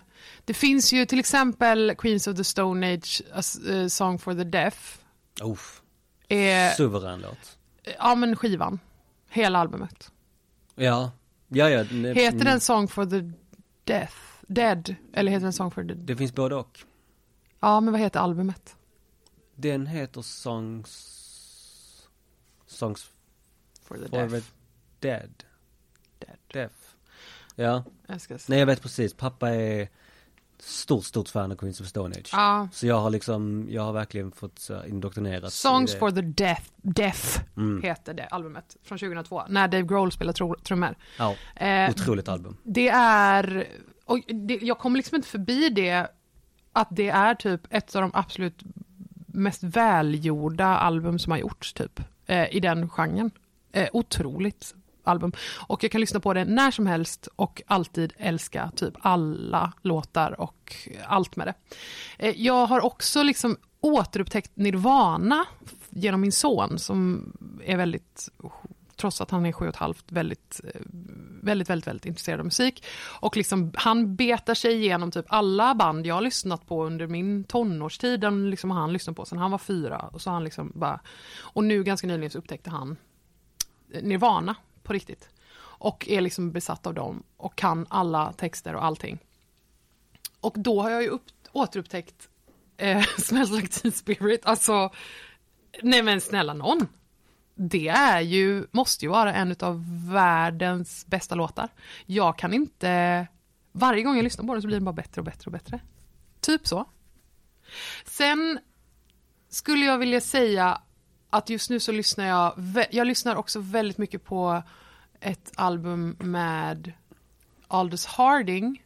[0.53, 4.45] Det finns ju till exempel Queens of the Stone Age, A eh, Song for the
[4.45, 5.01] Deaf.
[5.43, 5.83] Uff,
[6.29, 7.59] Är, suverän låt.
[7.99, 8.81] ja, men skivan.
[9.31, 10.13] Hela albumet.
[10.75, 11.13] Ja,
[11.49, 11.83] ja, ja.
[11.85, 13.33] ne- Heter den Song for the
[13.85, 14.15] Death?
[14.47, 14.95] Dead?
[15.13, 15.95] Eller heter den Song for the...
[15.95, 16.79] Det finns både och.
[17.61, 18.77] Ja, men vad heter albumet?
[19.55, 20.99] Den heter Songs...
[22.67, 23.11] Songs
[23.83, 24.31] For the for Deaf.
[25.01, 25.45] the Dead.
[26.19, 26.39] Dead.
[26.53, 26.97] Deaf.
[27.55, 29.15] Ja, Jag nej jag vet precis.
[29.15, 29.89] Pappa är
[30.65, 32.29] stort, stort fan av Queens of Stone Age.
[32.33, 32.69] Ja.
[32.73, 35.55] Så jag har liksom, jag har verkligen fått så här, indoktrinerats.
[35.57, 37.83] i Songs for the Deaf, Deaf Mm.
[37.83, 40.95] heter det albumet från 2002, när Dave Grohl spelar tro- trummor.
[41.19, 42.57] Ja, Eh, otroligt album.
[42.63, 43.67] det är,
[44.05, 46.07] och det, jag kommer liksom inte förbi det,
[46.73, 48.63] att det är typ ett av de absolut
[49.27, 53.31] mest välgjorda album som har gjorts typ, eh, i den genren.
[53.73, 54.75] Eh, otroligt
[55.05, 55.33] album.
[55.69, 60.41] Och jag kan lyssna på det när som helst och alltid älska typ alla låtar
[60.41, 60.75] och
[61.07, 61.55] allt med det.
[62.19, 65.45] Eh, jag har också liksom återupptäckt Nirvana
[65.91, 67.33] genom min son som
[67.65, 68.29] är väldigt,
[68.97, 70.81] trots att han är sju och ett halvt, väldigt, eh,
[71.43, 72.85] väldigt, väldigt, väldigt intresserad av musik.
[73.21, 77.45] Och liksom, han betar sig igenom typ alla band jag har lyssnat på under min
[77.45, 78.21] tonårstid.
[78.21, 79.99] Den liksom har han lyssnat på sen han var fyra.
[79.99, 81.01] Och, så han liksom bara,
[81.39, 82.97] och nu ganska nyligen så upptäckte han
[83.93, 85.29] eh, Nirvana på riktigt.
[85.59, 89.19] Och är liksom besatt av dem och kan alla texter och allting.
[90.41, 92.29] Och då har jag ju upp, återupptäckt
[92.77, 94.47] eh, Smells like teen spirit.
[94.47, 94.91] Alltså,
[95.83, 96.87] nej men snälla någon.
[97.55, 101.69] Det är ju, måste ju vara en av världens bästa låtar.
[102.07, 103.27] Jag kan inte,
[103.73, 105.81] varje gång jag lyssnar på den så blir den bara bättre och bättre och bättre.
[106.41, 106.85] Typ så.
[108.05, 108.59] Sen
[109.49, 110.81] skulle jag vilja säga
[111.33, 112.55] att just nu så lyssnar jag,
[112.91, 114.63] jag lyssnar också väldigt mycket på
[115.21, 116.93] ett album med
[117.69, 118.83] Aldous Harding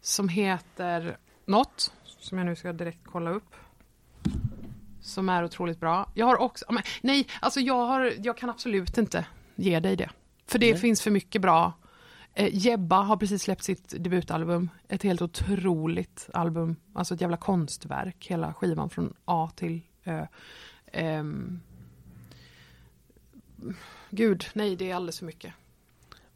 [0.00, 3.54] som heter något, som jag nu ska direkt kolla upp.
[5.00, 6.10] Som är otroligt bra.
[6.14, 10.10] Jag har också, men, nej, alltså jag, har, jag kan absolut inte ge dig det.
[10.46, 10.80] För det Nej.
[10.80, 11.72] finns för mycket bra.
[12.34, 14.70] Eh, Jebba har precis släppt sitt debutalbum.
[14.88, 16.76] Ett helt otroligt album.
[16.94, 20.26] Alltså ett jävla konstverk, hela skivan från A till Ö.
[20.92, 21.60] Ehm,
[24.10, 25.52] gud, nej det är alldeles för mycket.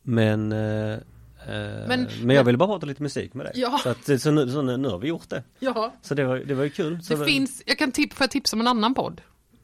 [0.03, 0.99] Men, eh,
[1.47, 3.53] Men- men, men jag ville bara prata lite musik med dig.
[3.57, 3.81] Ja.
[3.83, 5.43] Så, att, så, nu, så nu, nu har vi gjort det.
[5.59, 7.03] Ja, Så det var, det var ju kul.
[7.03, 9.21] Så det finns, jag kan tip, får jag tipsa om en annan podd?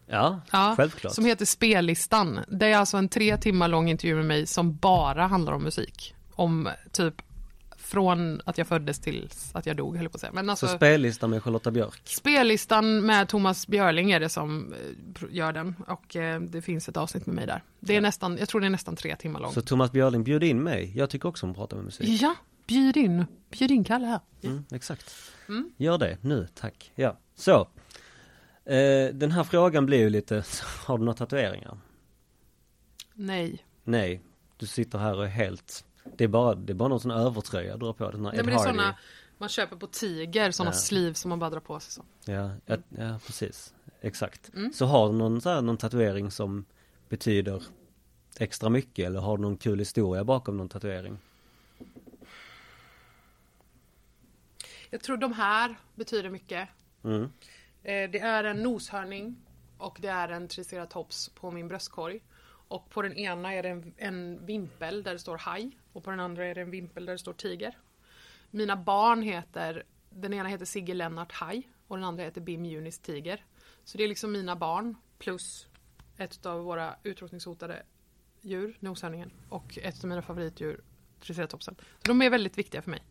[0.06, 1.14] Ja, Ja, självklart.
[1.14, 2.40] Som heter Spellistan.
[2.48, 6.14] Det är alltså en tre timmar lång intervju med mig som bara handlar om musik.
[6.32, 7.22] Om typ
[7.86, 10.32] från att jag föddes till att jag dog, höll på att säga.
[10.32, 12.00] Men alltså, Så spellistan med Charlotta Björk.
[12.04, 15.74] Spellistan med Thomas Björling är det som eh, gör den.
[15.88, 17.62] Och eh, det finns ett avsnitt med mig där.
[17.80, 19.52] Det är nästan, jag tror det är nästan tre timmar lång.
[19.52, 20.92] Så Thomas Björling bjöd in mig.
[20.96, 22.22] Jag tycker också om att prata med musik.
[22.22, 22.34] Ja,
[22.66, 23.24] bjud in.
[23.50, 24.20] Bjud in Kalle här.
[24.42, 25.14] Mm, exakt.
[25.48, 25.70] Mm.
[25.76, 26.92] Gör det nu, tack.
[26.94, 27.68] Ja, så.
[28.64, 30.44] Eh, den här frågan blir ju lite,
[30.86, 31.78] har du några tatueringar?
[33.14, 33.64] Nej.
[33.84, 34.22] Nej,
[34.56, 35.84] du sitter här och är helt,
[36.16, 38.12] det är bara, det är bara någon sån övertröja du har på dig.
[38.12, 38.78] Den här Nej Ed men det är Hardy.
[38.78, 38.96] såna
[39.38, 40.74] man köper på Tiger, såna Ja.
[40.74, 42.04] sleeves som man bara drar på sig så.
[42.32, 43.74] Ja, ja, ja precis.
[44.00, 44.54] Exakt.
[44.54, 44.72] Mm.
[44.72, 46.64] Så har du någon, så här, någon tatuering som
[47.08, 47.62] betyder
[48.38, 51.18] extra mycket eller har du någon kul historia bakom någon tatuering?
[54.90, 56.68] Jag tror de här betyder mycket.
[57.04, 57.22] Mm.
[57.82, 59.36] Eh, Det är en noshörning
[59.78, 62.20] och det är en triceratops på min bröstkorg.
[62.68, 66.10] Och på den ena är det en, en vimpel där det står haj och på
[66.10, 67.78] den andra är det en vimpel där det står tiger.
[68.50, 72.98] Mina barn heter, den ena heter Sigge Lennart Haj och den andra heter Bim Junis
[72.98, 73.44] Tiger.
[73.84, 75.68] Så det är liksom mina barn plus
[76.16, 77.82] ett av våra utrotningshotade
[78.40, 80.80] djur, noshörningen, och ett av mina favoritdjur,
[81.20, 81.74] triceratopsen.
[81.78, 83.02] Så de är väldigt viktiga för mig.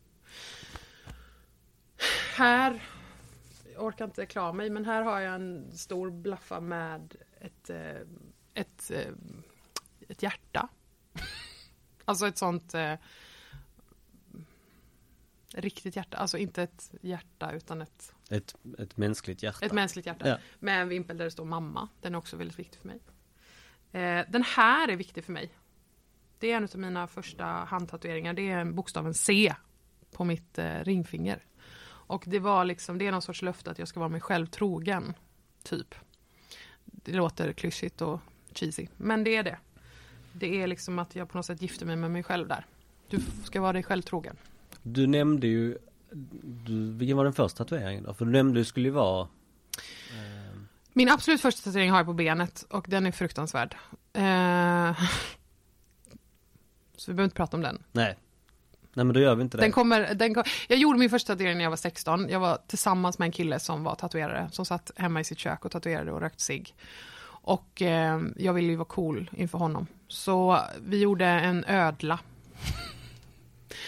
[2.35, 2.81] Här
[3.75, 8.07] jag orkar inte klara mig, men här har jag en stor blaffa med ett, eh,
[8.55, 9.13] ett, eh,
[10.07, 10.67] ett hjärta.
[12.05, 12.93] alltså ett sånt eh,
[15.53, 19.65] riktigt hjärta, alltså inte ett hjärta utan ett, Ett, ett mänskligt hjärta.
[19.65, 20.27] ett mänskligt hjärta.
[20.27, 20.37] Ja.
[20.59, 21.89] Med en vimpel där det står mamma.
[22.01, 22.99] Den är också väldigt viktig för mig.
[23.91, 25.49] Eh, den här är viktig för mig.
[26.39, 28.33] Det är en av mina första handtatueringar.
[28.33, 29.55] Det är bokstaven C
[30.11, 31.45] på mitt eh, ringfinger.
[32.07, 34.45] Och det var liksom, det är någon sorts löfte att jag ska vara mig själv
[34.47, 35.13] trogen.
[35.63, 35.95] Typ.
[36.85, 38.19] Det låter klyschigt och
[38.57, 38.87] cheesy.
[38.97, 39.57] Men det är det.
[40.33, 42.65] Det är liksom att jag på något sätt gifter mig med mig själv där.
[43.09, 44.35] Du ska vara dig själv trogen.
[44.81, 45.77] Du nämnde ju,
[46.43, 48.13] du, vilken var den första tatueringen då?
[48.13, 49.27] För du nämnde du skulle ju vara eh,
[50.93, 53.75] Min absolut första tatuering har jag på benet och den är fruktansvärd.
[54.13, 55.01] Eh,
[56.95, 57.83] så vi behöver inte prata om den.
[57.91, 58.17] Nej.
[58.93, 59.63] Nej men då gör vi inte det.
[59.63, 62.29] den, kommer, den kom, jag gjorde min första tatuering när jag var 16.
[62.29, 64.49] Jag var tillsammans med en kille som var tatuerare.
[64.51, 66.75] Som satt hemma i sitt kök och tatuerade och rökte cigg.
[67.45, 69.87] Och eh, jag ville ju vara cool inför honom.
[70.07, 72.19] Så vi gjorde en ödla.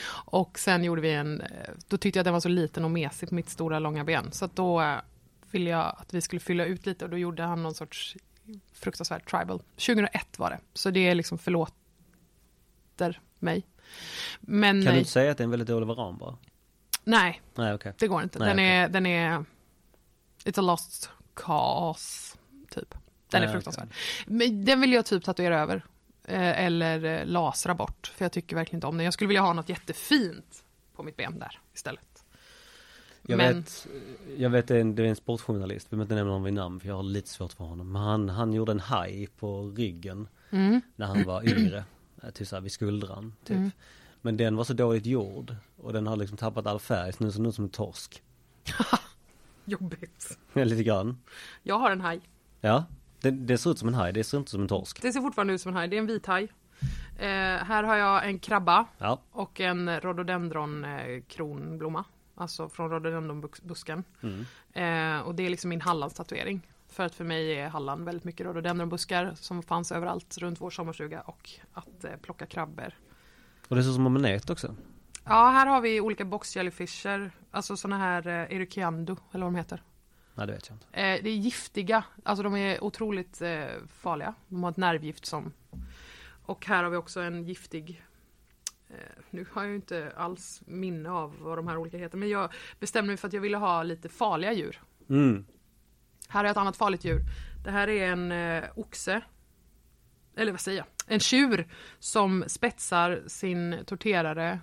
[0.10, 1.48] och sen gjorde vi en, eh,
[1.88, 4.32] då tyckte jag att den var så liten och mesig på mitt stora långa ben.
[4.32, 4.96] Så då eh,
[5.52, 8.18] ville jag att vi skulle fylla ut lite och då gjorde han någon sorts
[8.74, 9.60] fruktansvärt tribal.
[9.60, 10.60] 2001 var det.
[10.74, 13.66] Så det är liksom förlåter mig.
[14.40, 15.00] Men kan du nej.
[15.00, 16.38] inte säga att det är en väldigt dålig varan bara?
[17.04, 17.94] Nej, Nej okej.
[17.98, 18.40] det går inte.
[18.40, 18.70] Nej, den, okej.
[18.70, 19.46] är, den är...
[20.46, 22.38] It's a lost cause,
[22.70, 22.96] typ.
[23.30, 23.88] Den är Nej, fruktansvärd.
[24.28, 25.86] Men den vill jag typ tatuera över.
[26.24, 29.06] Eh, eller eh, lasra bort, för jag tycker verkligen inte om den.
[29.06, 30.64] Jag skulle vilja ha något jättefint
[30.96, 32.02] på mitt ben där istället.
[33.30, 33.88] Jag Men, vet,
[34.38, 36.88] jag vet en, det är en sportjournalist, vi behöver inte nämna honom vid namn för
[36.88, 37.92] jag har lite svårt för honom.
[37.92, 41.84] Men han, han gjorde en haj på ryggen mm, när han var yngre.
[42.24, 43.58] eh, Typ såhär vid skuldran, typ.
[43.58, 43.72] Mm.
[44.22, 47.32] Men den var så dåligt gjord och den har liksom tappat all färg, så nu
[47.32, 48.24] ser den ut som en torsk.
[49.66, 50.38] jobbigt.
[50.54, 51.18] Lite grann.
[51.64, 52.22] Jag har en haj.
[52.62, 52.86] Ja,
[53.22, 55.02] det, det ser ut som en haj, det ser inte som en torsk.
[55.02, 55.88] Det ser fortfarande ut som en haj.
[55.88, 56.44] Det är en vit haj.
[57.18, 57.28] Eh,
[57.66, 62.04] här har jag en krabba Ja, och en rhododendron eh, kronblomma.
[62.36, 64.04] Alltså från rhododendronbusken.
[64.22, 64.46] mm.
[64.74, 66.68] Eh, och det är liksom min Hallandstatuering.
[66.90, 71.22] För att för mig är Halland väldigt mycket rhododendronbuskar som fanns överallt runt vår sommarstuga
[71.22, 72.94] och att eh, plocka krabbor.
[73.68, 74.76] Och det ser ut som en manet också.
[75.24, 79.82] Ja, här har vi olika boxjellyfisher, alltså såna här eh, erykiando, eller vad de heter.
[80.38, 80.88] Nej det vet jag inte.
[80.92, 84.34] Eh, det är giftiga, alltså de är otroligt eh, farliga.
[84.48, 85.54] De har ett nervgift som...
[86.46, 88.04] Och här har vi också en giftig...
[88.90, 88.96] Eh,
[89.30, 92.54] nu har jag ju inte alls minne av vad de här olika heter, men jag
[92.80, 94.82] bestämde mig för att jag ville ha lite farliga djur.
[95.10, 95.46] Mm.
[96.28, 97.22] Här är ett annat farligt djur.
[97.64, 99.22] Det här är en eh, oxe.
[100.36, 100.88] Eller vad säger jag?
[101.08, 101.68] En tjur
[102.00, 104.60] som spetsar sin torterare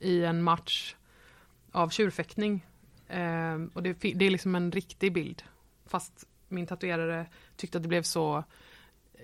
[0.00, 0.94] i en match
[1.72, 2.66] av tjurfäktning.
[3.08, 5.42] Eh, och det, det är liksom en riktig bild.
[5.86, 7.26] Fast min tatuerare
[7.56, 8.44] tyckte att det blev så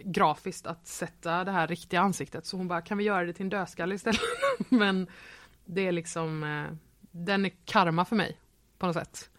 [0.05, 2.47] grafiskt att sätta det här riktiga ansiktet.
[2.47, 4.20] Så hon bara, kan vi göra det till en dödskalle istället?
[4.69, 5.07] Men
[5.65, 6.77] det är liksom, eh,
[7.11, 8.39] den är karma för mig
[8.78, 9.31] på något sätt.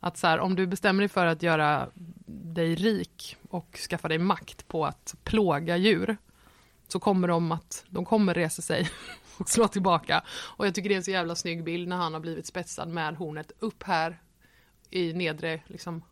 [0.00, 1.88] Att så här, om du bestämmer dig för att göra
[2.26, 6.16] dig rik och skaffa dig makt på att plåga djur
[6.88, 8.90] så kommer de att, de kommer resa sig
[9.40, 10.22] och slå tillbaka.
[10.56, 12.88] Och jag tycker det är en så jävla snygg bild när han har blivit spetsad
[12.88, 14.20] med hornet upp här
[14.90, 16.02] i nedre, liksom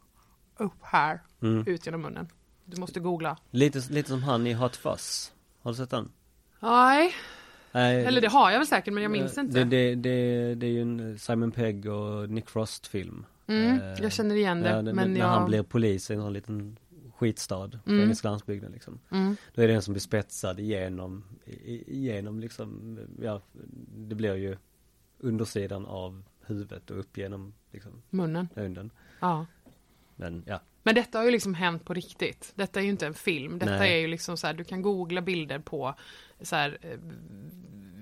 [0.57, 1.65] upp här, Mm.
[1.67, 2.29] ut genom munnen.
[2.65, 3.37] Du måste googla.
[3.51, 5.33] Lite, lite som han i Hot Fuzz.
[5.63, 6.11] Har du sett den?
[6.61, 7.15] Nej,
[7.73, 9.59] Nej, eller det har jag väl säkert men jag minns Eh, inte.
[9.59, 13.27] Det, det, det, det är ju en Simon Pegg och Nick Frost film.
[13.47, 14.71] Mm, Eh, jag känner igen det.
[14.71, 15.27] Ja, det- men när jag...
[15.29, 16.77] han blir polis i en sån liten
[17.19, 18.03] skitstad på Mm.
[18.03, 19.01] engelska landsbygden liksom.
[19.11, 21.25] mm, Då är det en som blir spetsad igenom,
[21.87, 23.41] igenom liksom, ja,
[23.97, 24.57] det blir ju
[25.19, 28.49] undersidan av huvudet och upp genom liksom munnen.
[28.55, 28.91] hunden.
[29.21, 29.47] Ja.
[30.17, 32.53] Men ja, Men detta har ju liksom hänt på riktigt.
[32.55, 33.59] Detta är ju inte en film.
[33.59, 33.93] Detta Nej.
[33.95, 35.95] är ju liksom så här, du kan googla bilder på
[36.41, 36.99] så här eh,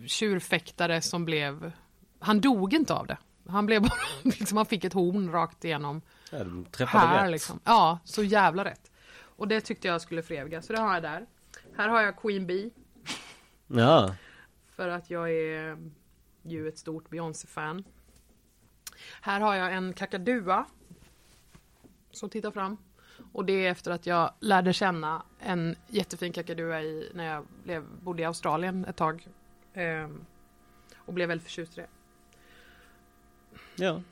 [0.07, 1.73] tjurfäktare som blev,
[2.19, 3.19] han dog inte av det.
[3.49, 6.01] Han blev bara, liksom, han fick ett horn rakt igenom
[6.33, 7.31] ja de träffade här rätt.
[7.33, 7.61] liksom.
[7.65, 8.91] Ja, så jävla rätt.
[9.37, 11.27] Och det tyckte jag skulle föreviga, så det har jag där.
[11.77, 12.71] Här har jag Queen Bee,
[13.67, 14.15] Ja,
[14.71, 15.79] för att jag är
[16.43, 17.85] ju ett stort Beyoncé-fan.
[19.21, 20.67] Här har jag en kakadua
[22.11, 22.77] som tittar fram.
[23.33, 27.85] Och det är efter att jag lärde känna en jättefin kakadua i, när jag blev,
[28.03, 29.29] bodde i Australien ett tag.
[29.75, 30.25] Ehm,
[30.97, 31.89] och blev väldigt förtjust i det.
[33.77, 34.03] ja.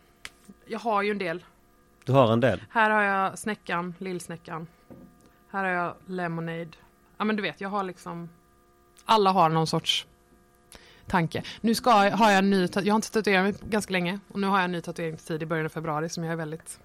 [0.67, 1.45] Jag har ju en del.
[2.05, 2.63] Du har en del.
[2.71, 4.67] Här har jag snäckan, lillsnäckan.
[5.55, 6.67] Här har jag lemonade.
[7.19, 8.29] Ja men du vet, jag har liksom...
[9.05, 10.07] Alla har någon sorts
[11.07, 11.43] tanke.
[11.61, 14.19] Nu ska, har jag en ny, jag har inte tatuerat mig ganska länge.
[14.29, 16.79] Och nu har jag en ny tatueringstid i början av februari som jag är väldigt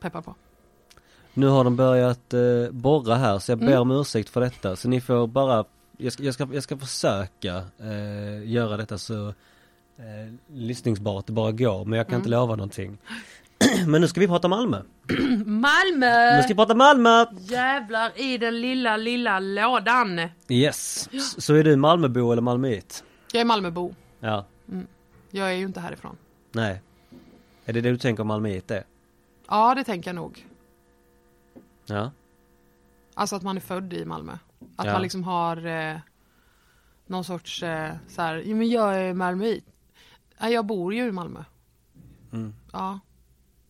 [0.00, 0.34] peppad på.
[1.34, 2.40] Nu har de börjat eh,
[2.70, 3.80] borra här så jag ber Mm.
[3.80, 4.76] om ursäkt för detta.
[4.76, 5.64] Så ni får bara,
[5.96, 11.52] jag ska, jag ska, jag ska försöka eh, göra detta så eh, lyssningsbart det bara
[11.52, 11.84] går.
[11.84, 12.20] Men jag kan Mm.
[12.20, 12.98] inte lova någonting.
[13.86, 14.82] men nu ska vi prata Malmö.
[15.46, 16.36] Malmö!
[16.36, 17.26] Nu ska vi prata Malmö!
[17.38, 20.20] Jävlar i den lilla, lilla lådan.
[20.48, 21.08] Yes.
[21.38, 23.04] Så är du Malmöbo eller Malmöit?
[23.32, 23.94] Jag är Malmöbo.
[24.20, 24.46] Ja.
[25.30, 26.16] Jag är ju inte härifrån.
[26.52, 26.82] Nej.
[27.64, 28.84] Är det det du tänker om Malmöit är?
[29.48, 30.46] Ja, det tänker jag nog.
[31.86, 32.10] Ja.
[33.14, 34.32] Alltså att man är född i Malmö.
[34.76, 34.92] Att Ja.
[34.92, 35.96] man liksom har eh,
[37.06, 39.64] någon sorts eh, så här, ja men jag är Malmöit.
[40.40, 41.44] Nej, jag bor ju i Malmö.
[42.32, 42.54] Mm.
[42.72, 42.98] Ja.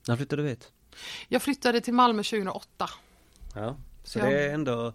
[0.08, 0.72] När flyttade du hit?
[1.28, 2.90] Jag flyttade till Malmö 2008.
[3.54, 3.76] Ja.
[4.04, 4.24] Så Ja.
[4.24, 4.92] det är ändå,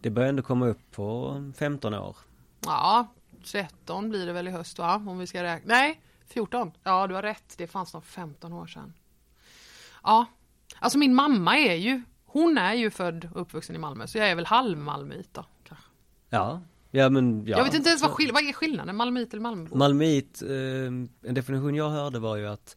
[0.00, 2.16] det börjar ändå komma upp på 15 år.
[2.64, 3.06] Ja,
[3.44, 4.94] 13 blir det väl i höst va?
[5.06, 5.74] Om vi ska räkna.
[5.74, 6.72] Nej, 14.
[6.82, 7.54] Ja, du har rätt.
[7.58, 8.92] Det fanns nog 15 år sedan.
[10.02, 10.26] Ja,
[10.78, 14.06] alltså min mamma är ju, hon är ju född och uppvuxen i Malmö.
[14.06, 15.44] Så jag är väl halv Malmöit då.
[15.64, 15.86] Kanske.
[16.30, 16.62] Ja.
[16.90, 17.56] Ja men ja.
[17.58, 18.96] jag vet inte ens vad, Så- skill- vad är skillnaden?
[18.96, 19.76] Malmöit eller Malmöbo?
[19.76, 22.76] Malmöit, eh, en definition jag hörde var ju att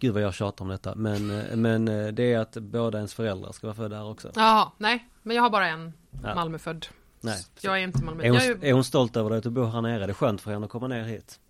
[0.00, 3.14] Gud vad jag tjatar om detta, men, eh, men eh, det är att båda ens
[3.14, 4.32] föräldrar ska vara födda här också.
[4.34, 5.08] Jaha, nej.
[5.22, 5.92] Men jag har bara en
[6.22, 6.34] Ja.
[6.34, 6.86] Malmöfödd.
[7.20, 7.42] Nej.
[7.60, 8.30] Jag är inte Är Malmöit.
[8.32, 10.06] hon, är, är hon stolt över att du bor här nere?
[10.06, 11.40] Det är skönt för henne att komma ner hit.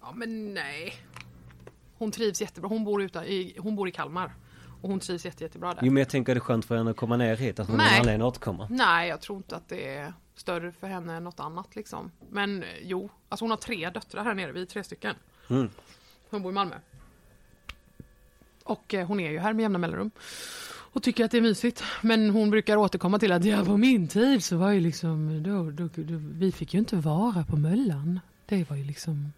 [0.00, 0.94] ja men nej.
[1.98, 2.68] hon trivs jättebra.
[2.68, 4.34] Hon bor, utan, i, hon bor i Kalmar.
[4.82, 5.80] Och hon trivs jätte, jättebra där.
[5.82, 7.80] Jo men jag tänker det är skönt för henne att komma ner hit, att hon
[7.80, 8.66] har anledning att återkomma.
[8.70, 12.10] Nej, jag tror inte att det är större för henne än något annat liksom.
[12.30, 15.14] Men eh, jo, alltså hon har tre döttrar här nere, vi är tre stycken.
[15.50, 15.70] Mm.
[16.30, 16.74] Hon bor i Malmö.
[18.70, 20.10] Och eh, hon är ju här med jämna mellanrum.
[20.92, 21.82] Och tycker att det är mysigt.
[22.00, 25.70] Men hon brukar återkomma till att ja, på min tid så var ju liksom, då,
[25.70, 28.20] då, då, vi fick ju inte vara på Möllan.
[28.46, 29.32] Det var ju liksom,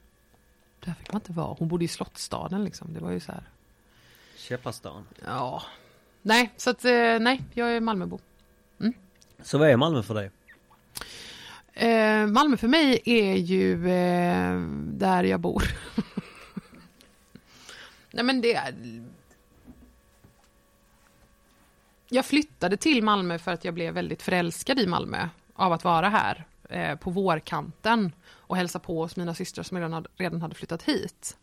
[0.84, 1.56] där fick man inte vara.
[1.59, 3.42] Hon bodde i Slottsstaden liksom, det var ju så här.
[4.36, 5.06] Käpparstan.
[5.26, 5.62] Ja.
[6.22, 8.18] Nej, så att eh, nej, jag är Malmöbo.
[9.42, 10.30] Så vad är Malmö för dig?
[11.72, 15.62] Eh, Malmö för mig är ju eh, där jag bor.
[18.10, 18.74] Nej men det är...
[22.14, 26.09] Jag flyttade till Malmö för att jag blev väldigt förälskad i Malmö av att vara
[26.09, 30.55] här eh, på vårkanten och hälsa på hos mina systrar som redan hade, redan hade
[30.55, 31.36] flyttat hit.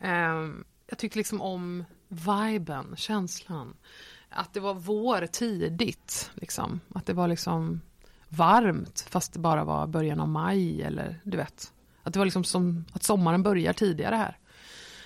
[0.00, 0.48] Eh,
[0.86, 3.76] jag tyckte liksom om viben, känslan.
[4.28, 6.80] Att det var vår tidigt, liksom.
[6.94, 7.80] Att det var liksom
[8.28, 11.72] varmt fast det bara var början av maj eller du vet.
[12.02, 14.38] Att det var liksom som att sommaren börjar tidigare här.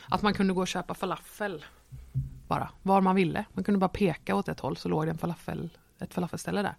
[0.08, 1.64] Att man kunde gå och köpa falafel
[2.48, 3.44] bara, var man ville.
[3.52, 6.74] Man kunde bara peka åt ett håll så låg det en falafel, ett falafelställe där.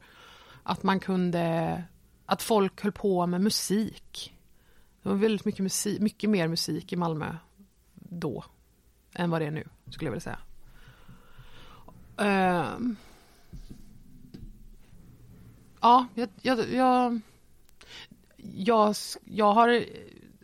[0.64, 1.84] Att man kunde,
[2.26, 4.36] att folk höll på med musik.
[5.04, 7.36] Det var väldigt mycket, musik, mycket mer musik i Malmö
[7.94, 8.46] då
[9.14, 10.40] än vad det är nu, skulle jag vilja säga.
[12.22, 12.94] Uh,
[15.82, 17.20] Ja, jag, jag, jag,
[18.56, 19.86] jag, jag har...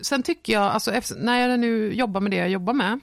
[0.02, 3.00] Sen tycker jag, alltså efter, när jag nu jobbar med det jag jobbar med,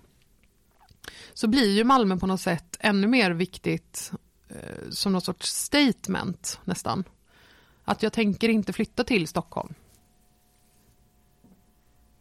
[1.34, 4.12] så blir ju Malmö på något sätt ännu mer viktigt
[4.48, 7.04] eh, som något sorts statement nästan.
[7.84, 9.74] Att jag tänker inte flytta till Stockholm.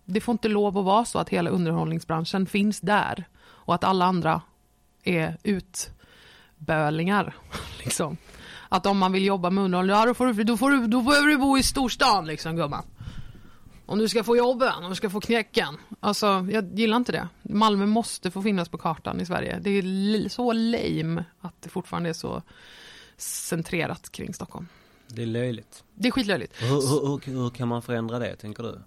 [0.06, 4.06] Det får inte lov att vara så att hela underhållningsbranschen finns där och att alla
[4.06, 4.42] andra
[5.04, 7.36] är utbölingar.
[7.84, 8.18] Liksom.
[8.70, 11.02] Att om man vill jobba med underhållning, ja, då, får du, då, får du, då
[11.02, 12.84] behöver du bo i storstan liksom gumman.
[13.92, 15.78] Om du ska få jobben, om du ska få knäcken.
[16.00, 17.28] Alltså, jag gillar inte det.
[17.42, 19.60] Malmö måste få finnas på kartan i Sverige.
[19.62, 22.42] Det är så lame att det fortfarande är så
[23.18, 24.68] centrerat kring Stockholm.
[25.08, 25.84] Det är löjligt.
[25.96, 26.62] Det är skitlöjligt.
[26.62, 28.82] Hur, hur, hur, hur kan man förändra det, tänker du?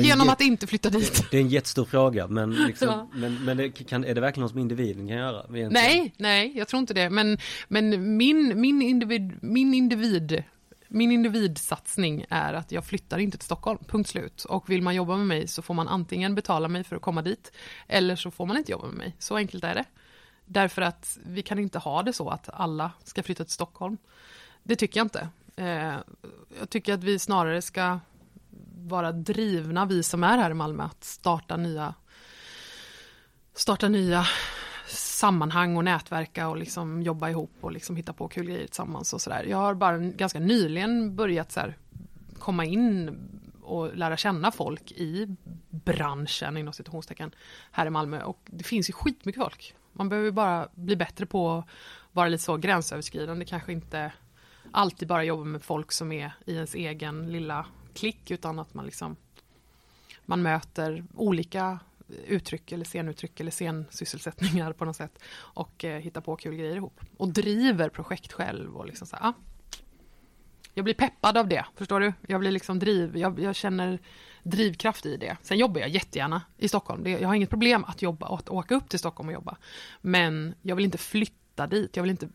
[0.00, 1.24] Genom att inte flytta dit.
[1.30, 3.08] Det är en jättestor fråga, men, liksom, Ja.
[3.14, 5.56] men, men det kan, är det verkligen något som individen kan göra?
[5.56, 5.72] egentligen?
[5.72, 7.10] Nej, nej, jag tror inte det.
[7.10, 10.44] Men, men min, min, individ, min individ
[10.88, 14.44] min individsatsning är att jag flyttar inte till Stockholm, punkt slut.
[14.44, 17.22] Och vill man jobba med mig så får man antingen betala mig för att komma
[17.22, 17.52] dit,
[17.88, 19.16] eller så får man inte jobba med mig.
[19.18, 19.84] Så enkelt är det.
[20.44, 23.96] Därför att vi kan inte ha det så att alla ska flytta till Stockholm.
[24.62, 25.28] Det tycker jag inte.
[25.56, 25.96] Eh,
[26.58, 27.98] jag tycker att vi snarare ska
[28.88, 31.94] vara drivna, vi som är här i Malmö, att starta nya,
[33.54, 34.26] starta nya
[35.18, 39.20] sammanhang och nätverka och liksom jobba ihop och liksom hitta på kul grejer tillsammans och
[39.20, 39.44] sådär.
[39.44, 41.76] Jag har bara ganska nyligen börjat så här,
[42.38, 43.18] komma in
[43.62, 45.36] och lära känna folk i
[45.70, 47.30] branschen inom citationstecken
[47.70, 49.74] här i Malmö och det finns ju skitmycket folk.
[49.92, 51.64] Man behöver bara bli bättre på att
[52.12, 54.12] vara lite så gränsöverskridande, kanske inte
[54.70, 58.84] alltid bara jobba med folk som är i ens egen lilla klick utan att man
[58.84, 59.16] liksom
[60.24, 61.78] man möter olika
[62.26, 67.00] uttryck eller scenuttryck eller scensysselsättningar på något sätt och eh, hittar på kul grejer ihop.
[67.16, 69.32] Och driver projekt själv och liksom så här, ah.
[70.74, 72.12] Jag blir peppad av det, förstår du?
[72.26, 73.98] Jag blir liksom driv, jag, jag känner
[74.42, 75.36] drivkraft i det.
[75.42, 77.04] Sen jobbar jag jättegärna i Stockholm.
[77.04, 79.56] Det, jag har inget problem att jobba att åka upp till Stockholm och jobba.
[80.00, 81.96] Men jag vill inte flytta dit.
[81.96, 82.28] Jag vill inte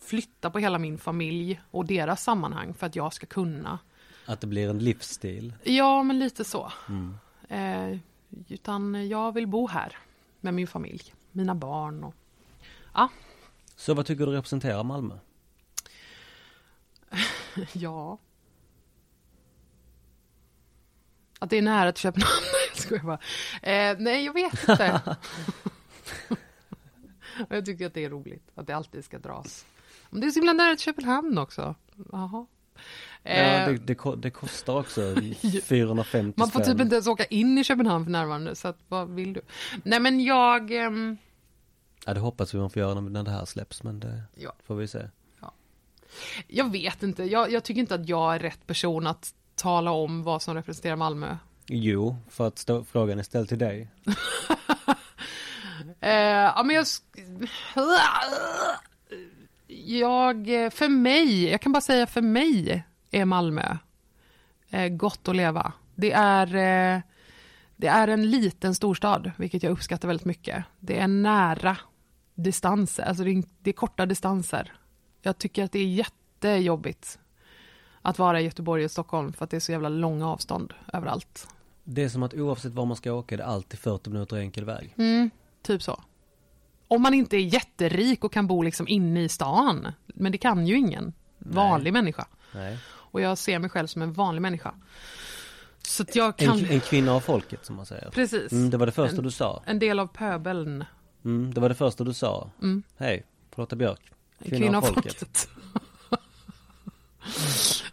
[0.00, 3.78] flytta på hela min familj och deras sammanhang för att jag ska kunna.
[4.26, 5.54] Att det blir en livsstil.
[5.62, 6.72] Ja, men lite så.
[6.88, 7.14] Mm.
[7.48, 7.98] Eh,
[8.48, 9.98] utan jag vill bo här
[10.40, 12.14] med min familj, mina barn och
[13.76, 15.18] Så vad tycker du representerar Malmö?
[17.72, 18.18] ja.
[21.38, 22.44] Att det är nära till Köpenhamn.
[22.90, 23.18] Jag bara.
[23.62, 25.16] Eh, nej, jag vet inte.
[27.48, 29.66] Jag tycker att det är roligt att det alltid ska dras.
[30.10, 31.74] Men det är så himla nära till Köpenhamn också.
[32.12, 32.46] Jaha.
[33.22, 35.00] Ja, Eh, det, det, det kostar också
[35.64, 36.72] 450 man får spänn.
[36.76, 39.40] typ inte ens åka in i Köpenhamn för närvarande, så att, vad vill du?
[39.84, 40.70] Nej men jag...
[40.72, 41.16] ehm,
[42.06, 44.52] Ja, det hoppas vi man får göra när det här släpps, men det Ja.
[44.66, 44.98] får vi se.
[46.46, 50.22] Jag vet inte, jag, jag tycker inte att jag är rätt person att tala om
[50.22, 51.36] vad som representerar Malmö.
[51.66, 53.88] Jo, för att stå, frågan är ställd till dig.
[56.00, 56.10] Eh,
[56.56, 56.86] ja men jag...
[59.66, 63.76] Jag, för mig, jag kan bara säga för mig är Malmö
[64.70, 65.72] eh, gott att leva.
[65.94, 67.00] Det är, eh,
[67.76, 70.64] Det är en liten storstad, vilket jag uppskattar väldigt mycket.
[70.78, 71.76] Det är nära
[72.34, 74.72] distanser, alltså det är, det är korta distanser.
[75.22, 77.18] Jag tycker att det är jättejobbigt
[78.02, 81.48] att vara i Göteborg och Stockholm för att det är så jävla långa avstånd överallt.
[81.84, 84.64] Det är som att oavsett var man ska åka, det är alltid 40 minuter enkel
[84.64, 84.94] väg.
[84.98, 85.30] Mm,
[85.62, 86.02] typ så.
[86.88, 89.92] Om man inte är jätterik och kan bo liksom inne i stan.
[90.06, 92.26] Men det kan ju ingen vanlig människa.
[92.54, 92.78] Nej.
[93.10, 94.74] Och jag ser mig själv som en vanlig människa.
[95.86, 96.58] Så att jag kan...
[96.58, 98.10] En, en kvinna av folket som man säger.
[98.10, 98.52] Precis.
[98.52, 99.62] Mm, det var det första En- du sa.
[99.66, 100.84] En del av pöbeln.
[101.24, 102.50] Mm, det var det första du sa.
[102.62, 102.82] Mm.
[102.96, 103.24] Hej,
[103.56, 104.12] Charlotta Björk.
[104.38, 105.48] En Kvinna, av folket.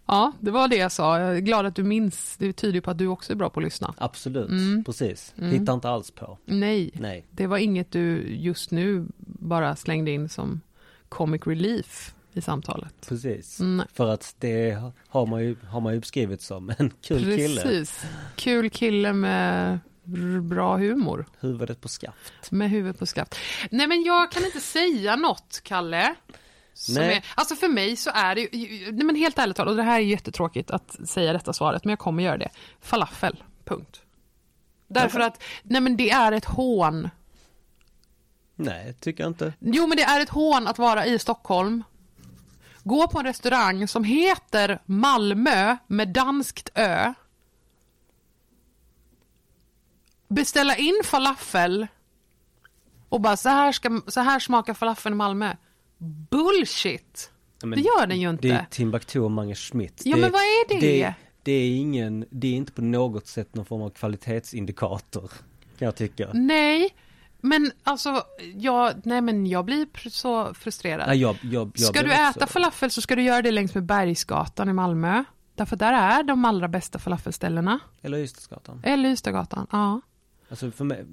[0.05, 1.19] ja, det var det jag sa.
[1.19, 2.35] Jag är glad att du minns.
[2.37, 3.93] Det tyder på att du också är bra på att lyssna.
[3.97, 4.83] Absolut, Mm.
[4.83, 5.33] precis.
[5.37, 5.51] Mm.
[5.59, 6.37] Hittar inte alls på.
[6.45, 7.25] Nej, Nej.
[7.31, 10.61] det var inget du just nu bara slängde in som
[11.09, 12.93] comic relief i samtalet.
[13.07, 13.59] Precis.
[13.59, 13.87] Mm.
[13.93, 17.61] För att det har man ju, har man ju beskrivit som en kul kille.
[17.61, 18.05] Precis.
[18.35, 19.79] Kul kille med
[20.41, 21.25] bra humor.
[21.39, 22.51] Huvudet på skaft.
[22.51, 23.35] Med huvudet på skaft.
[23.71, 26.15] Nej men jag kan inte säga något, Kalle.
[26.97, 29.83] Är, alltså för mig så är det ju, nej men helt ärligt talat, och det
[29.83, 32.49] här är jättetråkigt att säga detta svaret, men jag kommer göra det.
[32.81, 34.01] Falafel, punkt.
[34.87, 37.09] Därför att, nej men det är ett hån.
[38.55, 39.53] Nej, tycker jag inte.
[39.59, 41.83] Jo men det är ett hån att vara i Stockholm,
[42.87, 47.13] gå på en restaurang som heter Malmö med danskt ö,
[50.27, 51.87] beställa in falafel
[53.09, 55.55] och bara så här, ska, så här smakar falafeln i Malmö.
[56.29, 57.31] Bullshit!
[57.61, 58.47] Ja, det gör den ju inte.
[58.47, 60.01] Det är Timbuktu och Mange Schmidt.
[60.05, 60.79] Ja, men vad är det?
[60.79, 61.13] det?
[61.43, 65.31] Det är ingen, det är inte på något sätt någon form av kvalitetsindikator.
[65.77, 66.29] Kan jag tycka.
[66.33, 66.95] Nej,
[67.47, 68.23] men alltså,
[68.55, 71.07] jag, nej men jag blir så frustrerad.
[71.07, 73.73] Nej, jag, jag, jag ska du också- äta falafel så ska du göra det längs
[73.75, 75.23] med Bergsgatan i Malmö.
[75.55, 77.79] Därför där är de allra bästa falafelställena.
[78.01, 78.81] Eller Ystadsgatan.
[78.83, 80.01] Eller Ystadgatan, ja.
[80.49, 81.03] Alltså för mig,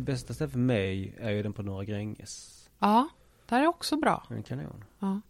[0.00, 2.64] bästa stället för mig är ju den på Norra Gränges.
[2.78, 3.08] Ja,
[3.46, 4.26] där är också bra.
[4.30, 4.84] En kanon.
[4.98, 5.20] Ja.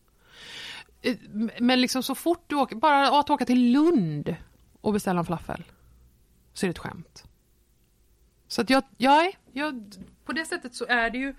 [1.03, 1.17] Eh,
[1.61, 4.35] Men liksom så fort du åker, bara att åka till Lund
[4.81, 5.65] och beställa en falafel,
[6.53, 7.25] så är det ett skämt.
[8.51, 9.93] Så att jag, jag, jag,
[10.25, 11.35] på det sättet så är det ju,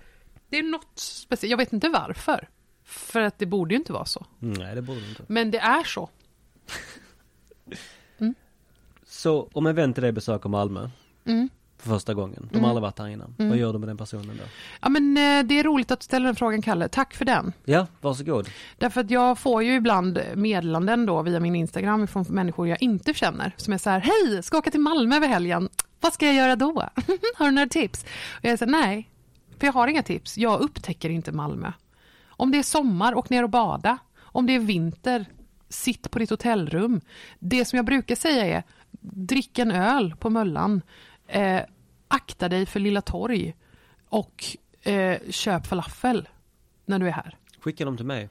[0.48, 2.48] det är något speciellt, jag vet inte varför.
[2.84, 4.26] För att det borde ju inte vara så.
[4.38, 5.22] Nej, det borde inte.
[5.28, 6.10] Men det är så.
[9.06, 10.90] Så om en vän till dig besöker Malmö
[11.24, 11.48] Mm.
[11.78, 12.70] för första gången, de har Mm.
[12.70, 13.34] aldrig varit här innan.
[13.38, 13.48] Mm.
[13.50, 14.42] Vad gör du med den personen då?
[14.80, 17.52] Ja men eh, det är roligt att du ställer den frågan Kalle, tack för den.
[17.64, 18.48] Ja, varsågod.
[18.78, 23.14] Därför att jag får ju ibland meddelanden då via min Instagram från människor jag inte
[23.14, 25.68] känner som är så här, hej, ska åka till Malmö över helgen,
[26.02, 26.72] vad ska jag göra då?
[27.36, 28.04] har du några tips?
[28.38, 29.10] Och jag säger nej,
[29.58, 31.72] för jag har inga tips, jag upptäcker inte Malmö.
[32.26, 33.98] Om det är sommar, åk ner och bada.
[34.20, 35.26] Om det är vinter,
[35.68, 37.00] sitt på ditt hotellrum.
[37.38, 38.62] Det som jag brukar säga är,
[39.00, 40.82] drick en öl på Möllan,
[41.26, 41.60] eh,
[42.08, 43.54] akta dig för Lilla Torg
[44.08, 46.28] och eh, köp falafel
[46.86, 47.36] när du är här.
[47.60, 48.28] Skicka dem till mig.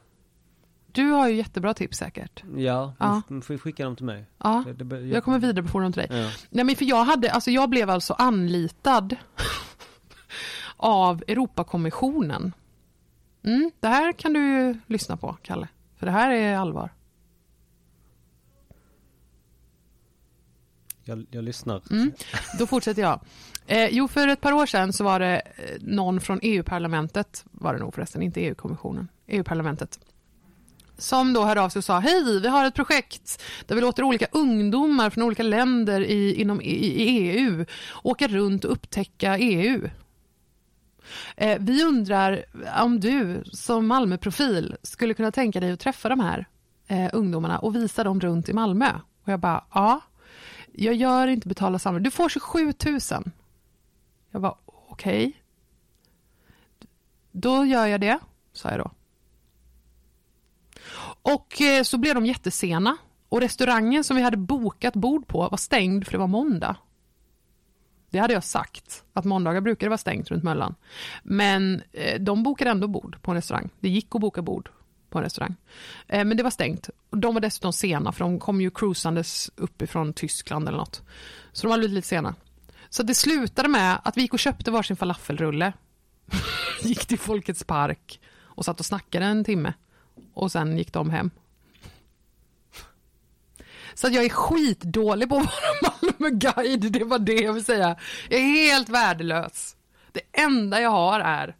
[0.91, 2.43] Du har ju jättebra tips säkert.
[2.55, 3.21] Ja, Ja.
[3.29, 3.41] ja.
[3.41, 4.25] får skicka dem till mig.
[4.37, 6.21] Ja, Det- det- jag kommer vidarebefordra dem till dig.
[6.21, 6.31] Ja.
[6.49, 9.15] Nej men för jag hade, alltså jag blev alltså anlitad
[10.77, 12.53] av Europakommissionen.
[13.43, 15.67] Mm, det här kan du ju lyssna på, Kalle.
[15.97, 16.89] För det här är allvar.
[21.03, 21.81] Jag, jag lyssnar.
[21.91, 22.11] Mm.
[22.59, 23.19] Då fortsätter jag.
[23.67, 27.73] Eh, jo, för ett par år sedan så var det eh, någon från EU-parlamentet, var
[27.73, 29.99] det nog förresten, inte EU-kommissionen, EU-parlamentet,
[31.01, 34.03] som då hörde av sig och sa hej, vi har ett projekt där vi låter
[34.03, 37.65] olika ungdomar från olika länder i, inom, e-, i, i EU
[38.03, 39.89] åka runt och upptäcka EU.
[41.35, 42.45] Eh, vi undrar
[42.83, 46.45] om du som Malmöprofil skulle kunna tänka dig att träffa de här
[46.87, 48.91] eh, ungdomarna och visa dem runt i Malmö.
[49.23, 50.01] Och jag bara, ja.
[50.73, 51.99] Jag gör inte betala samma.
[51.99, 52.99] Du får 27 000.
[54.31, 55.33] Jag bara, okej.
[57.31, 58.19] Då gör jag det,
[58.53, 58.91] sa jag då.
[61.21, 62.97] Och eh, så blev de jättesena.
[63.29, 66.75] Och restaurangen som vi hade bokat bord på var stängd för det var måndag.
[68.09, 70.75] Det hade jag sagt, att måndagar brukar det vara stängt runt Möllan.
[71.23, 73.69] Men eh, de bokade ändå bord på en restaurang.
[73.79, 74.69] Det gick att boka bord
[75.09, 75.55] på en restaurang.
[76.07, 76.89] Eh, men det var stängt.
[77.09, 81.01] De var dessutom sena, för de kom ju cruisandes uppifrån Tyskland eller något.
[81.51, 82.35] Så de var lite sena.
[82.89, 85.73] Så det slutade med att vi gick och köpte varsin falafelrulle.
[86.81, 89.73] gick till Folkets park och satt och snackade en timme.
[90.33, 91.31] Och sen gick de hem.
[93.93, 97.95] Så jag är skitdålig på att vara Malmö-guide, det var det jag vill säga.
[98.29, 99.75] Jag är helt värdelös.
[100.11, 101.55] Det enda jag har är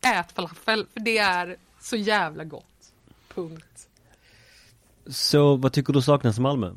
[0.00, 2.92] ät falafel, för det är så jävla gott.
[3.34, 3.88] Punkt.
[5.06, 6.72] Så vad tycker du saknas i Malmö?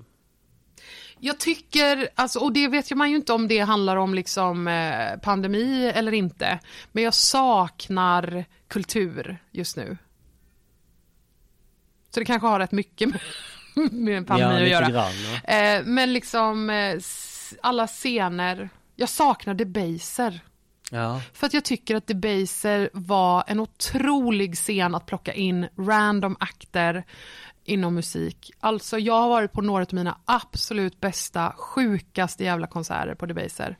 [1.20, 5.20] Jag tycker, alltså, och det vet man ju inte om det handlar om liksom eh,
[5.20, 6.60] pandemi eller inte,
[6.92, 9.98] men jag saknar kultur just nu.
[12.16, 13.20] Så det kanske har rätt mycket med,
[13.92, 14.90] med en pandemi ja, att göra.
[14.90, 15.14] grann.
[15.48, 15.54] Ja.
[15.54, 16.98] Eh, men liksom eh,
[17.62, 20.40] alla scener, jag saknar Debaser.
[20.92, 21.22] ja.
[21.34, 27.04] För att jag tycker att Debaser var en otrolig scen att plocka in random akter
[27.64, 28.52] inom musik.
[28.60, 33.78] Alltså jag har varit på några av mina absolut bästa, sjukaste jävla konserter på Debaser.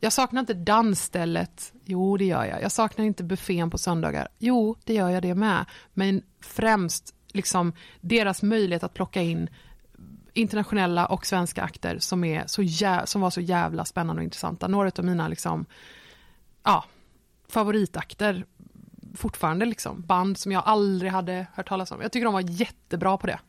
[0.00, 1.72] Jag saknar inte dansstället.
[1.84, 2.62] Jo, det gör jag.
[2.62, 4.28] Jag saknar inte buffén på söndagar.
[4.38, 5.64] Jo, det gör jag det med.
[5.94, 9.48] Men främst liksom deras möjlighet att plocka in
[10.32, 14.68] internationella och svenska akter som, är så jä- som var så jävla spännande och intressanta.
[14.68, 15.66] Några av mina liksom,
[16.62, 16.84] ja,
[17.48, 18.46] favoritakter
[19.14, 19.64] fortfarande.
[19.66, 20.00] Liksom.
[20.02, 22.00] Band som jag aldrig hade hört talas om.
[22.02, 23.40] Jag tycker de var jättebra på det.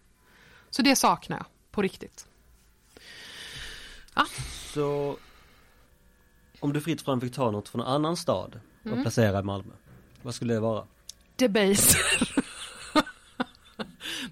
[0.70, 2.26] Så det saknar jag på riktigt.
[4.74, 5.18] Så
[6.60, 9.02] om du fritt fram fick ta något från en annan stad och Mm.
[9.02, 9.74] placera i Malmö,
[10.22, 10.86] vad skulle det vara?
[11.36, 12.00] Debaser.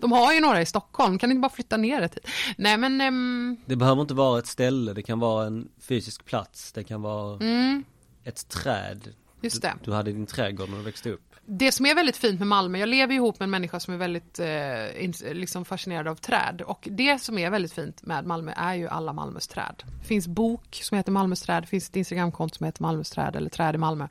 [0.01, 2.27] De har ju några i Stockholm, kan ni inte bara flytta ner det hit?
[2.57, 6.71] Nej men, ehm, Det behöver inte vara ett ställe, det kan vara en fysisk plats,
[6.71, 7.83] det kan vara mm,
[8.23, 9.13] ett träd.
[9.41, 9.73] just det.
[9.83, 11.21] Du, du hade din trädgård när du växte upp.
[11.49, 13.97] Det som är väldigt fint med Malmö, jag lever ihop med en människa som är
[13.97, 16.61] väldigt eh, ins- liksom fascinerad av träd.
[16.61, 19.83] Och det som är väldigt fint med Malmö är ju alla Malmös träd.
[20.01, 23.35] Det finns bok som heter Malmös träd, det finns ett Instagramkonto som heter Malmös träd
[23.35, 24.07] eller träd i Malmö.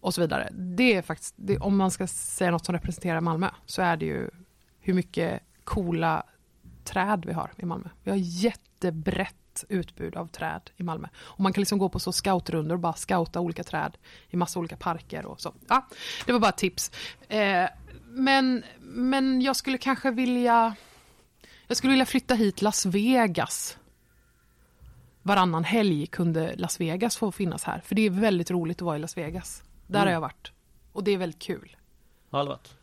[0.00, 0.48] Och så vidare.
[0.52, 4.06] Det är faktiskt, det, om man ska säga något som representerar Malmö så är det
[4.06, 4.30] ju
[4.84, 6.22] hur mycket coola
[6.84, 7.88] träd vi har i Malmö.
[8.02, 11.08] Vi har jättebrett utbud av träd i Malmö.
[11.16, 13.96] Och man kan liksom gå på så scoutrundor och bara scouta olika träd
[14.30, 15.54] i massa olika parker och så.
[15.68, 15.86] Ja,
[16.26, 16.90] det var bara tips.
[17.28, 17.68] Eh,
[18.06, 20.74] men, men jag skulle kanske vilja...
[21.66, 23.78] Jag skulle vilja flytta hit Las Vegas.
[25.22, 27.80] Varannan helg kunde Las Vegas få finnas här.
[27.84, 29.62] För det är väldigt roligt att vara i Las Vegas.
[29.86, 30.06] Där Mm.
[30.06, 30.52] har jag varit.
[30.92, 31.76] Och det är väldigt kul.
[32.30, 32.76] Har aldrig varit?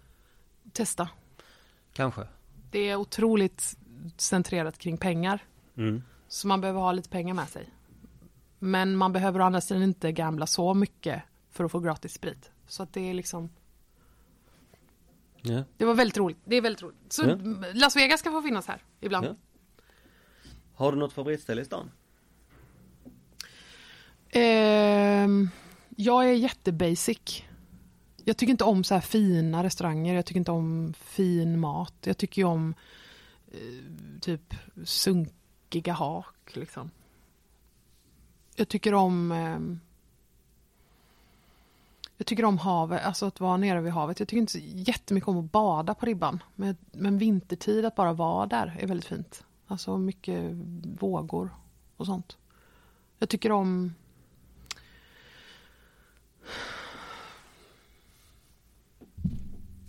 [0.74, 1.10] Testa.
[1.94, 2.28] Kanske.
[2.72, 3.78] Det är otroligt
[4.18, 5.40] centrerat kring pengar.
[5.78, 6.04] Mm.
[6.28, 7.70] Så man behöver ha lite pengar med sig.
[8.60, 12.52] Men man behöver å andra sidan inte gambla så mycket för att få gratis sprit.
[12.68, 13.50] Så att det är liksom,
[15.42, 15.64] Ja.
[15.78, 16.38] det var väldigt roligt.
[16.46, 16.98] Det är väldigt roligt.
[17.10, 17.36] Så Ja.
[17.74, 19.26] Las Vegas ska få finnas här ibland.
[19.26, 19.36] Ja.
[20.76, 21.92] Har du något favoritställe i stan?
[24.30, 25.50] Ehm,
[25.98, 27.44] jag är jättebasic.
[28.26, 31.94] Jag tycker inte om så här fina restauranger, jag tycker inte om fin mat.
[32.02, 32.74] Jag tycker ju om
[33.52, 36.92] eh, typ sunkiga hak liksom.
[38.56, 39.60] Jag tycker om eh,
[42.22, 44.20] jag tycker om havet, alltså att vara nere vid havet.
[44.20, 46.44] Jag tycker inte så jättemycket om att bada på ribban.
[46.56, 49.44] Men, men vintertid, att bara vara där är väldigt fint.
[49.68, 50.52] Alltså mycket
[51.00, 51.50] vågor
[51.98, 52.38] och sånt.
[53.18, 53.94] Jag tycker om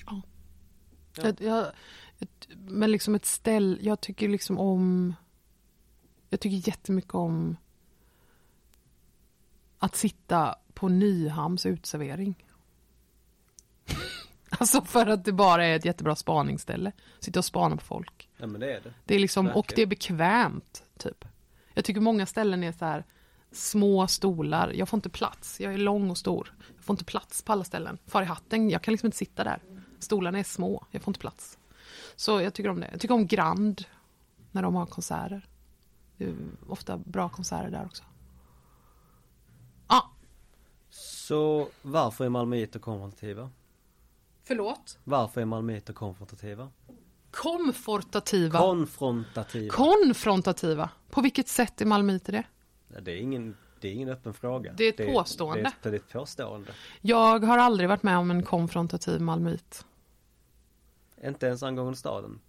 [0.07, 0.23] Ja.
[1.17, 1.23] Ja.
[1.25, 1.73] Jag, jag,
[2.19, 5.15] ett, men liksom ett ställ, jag tycker liksom om
[6.29, 7.57] Jag tycker jättemycket om
[9.79, 12.47] Att sitta på Nyhamns utservering.
[14.51, 16.93] alltså för att det bara är ett jättebra spaningsställe.
[17.21, 18.31] Sitta och spana på folk.
[18.37, 18.95] Ja men det är det.
[19.05, 19.77] Det är liksom, och Verkligen.
[19.77, 21.25] det är bekvämt, typ.
[21.75, 23.05] Jag tycker många ställen är så här
[23.53, 24.73] små stolar.
[24.75, 25.61] Jag får inte plats.
[25.61, 26.55] Jag är lång och stor.
[26.77, 27.99] Jag får inte plats på alla ställen.
[28.07, 29.63] Far i hatten, jag kan liksom inte sitta där.
[30.03, 30.85] Stolarna är små.
[30.91, 31.59] Jag får inte plats.
[32.17, 32.89] Så jag tycker om det.
[32.93, 33.85] Jag tycker om Grand
[34.51, 35.49] när de har konserter.
[36.17, 36.35] Det är
[36.69, 38.03] ofta bra konserter där också.
[39.89, 40.11] Ja,
[40.91, 43.51] Så varför är malmöiter konfrontativa?
[44.45, 44.99] förlåt.
[45.05, 46.69] Varför är malmöiter konfrontativa?
[47.31, 48.59] Komfortativa.
[48.59, 49.71] Konfrontativa.
[49.75, 50.91] Konfrontativa.
[51.11, 52.45] På vilket sätt är malmöiter det?
[53.03, 54.73] Det, är ingen, det är ingen öppen fråga.
[54.77, 55.63] Det är ett påstående.
[55.63, 56.73] Det är, ett- det är ett påstående.
[57.01, 59.85] Jag har aldrig varit med om en konfrontativ malmöit.
[61.23, 62.41] Inte ens angående staden.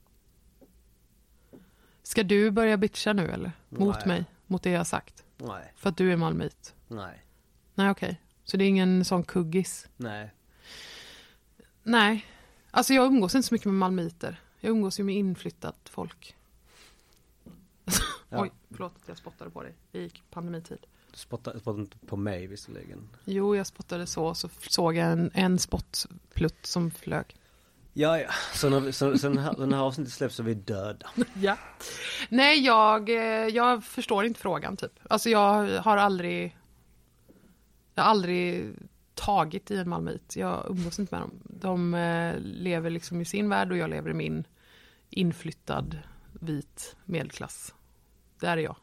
[2.04, 3.52] Ska du börja bitcha nu eller?
[3.70, 4.08] Mot Nej.
[4.08, 4.26] mig?
[4.48, 5.24] Mot det jag har sagt?
[5.38, 6.76] Nej, För att du är malmöit?
[6.88, 7.26] nej,
[7.76, 8.22] Nej okej.
[8.44, 9.88] Så det är ingen sån kuggis?
[9.98, 10.34] nej.
[11.84, 12.26] Nej.
[12.72, 14.42] Alltså jag umgås inte så mycket med malmöiter.
[14.60, 16.36] Jag umgås ju med inflyttat folk.
[17.86, 17.94] Ja.
[18.44, 20.78] Oj, förlåt att jag spottade på dig i pandemitid.
[21.12, 23.10] Du spottar, spottar inte på mig visserligen.
[23.26, 27.36] Jo, jag spottade så, så såg jag en, en spottplutt som flög.
[27.94, 28.30] Ja, ja.
[28.54, 31.10] Så när, så, så den här avsnittet släpps så är vi döda.
[31.42, 31.58] Ja.
[32.30, 35.00] Nej, jag, eh, jag förstår inte frågan typ.
[35.10, 36.58] Alltså jag har aldrig
[37.96, 38.74] Jag har aldrig
[39.16, 40.36] tagit i en malmöit.
[40.36, 41.40] Jag umgås inte med dem.
[41.44, 44.48] De eh, lever liksom i sin värld och jag lever i min
[45.10, 46.00] inflyttad
[46.32, 47.74] vit medelklass.
[48.40, 48.76] Det är jag.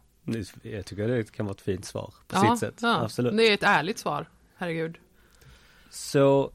[0.62, 2.78] Jag tycker det kan vara ett fint svar på Ja, sitt sätt.
[2.82, 3.00] ja.
[3.04, 3.36] Absolut.
[3.36, 4.28] Det är ett ärligt svar.
[4.56, 4.98] Herregud.
[5.90, 6.52] Så,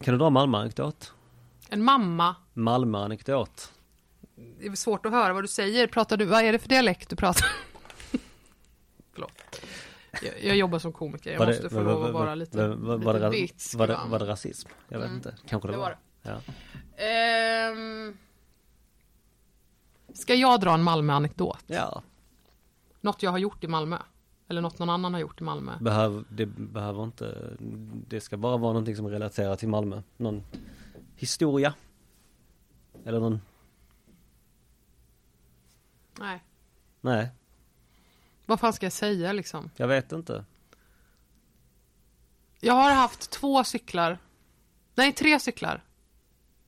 [0.00, 1.12] kan du dra Malmö-anekdot?
[1.68, 2.36] En mamma.
[2.54, 3.72] Malmö-anekdot.
[4.60, 5.86] Det är svårt att höra vad du säger.
[5.86, 7.46] Pratar du, vad är det för dialekt du pratar?
[9.12, 9.32] Förlåt.
[10.22, 11.30] Jag, jag jobbar som komiker.
[11.32, 13.20] Jag Var det- måste få var- lov att vara var- lite, var- var- lite var
[13.20, 13.74] det- vitsk.
[13.78, 14.00] Var det, va?
[14.08, 14.68] var det rasism?
[14.88, 15.16] Jag vet Mm.
[15.16, 15.34] inte.
[15.48, 15.84] Kanske det, Det var.
[15.84, 15.90] var
[16.22, 16.40] det.
[16.96, 17.04] Ja.
[17.04, 18.16] Ehm,
[20.14, 21.64] ska jag dra en Malmö-anekdot?
[21.66, 22.02] ja,
[23.00, 23.98] Något jag har gjort i Malmö?
[24.48, 25.72] Eller något någon annan har gjort i Malmö?
[25.80, 27.56] behöv, det behöver inte,
[28.08, 30.02] det ska bara vara någonting som relaterar till Malmö.
[30.16, 30.42] Någon
[31.16, 31.74] historia.
[33.04, 33.40] Eller någon,
[36.18, 36.44] Nej.
[37.00, 37.30] nej,
[38.46, 39.70] Vad fan ska jag säga liksom?
[39.76, 40.44] jag vet inte.
[42.60, 44.18] Jag har haft två cyklar.
[44.94, 45.84] Nej, tre cyklar.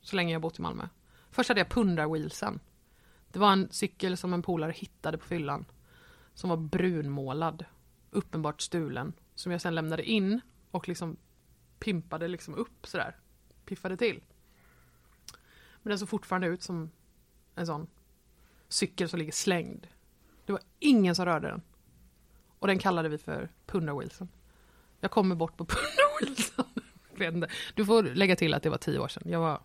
[0.00, 0.88] Så länge jag bott i Malmö.
[1.30, 2.60] Först hade jag pundarwheelsen.
[3.28, 5.64] Det var en cykel som en polare hittade på fyllan.
[6.34, 7.64] Som var brunmålad.
[8.10, 9.12] Uppenbart stulen.
[9.34, 11.16] Som jag sen lämnade in och liksom
[11.78, 13.16] pimpade liksom upp sådär.
[13.64, 14.22] Piffade till.
[15.88, 16.90] Men den såg fortfarande ut som
[17.54, 17.86] en sån
[18.68, 19.86] cykel som ligger slängd.
[20.46, 21.62] Det var ingen som rörde den.
[22.58, 24.28] Och den kallade vi för pundarwheelsen.
[25.00, 25.64] Jag kommer bort på
[26.18, 26.36] Punda
[27.16, 27.46] Wilson.
[27.74, 29.22] Du får lägga till att det var tio år sedan.
[29.26, 29.60] Jag var...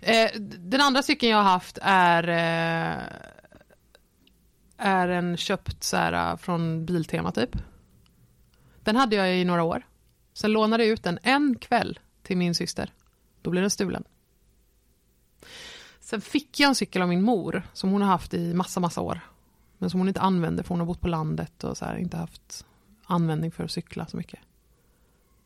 [0.00, 3.04] eh, den andra cykeln jag har haft är eh,
[4.76, 7.56] är en köpt så här, eh, från Biltema typ.
[8.80, 9.86] Den hade jag i några år.
[10.32, 12.92] Sen lånade jag ut den en kväll till min syster.
[13.42, 14.04] Då blev den stulen.
[16.08, 19.00] Sen fick jag en cykel av min mor som hon har haft i massa, massa
[19.00, 19.20] år.
[19.78, 22.16] Men som hon inte använder för hon har bott på landet och så här, inte
[22.16, 22.66] haft
[23.04, 24.40] användning för att cykla så mycket.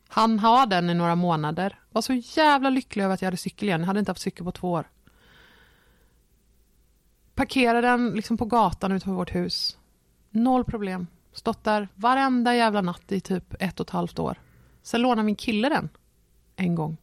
[0.07, 1.79] Han har den i några månader.
[1.91, 3.79] Var så jävla lycklig över att jag hade cykel igen.
[3.81, 4.89] Jag hade inte haft cykel på två år.
[7.35, 9.77] Parkerade den liksom på gatan utanför vårt hus.
[10.29, 11.07] Noll problem.
[11.33, 14.41] Stått där varenda jävla natt i typ ett och ett halvt år.
[14.83, 15.89] Sen lånade min kille den.
[16.55, 16.97] En gång.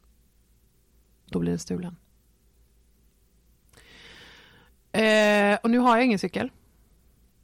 [1.27, 1.97] Då blir den stulen.
[4.93, 6.51] Eh, och nu har jag ingen cykel.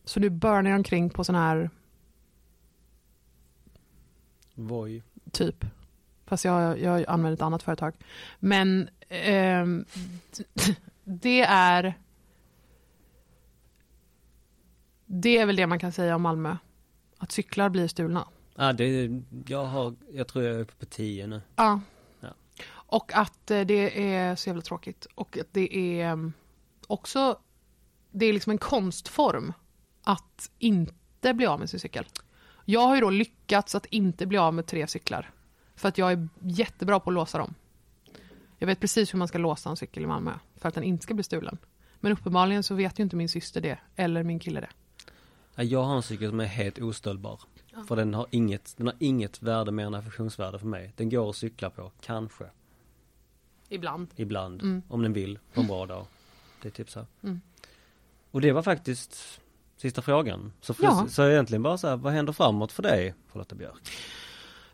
[0.05, 1.71] Så nu burnar jag omkring på sån här
[4.55, 5.03] Voi.
[5.33, 5.65] typ.
[6.27, 7.95] Fast jag, jag använder ett annat företag.
[8.39, 9.85] Men ehm,
[11.05, 11.95] det är
[15.07, 16.57] det är väl det man kan säga om Malmö.
[17.19, 18.29] Att cyklar blir stulna.
[18.55, 19.11] Ja, det,
[19.47, 21.41] jag har, jag tror jag är uppe på tio nu.
[21.57, 21.81] Ja.
[22.21, 22.29] Ja.
[22.71, 25.07] Och att eh, det är så jävla tråkigt.
[25.15, 26.33] Och att det är mm,
[26.87, 27.39] också,
[28.11, 29.53] det är liksom en konstform
[30.03, 32.07] att inte bli av med sin cykel.
[32.65, 35.31] Jag har ju då lyckats att inte bli av med tre cyklar.
[35.75, 37.55] För att jag är jättebra på att låsa dem.
[38.59, 41.03] Jag vet precis hur man ska låsa en cykel i Malmö för att den inte
[41.03, 41.59] ska bli stulen.
[42.01, 44.71] Men uppenbarligen så vet ju inte min syster det, eller min kille det.
[45.55, 47.41] Ja, jag har en cykel som är helt ostöldbar.
[47.89, 50.93] För den har inget, den har inget värde mer än affektionsvärde för mig.
[50.97, 52.45] Den går att cykla på, kanske,
[53.69, 54.09] Ibland.
[54.17, 54.83] ibland, Mm.
[54.89, 56.07] om den vill, på en bra dag.
[56.63, 57.07] Det är typ så.
[57.23, 57.41] Mm.
[58.31, 59.41] Och det var faktiskt
[59.77, 60.53] sista frågan.
[60.61, 61.07] Så, för, Ja.
[61.09, 63.91] så egentligen bara så här, vad händer framåt för dig, Charlotta Björk?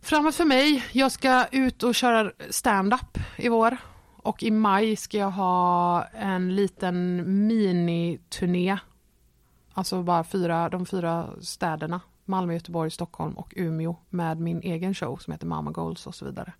[0.00, 3.76] Framåt för mig, jag ska ut och köra stand-up i vår.
[4.16, 8.78] Och i maj ska jag ha en liten miniturné.
[9.72, 12.00] Alltså bara fyra, de fyra städerna.
[12.24, 13.96] Malmö, Göteborg, Stockholm och Umeå.
[14.10, 16.52] Med min egen show som heter Mama Goals och så vidare.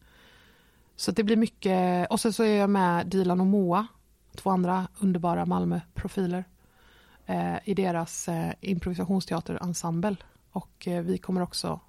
[0.97, 3.87] Så det blir mycket, och sen så är jag med Dilan och Moa.
[4.35, 6.45] Två andra underbara Malmö-profiler.
[7.27, 10.17] Eh, I deras eh, improvisationsteaterensemble.
[10.51, 11.81] Och eh, vi kommer också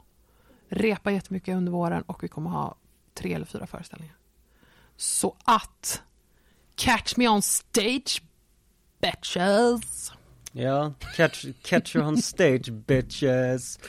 [0.69, 2.75] repa jättemycket under våren och vi kommer ha
[3.13, 4.15] tre eller fyra föreställningar.
[4.95, 6.01] Så att
[6.75, 8.23] catch me on stage
[9.01, 10.11] bitches.
[10.51, 13.79] Ja, catch, catch you on stage bitches.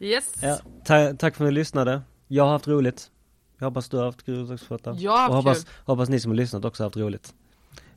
[0.00, 0.32] Yes.
[0.40, 2.02] Ja, ta, tack för att ni lyssnade.
[2.28, 3.10] Jag har haft roligt.
[3.58, 4.78] Jag hoppas du har haft kul också.
[4.96, 5.72] Jag har haft Och hoppas, kul.
[5.84, 7.34] hoppas ni som har lyssnat också har haft roligt.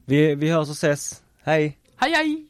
[0.10, 1.24] Vi, vi hörs och ses.
[1.44, 1.78] Hej!
[1.98, 2.46] Hej hej!